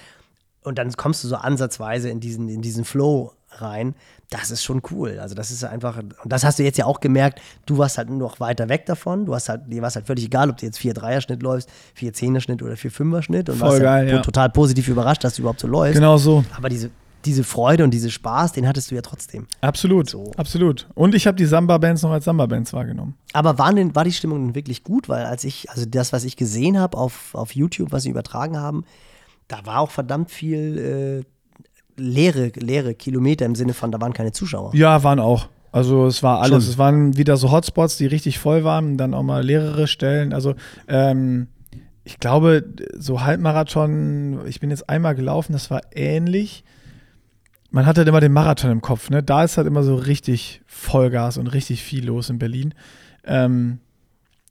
[0.62, 3.94] Und dann kommst du so ansatzweise in diesen, in diesen Flow rein,
[4.30, 5.18] das ist schon cool.
[5.20, 8.10] Also das ist einfach, und das hast du jetzt ja auch gemerkt, du warst halt
[8.10, 9.26] noch weiter weg davon.
[9.26, 12.62] Du hast halt, dir war es halt völlig egal, ob du jetzt 4-3er-Schnitt läufst, 4-10er-Schnitt
[12.62, 14.22] oder 4-5er-Schnitt und Voll warst geil, halt ja.
[14.22, 15.94] total positiv überrascht, dass du überhaupt so läufst.
[15.94, 16.44] Genau so.
[16.56, 16.90] Aber diese,
[17.24, 19.46] diese Freude und diese Spaß, den hattest du ja trotzdem.
[19.60, 20.32] Absolut, So.
[20.36, 20.88] absolut.
[20.94, 23.16] Und ich habe die Samba-Bands noch als Samba-Bands wahrgenommen.
[23.32, 25.08] Aber waren denn, war die Stimmung denn wirklich gut?
[25.08, 28.58] Weil als ich, also das, was ich gesehen habe auf, auf YouTube, was sie übertragen
[28.58, 28.84] haben,
[29.48, 31.33] da war auch verdammt viel äh,
[31.96, 34.74] leere, leere Kilometer im Sinne von, da waren keine Zuschauer.
[34.74, 35.48] Ja, waren auch.
[35.72, 36.64] Also es war alles.
[36.64, 36.72] Schon.
[36.72, 40.32] Es waren wieder so Hotspots, die richtig voll waren, dann auch mal leerere Stellen.
[40.32, 40.54] Also
[40.86, 41.48] ähm,
[42.04, 42.64] ich glaube,
[42.96, 46.62] so Halbmarathon, ich bin jetzt einmal gelaufen, das war ähnlich.
[47.70, 49.22] Man hat halt immer den Marathon im Kopf, ne?
[49.22, 52.72] Da ist halt immer so richtig Vollgas und richtig viel los in Berlin.
[53.24, 53.78] Ähm,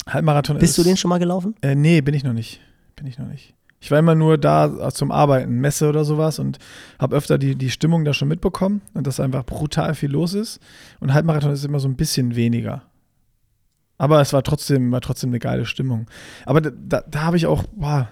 [0.10, 0.78] Halbmarathon Bist ist.
[0.80, 1.56] du den schon mal gelaufen?
[1.62, 2.60] Äh, nee, bin ich noch nicht.
[2.98, 3.54] Bin ich noch nicht.
[3.84, 6.58] Ich war immer nur da zum Arbeiten, Messe oder sowas und
[7.00, 10.62] habe öfter die, die Stimmung da schon mitbekommen und dass einfach brutal viel los ist.
[11.02, 12.84] Und Halbmarathon ist immer so ein bisschen weniger.
[13.98, 16.08] Aber es war trotzdem, war trotzdem eine geile Stimmung.
[16.46, 18.08] Aber da, da, da habe ich auch, boah,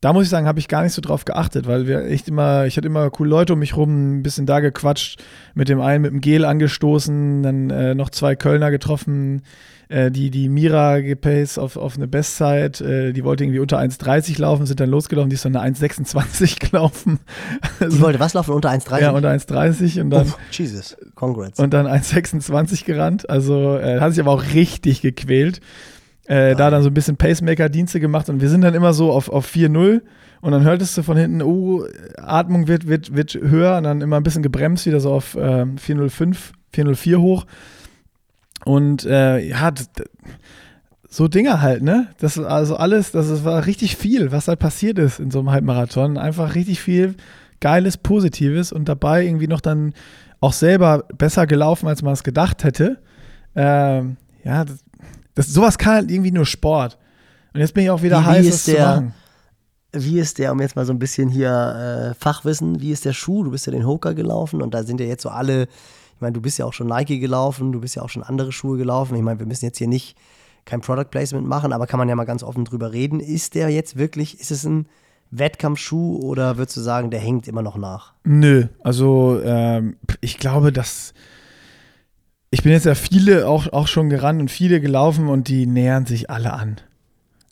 [0.00, 2.66] da muss ich sagen, habe ich gar nicht so drauf geachtet, weil wir echt immer,
[2.66, 5.22] ich hatte immer coole Leute um mich rum, ein bisschen da gequatscht,
[5.54, 9.42] mit dem einen mit dem Gel angestoßen, dann äh, noch zwei Kölner getroffen,
[9.88, 14.40] äh, die, die Mira gepaced auf, auf eine Bestzeit, äh, die wollte irgendwie unter 1,30
[14.40, 17.20] laufen, sind dann losgelaufen, die ist dann eine 1,26 gelaufen.
[17.80, 18.52] Die wollte was laufen?
[18.52, 19.00] Unter 1,30?
[19.00, 21.58] ja, unter 1,30 und dann, Uff, Jesus, congrats.
[21.58, 23.28] und dann 1,26 gerannt.
[23.30, 25.60] Also äh, hat sich aber auch richtig gequält.
[26.26, 29.30] Äh, da dann so ein bisschen Pacemaker-Dienste gemacht und wir sind dann immer so auf,
[29.30, 30.02] auf 4-0
[30.42, 31.84] und dann hörtest du von hinten, oh,
[32.18, 35.64] Atmung wird, wird, wird höher und dann immer ein bisschen gebremst, wieder so auf äh,
[35.78, 37.46] 405, 404 hoch.
[38.68, 39.72] Und äh, ja,
[41.08, 42.08] so Dinger halt, ne?
[42.18, 45.50] Das ist also alles, das war richtig viel, was halt passiert ist in so einem
[45.50, 46.18] Halbmarathon.
[46.18, 47.14] Einfach richtig viel
[47.60, 49.94] Geiles, Positives und dabei irgendwie noch dann
[50.40, 52.98] auch selber besser gelaufen, als man es gedacht hätte.
[53.56, 54.78] Ähm, ja, das,
[55.34, 56.98] das, sowas kann halt irgendwie nur Sport.
[57.54, 59.14] Und jetzt bin ich auch wieder Wie- wie heiß, ist das zu der- machen.
[59.92, 63.14] Wie ist der, um jetzt mal so ein bisschen hier äh, Fachwissen, wie ist der
[63.14, 63.44] Schuh?
[63.44, 65.66] Du bist ja den Hoka gelaufen und da sind ja jetzt so alle,
[66.18, 68.50] ich meine, du bist ja auch schon Nike gelaufen, du bist ja auch schon andere
[68.50, 69.14] Schuhe gelaufen.
[69.14, 70.16] Ich meine, wir müssen jetzt hier nicht
[70.64, 73.20] kein Product Placement machen, aber kann man ja mal ganz offen drüber reden.
[73.20, 74.88] Ist der jetzt wirklich, ist es ein
[75.30, 78.14] Wettkampfschuh oder würdest du sagen, der hängt immer noch nach?
[78.24, 81.14] Nö, also ähm, ich glaube, dass
[82.50, 86.04] ich bin jetzt ja viele auch, auch schon gerannt und viele gelaufen und die nähern
[86.04, 86.80] sich alle an.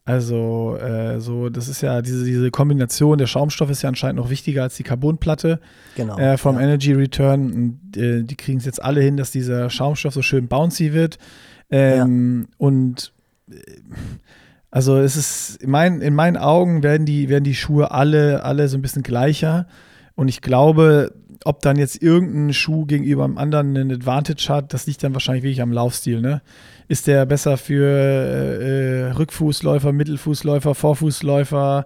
[0.06, 4.30] Also äh, so, das ist ja diese, diese Kombination, der Schaumstoff ist ja anscheinend noch
[4.30, 5.58] wichtiger als die Carbonplatte
[5.96, 6.16] Genau.
[6.16, 6.62] äh, vom ja.
[6.62, 7.52] Energy Return.
[7.52, 11.18] Und, äh, die kriegen es jetzt alle hin, dass dieser Schaumstoff so schön bouncy wird.
[11.70, 13.12] Ähm, Und
[13.50, 13.54] äh,
[14.70, 18.68] also es ist, in, mein, in meinen Augen werden die, werden die Schuhe alle, alle
[18.68, 19.66] so ein bisschen gleicher.
[20.14, 21.14] Und ich glaube,
[21.44, 25.42] ob dann jetzt irgendein Schuh gegenüber einem anderen einen Advantage hat, das liegt dann wahrscheinlich
[25.42, 26.20] wirklich am Laufstil.
[26.20, 26.42] Ne?
[26.88, 31.84] Ist der besser für äh, äh, Rückfußläufer, Mittelfußläufer, Vorfußläufer?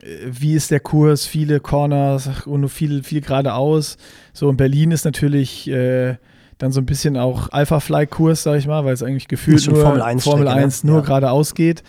[0.00, 1.26] Äh, Wie ist der Kurs?
[1.26, 3.96] Viele Corners und nur viel, viel geradeaus.
[4.32, 6.16] So in Berlin ist natürlich äh,
[6.58, 10.02] dann so ein bisschen auch Alpha-Fly-Kurs, sag ich mal, weil es eigentlich gefühlt nur Formel
[10.02, 10.64] 1 Formel Strecke, ne?
[10.64, 11.02] 1 nur Ja.
[11.04, 11.82] geradeaus geht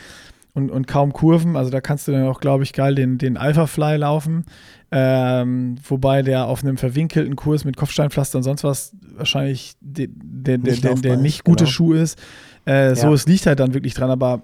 [0.56, 1.56] und, und kaum Kurven.
[1.56, 4.46] Also da kannst du dann auch, glaube ich, geil den, den Alpha-Fly laufen.
[4.90, 10.58] Ähm, wobei der auf einem verwinkelten Kurs mit Kopfsteinpflaster und sonst was wahrscheinlich de, der,
[10.58, 11.72] der, Nicht der, der nicht gute genau.
[11.72, 12.18] Schuh ist.
[12.64, 13.14] Äh, so, Ja.
[13.14, 14.42] es liegt halt dann wirklich dran, aber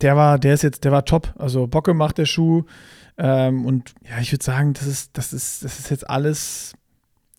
[0.00, 1.34] der war, der ist jetzt, der war top.
[1.36, 2.62] Also Bock gemacht, der Schuh.
[3.18, 6.74] Ähm, und ja, ich würde sagen, das ist, das ist, das ist jetzt alles,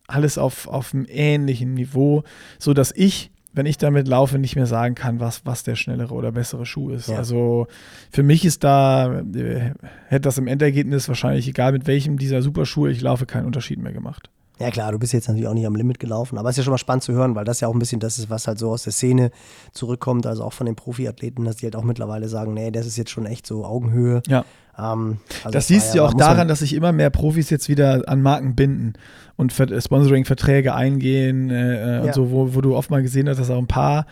[0.06, 2.22] alles auf, auf einem ähnlichen Niveau,
[2.58, 6.14] so dass ich wenn ich damit laufe, nicht mehr sagen kann, was, was der schnellere
[6.14, 7.08] oder bessere Schuh ist.
[7.08, 7.16] Ja.
[7.16, 7.66] Also
[8.10, 9.72] für mich ist da, äh,
[10.08, 13.92] hätte das im Endergebnis wahrscheinlich, egal mit welchem dieser Superschuhe ich laufe, keinen Unterschied mehr
[13.92, 14.30] gemacht.
[14.60, 16.64] Ja klar, du bist jetzt natürlich auch nicht am Limit gelaufen, aber es ist ja
[16.64, 18.58] schon mal spannend zu hören, weil das ja auch ein bisschen das ist, was halt
[18.58, 19.30] so aus der Szene
[19.72, 22.96] zurückkommt, also auch von den Profiathleten, dass die halt auch mittlerweile sagen, nee, das ist
[22.96, 24.22] jetzt schon echt so Augenhöhe.
[24.28, 24.44] Ja.
[24.78, 28.02] Ähm, also das siehst du ja auch daran, dass sich immer mehr Profis jetzt wieder
[28.06, 28.92] an Marken binden
[29.36, 32.12] und Ver- Sponsoring-Verträge eingehen äh, äh, und Ja.
[32.12, 34.06] so, wo, wo du oft mal gesehen hast, dass auch ein paar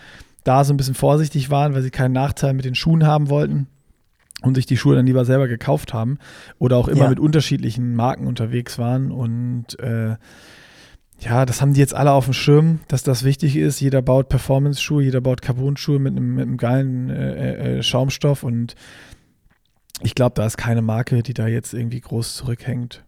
[0.45, 3.67] da so ein bisschen vorsichtig waren, weil sie keinen Nachteil mit den Schuhen haben wollten
[4.43, 6.19] und sich die Schuhe dann lieber selber gekauft haben
[6.59, 7.09] oder auch immer Ja.
[7.11, 10.17] mit unterschiedlichen Marken unterwegs waren und äh,
[11.21, 13.79] ja, das haben die jetzt alle auf dem Schirm, dass das wichtig ist.
[13.79, 18.75] Jeder baut Performance-Schuhe, jeder baut Carbon-Schuhe mit einem, mit einem geilen äh, äh, Schaumstoff und
[20.03, 23.05] ich glaube, da ist keine Marke, die da jetzt irgendwie groß zurückhängt.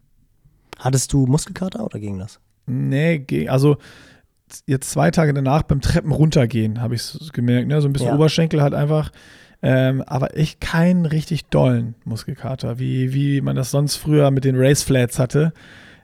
[0.79, 2.39] Hattest du Muskelkater oder ging das?
[2.67, 3.79] Nee, also
[4.67, 7.69] jetzt zwei Tage danach beim Treppen runtergehen, habe ich es gemerkt.
[7.69, 7.81] Ne?
[7.81, 8.15] So ein bisschen Ja.
[8.15, 9.11] Oberschenkel halt einfach.
[9.63, 14.57] Ähm, aber echt keinen richtig dollen Muskelkater, wie, wie man das sonst früher mit den
[14.57, 15.53] Race Flats hatte.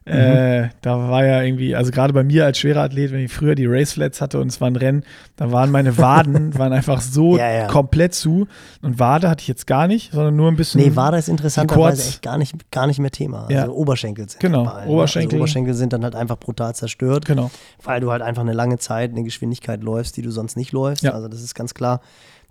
[0.05, 3.55] Äh, da war ja irgendwie, also gerade bei mir als schwerer Athlet, wenn ich früher
[3.55, 5.05] die Race Flats hatte und es war ein Rennen,
[5.37, 7.67] da waren meine Waden waren einfach so Ja, ja.
[7.67, 8.47] komplett zu.
[8.81, 10.81] Und Wade hatte ich jetzt gar nicht, sondern nur ein bisschen.
[10.81, 13.43] Nee, Wade ist interessanterweise echt gar nicht, gar nicht mehr Thema.
[13.43, 13.69] Also Ja.
[13.69, 14.93] Oberschenkel sind Genau, halt ne?
[14.93, 15.35] Oberschenkel.
[15.35, 17.51] Also Oberschenkel sind dann halt einfach brutal zerstört, Genau.
[17.83, 21.05] weil du halt einfach eine lange Zeit eine Geschwindigkeit läufst, die du sonst nicht läufst.
[21.05, 22.01] Also das ist ganz klar.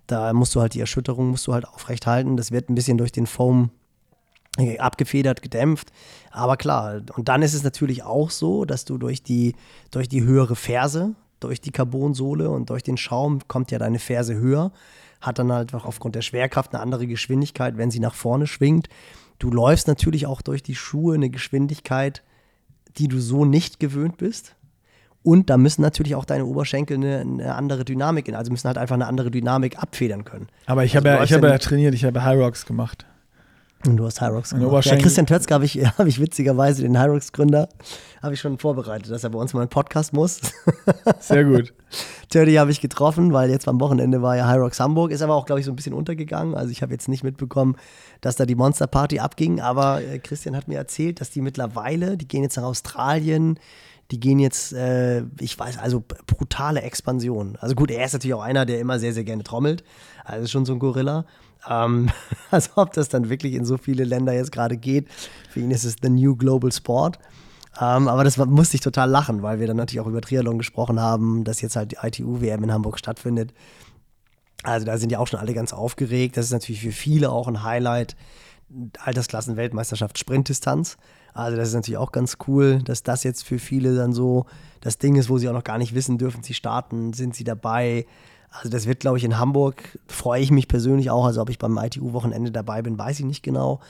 [0.08, 2.36] Da musst du halt die Erschütterung musst du halt aufrecht halten.
[2.36, 3.70] Das wird ein bisschen durch den Foam
[4.58, 5.92] äh, abgefedert, gedämpft.
[6.30, 9.54] Aber klar, und dann ist es natürlich auch so, dass du durch die,
[9.90, 14.34] durch die höhere Ferse, durch die Carbonsohle und durch den Schaum kommt ja deine Ferse
[14.34, 14.72] höher,
[15.20, 18.88] hat dann halt auch aufgrund der Schwerkraft eine andere Geschwindigkeit, wenn sie nach vorne schwingt.
[19.38, 22.22] Du läufst natürlich auch durch die Schuhe eine Geschwindigkeit,
[22.96, 24.56] die du so nicht gewöhnt bist.
[25.28, 28.78] Und da müssen natürlich auch deine Oberschenkel eine, eine andere Dynamik, in- also müssen halt
[28.78, 30.46] einfach eine andere Dynamik abfedern können.
[30.66, 33.04] Aber ich Also habe ja, ich habe ja trainiert, ich habe High Rocks gemacht.
[33.86, 34.86] Und du hast Hyrox Meine gemacht.
[34.86, 37.68] Ja, Christian Tötzke habe ich, hab ich witzigerweise, den Hyrox-Gründer,
[38.22, 40.40] habe ich schon vorbereitet, dass er bei uns mal einen Podcast muss.
[41.20, 41.72] Sehr gut.
[42.28, 45.46] Tördi habe ich getroffen, weil jetzt am Wochenende war ja Hyrox Hamburg, ist aber auch,
[45.46, 46.54] glaube ich, so ein bisschen untergegangen.
[46.56, 47.76] Also ich habe jetzt nicht mitbekommen,
[48.20, 52.16] dass da die Monster Party abging, aber äh, Christian hat mir erzählt, dass die mittlerweile,
[52.16, 53.60] die gehen jetzt nach Australien,
[54.10, 57.56] die gehen jetzt, äh, ich weiß, also brutale Expansion.
[57.60, 59.84] Also gut, er ist natürlich auch einer, der immer sehr, sehr gerne trommelt.
[60.24, 61.26] Also schon so ein Gorilla.
[61.68, 62.10] Ähm,
[62.50, 65.08] also ob das dann wirklich in so viele Länder jetzt gerade geht,
[65.50, 67.18] für ihn ist es the new global sport.
[67.80, 71.00] Ähm, aber das musste ich total lachen, weil wir dann natürlich auch über Triathlon gesprochen
[71.00, 73.52] haben, dass jetzt halt die ITU-WM in Hamburg stattfindet.
[74.62, 76.36] Also da sind ja auch schon alle ganz aufgeregt.
[76.36, 78.16] Das ist natürlich für viele auch ein Highlight.
[78.98, 80.96] Altersklassen-Weltmeisterschaft Sprintdistanz.
[81.34, 84.46] Also das ist natürlich auch ganz cool, dass das jetzt für viele dann so
[84.80, 87.44] das Ding ist, wo sie auch noch gar nicht wissen, dürfen sie starten, sind sie
[87.44, 88.06] dabei.
[88.50, 91.26] Also das wird, glaube ich, in Hamburg, freue ich mich persönlich auch.
[91.26, 93.80] Also ob ich beim ITU-Wochenende dabei bin, weiß ich nicht genau.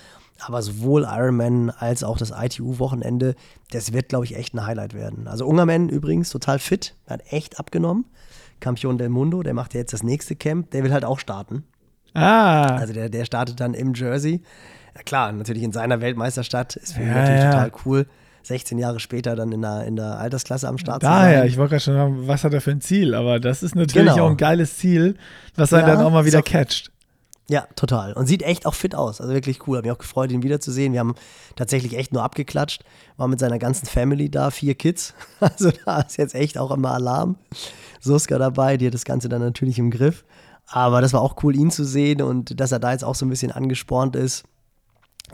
[0.40, 3.34] Aber sowohl Ironman als auch das ITU-Wochenende,
[3.70, 5.26] das wird, glaube ich, echt ein Highlight werden.
[5.28, 8.04] Also Ungerman übrigens total fit, hat echt abgenommen.
[8.60, 11.64] Campion del Mundo, der macht ja jetzt das nächste Camp, der will halt auch starten.
[12.14, 14.42] Ah, Also der, der startet dann im Jersey.
[14.98, 17.50] Ja klar, natürlich in seiner Weltmeisterstadt ist für ihn Ja, natürlich ja.
[17.52, 18.06] total cool.
[18.42, 21.70] 16 Jahre später dann in der, in der Altersklasse am Start daher, zu ich wollte
[21.70, 23.14] gerade schon sagen, was hat er für ein Ziel?
[23.14, 24.26] Aber das ist natürlich Genau.
[24.26, 25.16] auch ein geiles Ziel,
[25.54, 26.90] was er Ja, dann auch mal wieder auch- catcht.
[27.50, 28.12] Ja, total.
[28.12, 29.20] Und sieht echt auch fit aus.
[29.22, 29.78] Also wirklich cool.
[29.78, 30.92] Hab mich auch gefreut, ihn wiederzusehen.
[30.92, 31.14] Wir haben
[31.56, 32.84] tatsächlich echt nur abgeklatscht.
[33.16, 35.14] War mit seiner ganzen Family da, vier Kids.
[35.40, 37.36] Also da ist jetzt echt auch immer Alarm.
[38.00, 40.24] Suska dabei, die hat das Ganze dann natürlich im Griff.
[40.66, 43.24] Aber das war auch cool, ihn zu sehen und dass er da jetzt auch so
[43.24, 44.44] ein bisschen angespornt ist.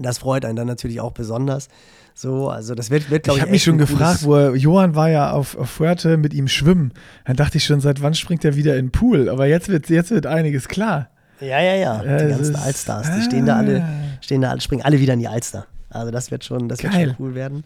[0.01, 1.69] Das freut einen dann natürlich auch besonders.
[2.15, 4.95] So, also das wird, wird glaube Ich ich, habe mich schon gefragt, wo er, Johann
[4.95, 6.93] war ja auf, auf Fuerte mit ihm schwimmen.
[7.25, 9.29] Dann dachte ich schon, seit wann springt er wieder in den Pool?
[9.29, 11.09] Aber jetzt wird, jetzt wird einiges klar.
[11.41, 12.03] Ja, ja, ja.
[12.03, 13.89] Die das ganzen Allstars, die stehen da alle, Ah.
[14.21, 15.66] stehen da alle, springen alle wieder in die Alster.
[15.91, 17.09] Also das wird schon, das wird Geil.
[17.09, 17.65] schon cool werden.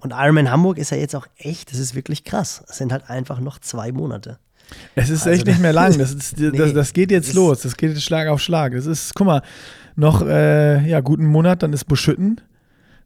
[0.00, 2.64] Und Ironman Hamburg ist ja jetzt auch echt, das ist wirklich krass.
[2.68, 4.38] Es sind halt einfach noch zwei Monate.
[4.94, 5.96] Es ist Also echt nicht mehr lang.
[5.98, 7.60] Das, ist, das, Nee, das geht jetzt das- los.
[7.60, 8.72] Das geht jetzt Schlag auf Schlag.
[8.72, 9.42] Es ist, guck mal,
[9.96, 12.40] noch äh, ja, guten Monat, dann ist Buschütten.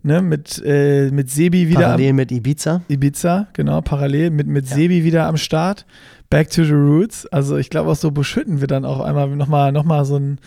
[0.03, 2.75] Ne, mit, äh, mit Sebi wieder Parallel mit Ibiza.
[2.77, 4.77] am Ibiza, genau, parallel mit, mit Ja.
[4.77, 5.85] Sebi wieder am Start.
[6.31, 7.27] Back to the Roots.
[7.27, 10.39] Also ich glaube auch so Buschütten wird dann auch einmal nochmal noch mal so ein,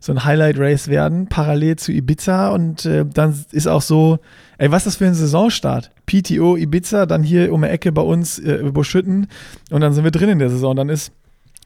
[0.00, 2.48] so ein Highlight-Race werden, parallel zu Ibiza.
[2.48, 4.18] Und äh, dann ist auch so,
[4.58, 5.92] ey, was ist das für ein Saisonstart?
[6.06, 9.28] PTO Ibiza, dann hier um die Ecke bei uns äh, Buschütten
[9.70, 10.74] und dann sind wir drin in der Saison.
[10.74, 11.12] Dann ist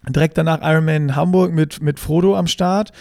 [0.09, 2.92] direkt danach Ironman Hamburg mit, mit Frodo am Start.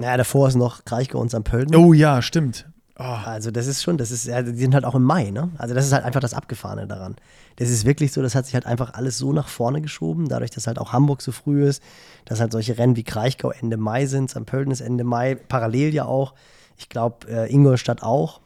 [0.00, 1.44] Ja, davor ist noch Kraichgau und St.
[1.44, 1.74] Pölten.
[1.76, 2.66] Oh ja, stimmt.
[2.98, 3.02] Oh.
[3.02, 5.50] Also das ist schon, das ist, ja, die sind halt auch im Mai, ne?
[5.56, 7.16] Also das ist halt einfach das Abgefahrene daran.
[7.56, 10.50] Das ist wirklich so, das hat sich halt einfach alles so nach vorne geschoben, dadurch,
[10.50, 11.82] dass halt auch Hamburg so früh ist,
[12.26, 14.44] dass halt solche Rennen wie Kraichgau Ende Mai sind, St.
[14.44, 16.34] Pölten ist Ende Mai, parallel ja auch.
[16.76, 18.40] Ich glaube, äh, Ingolstadt auch.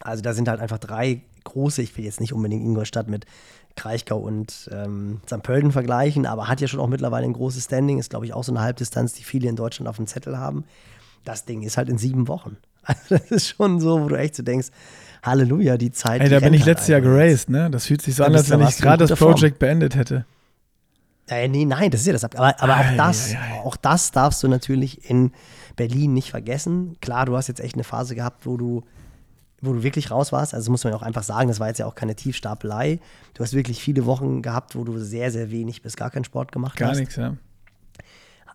[0.00, 3.24] Also da sind halt einfach drei große, ich will jetzt nicht unbedingt Ingolstadt mit
[3.76, 5.42] Kraichgau und ähm, St.
[5.42, 8.44] Pölten vergleichen, aber hat ja schon auch mittlerweile ein großes Standing, ist glaube ich auch
[8.44, 10.64] so eine Halbdistanz, die viele in Deutschland auf dem Zettel haben.
[11.24, 12.56] Das Ding ist halt in sieben Wochen.
[12.86, 14.68] Also das ist schon so, wo du echt so denkst,
[15.22, 16.20] Halleluja, die Zeit.
[16.20, 17.70] Ey, da bin ich halt letztes Jahr geraced, ne?
[17.70, 19.18] Das fühlt sich so an, als wenn ich gerade das.
[19.18, 20.26] Project beendet hätte.
[21.28, 22.24] Äh, nee, nein, das ist ja das.
[22.24, 23.60] Aber, aber auch, das, ei, ei.
[23.64, 25.32] auch das darfst du natürlich in
[25.76, 26.96] Berlin nicht vergessen.
[27.00, 28.84] Klar, du hast jetzt echt eine Phase gehabt, wo du,
[29.64, 30.54] wo du wirklich raus warst.
[30.54, 33.00] Also muss man ja auch einfach sagen, das war jetzt ja auch keine Tiefstapelei.
[33.34, 36.52] Du hast wirklich viele Wochen gehabt, wo du sehr, sehr wenig bis gar keinen Sport
[36.52, 36.98] gemacht Gar hast.
[36.98, 37.36] nichts, ja.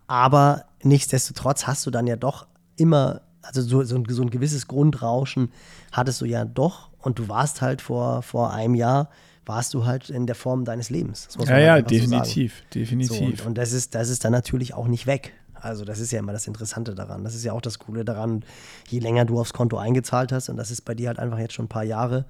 [0.07, 4.67] Aber nichtsdestotrotz hast du dann ja doch immer, also so, so, ein, so ein gewisses
[4.67, 5.51] Grundrauschen
[5.91, 6.89] hattest du ja doch.
[7.01, 9.09] Und du warst halt vor, vor einem Jahr,
[9.45, 11.27] warst du halt in der Form deines Lebens.
[11.45, 12.01] Ja, ja, halt sagen.
[12.01, 13.19] definitiv, So, definitiv.
[13.41, 15.33] und, und das, ist, das ist dann natürlich auch nicht weg.
[15.61, 17.23] Also das ist ja immer das Interessante daran.
[17.23, 18.43] Das ist ja auch das Coole daran,
[18.87, 21.53] je länger du aufs Konto eingezahlt hast, und das ist bei dir halt einfach jetzt
[21.53, 22.25] schon ein paar Jahre,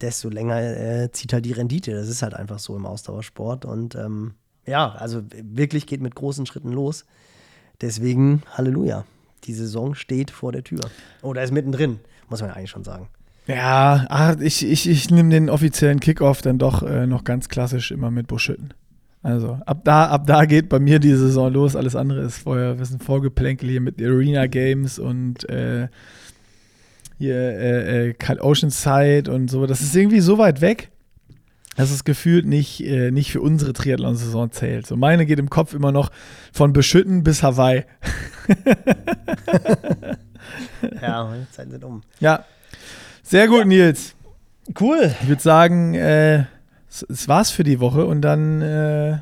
[0.00, 1.92] desto länger äh, zieht halt die Rendite.
[1.92, 3.64] Das ist halt einfach so im Ausdauersport.
[3.64, 4.34] Und ähm,
[4.66, 7.04] ja, also wirklich geht mit großen Schritten los.
[7.80, 9.04] Deswegen, Halleluja.
[9.44, 10.80] Die Saison steht vor der Tür.
[11.22, 11.98] Oder ist mittendrin,
[12.28, 13.08] muss man ja eigentlich schon sagen.
[13.46, 17.90] Ja, ach, ich, ich, ich nehme den offiziellen Kickoff dann doch äh, noch ganz klassisch
[17.90, 18.72] immer mit Buschütten.
[19.22, 21.76] Also ab da, ab da geht bei mir die Saison los.
[21.76, 25.88] Alles andere ist vorher, wir sind Vorgeplänkel hier mit Arena Games und äh,
[27.18, 29.66] hier äh, äh, Oceanside und so.
[29.66, 30.90] Das ist irgendwie so weit weg,
[31.76, 34.86] dass es gefühlt nicht, äh, nicht für unsere Triathlon-Saison zählt.
[34.86, 36.10] So meine geht im Kopf immer noch
[36.52, 37.84] von Beschütten bis Hawaii.
[41.00, 42.02] Ja, die Zeiten sind um.
[42.20, 42.44] Ja,
[43.22, 44.14] sehr gut, Nils.
[44.78, 45.14] Cool.
[45.22, 46.44] Ich würde sagen, äh,
[46.92, 49.18] es, es war's für die Woche und dann äh,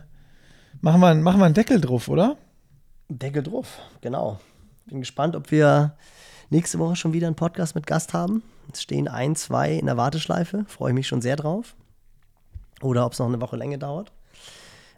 [0.80, 2.36] machen, wir, machen wir einen Deckel drauf, oder?
[3.09, 4.40] Deckel drauf, genau.
[4.86, 5.94] Bin gespannt, ob wir
[6.51, 8.42] nächste Woche schon wieder einen Podcast mit Gast haben.
[8.72, 10.64] Es stehen ein, zwei in der Warteschleife.
[10.66, 11.74] Freue ich mich schon sehr drauf.
[12.82, 14.12] Oder ob es noch eine Woche länger dauert.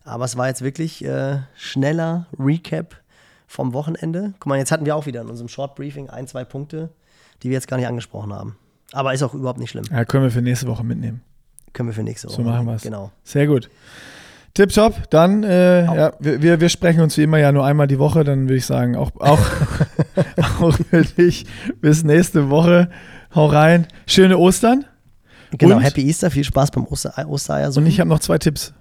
[0.05, 2.97] Aber es war jetzt wirklich äh, schneller Recap
[3.47, 4.35] vom Wochenende.
[4.41, 6.91] Guck mal, jetzt hatten wir auch wieder in unserem Short Briefing ein, zwei Punkte,
[7.43, 8.57] die wir jetzt gar nicht angesprochen haben.
[8.93, 9.85] Aber ist auch überhaupt nicht schlimm.
[9.91, 11.23] Ja, können wir für nächste Woche mitnehmen.
[11.73, 12.37] Können wir für nächste Woche.
[12.37, 12.83] So machen wir's.
[12.83, 13.11] Genau.
[13.25, 13.71] Sehr gut.
[14.55, 17.99] Tipptopp, dann, äh, ja, wir, wir- wir sprechen uns wie immer ja nur einmal die
[17.99, 19.41] Woche, dann würde ich sagen, auch, auch,
[20.61, 21.47] auch für dich
[21.81, 22.91] bis nächste Woche.
[23.35, 23.87] Hau rein.
[24.07, 24.85] Schöne Ostern.
[25.57, 25.83] Genau, Und?
[25.83, 27.75] Happy Easter, viel Spaß beim Oster Ostereier.
[27.75, 28.75] Und ich habe noch zwei Tipps.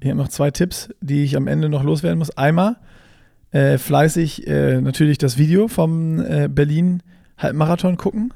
[0.00, 2.30] Ich habe noch zwei Tipps, die ich am Ende noch loswerden muss.
[2.36, 2.76] Einmal
[3.50, 7.02] äh, fleißig äh, natürlich das Video vom äh, Berlin
[7.36, 8.32] Halbmarathon gucken.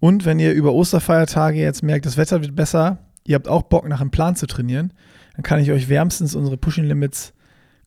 [0.00, 3.86] Und wenn ihr über Osterfeiertage jetzt merkt, das Wetter wird besser, ihr habt auch Bock
[3.86, 4.92] nach einem Plan zu trainieren,
[5.34, 7.32] dann kann ich euch wärmstens unsere Pushing Limits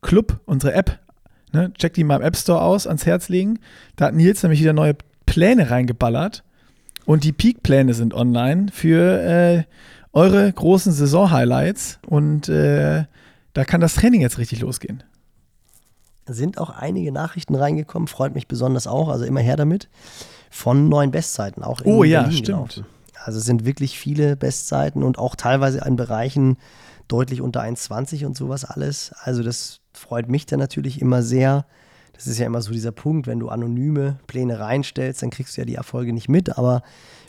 [0.00, 1.00] Club, unsere App,
[1.52, 3.58] ne, checkt die mal im App Store aus, ans Herz legen.
[3.96, 4.96] Da hat Nils nämlich wieder neue
[5.26, 6.44] Pläne reingeballert.
[7.06, 9.64] Und die Peak-Pläne sind online für äh,
[10.12, 11.98] eure großen Saison-Highlights.
[12.06, 13.04] Und äh,
[13.52, 15.02] da kann das Training jetzt richtig losgehen.
[16.26, 19.88] sind auch einige Nachrichten reingekommen, freut mich besonders auch, also immer her damit,
[20.54, 22.46] von neuen Bestzeiten, auch in Oh ja, Berlin stimmt.
[22.46, 22.86] gelaufen.
[23.24, 26.58] Also es sind wirklich viele Bestzeiten und auch teilweise in Bereichen
[27.08, 29.12] deutlich unter 1,20 und sowas alles.
[29.18, 31.66] Also das freut mich dann natürlich immer sehr.
[32.12, 35.60] Das ist ja immer so dieser Punkt, wenn du anonyme Pläne reinstellst, dann kriegst du
[35.60, 36.82] ja die Erfolge nicht mit, aber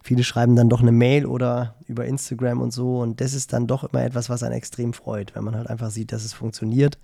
[0.04, 3.66] viele schreiben dann doch eine Mail oder über Instagram und so und das ist dann
[3.66, 7.00] doch immer etwas, was einen extrem freut, wenn man halt einfach sieht, dass es funktioniert.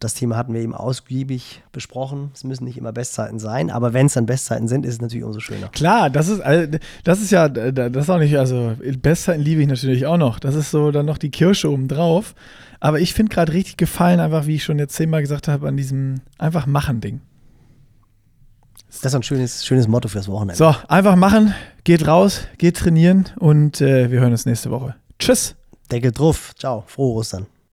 [0.00, 2.30] Das Thema hatten wir eben ausgiebig besprochen.
[2.32, 5.24] Es müssen nicht immer Bestzeiten sein, aber wenn es dann Bestzeiten sind, ist es natürlich
[5.24, 5.68] umso schöner.
[5.68, 9.66] Klar, das ist, also, das ist ja, das ist auch nicht, also Bestzeiten liebe ich
[9.66, 10.38] natürlich auch noch.
[10.38, 12.34] Das ist so dann noch die Kirsche oben drauf.
[12.80, 15.76] Aber ich finde gerade richtig gefallen, einfach wie ich schon jetzt zehnmal gesagt habe, an
[15.76, 17.20] diesem einfach machen Ding.
[18.88, 20.56] Das ist ein schönes, schönes Motto fürs Wochenende.
[20.56, 21.54] So, einfach machen,
[21.84, 24.94] geht raus, geht trainieren und äh, wir hören uns nächste Woche.
[25.18, 25.56] Tschüss.
[25.90, 26.54] Deckel drauf.
[26.56, 26.84] Ciao.
[26.86, 27.46] Frohe Ostern.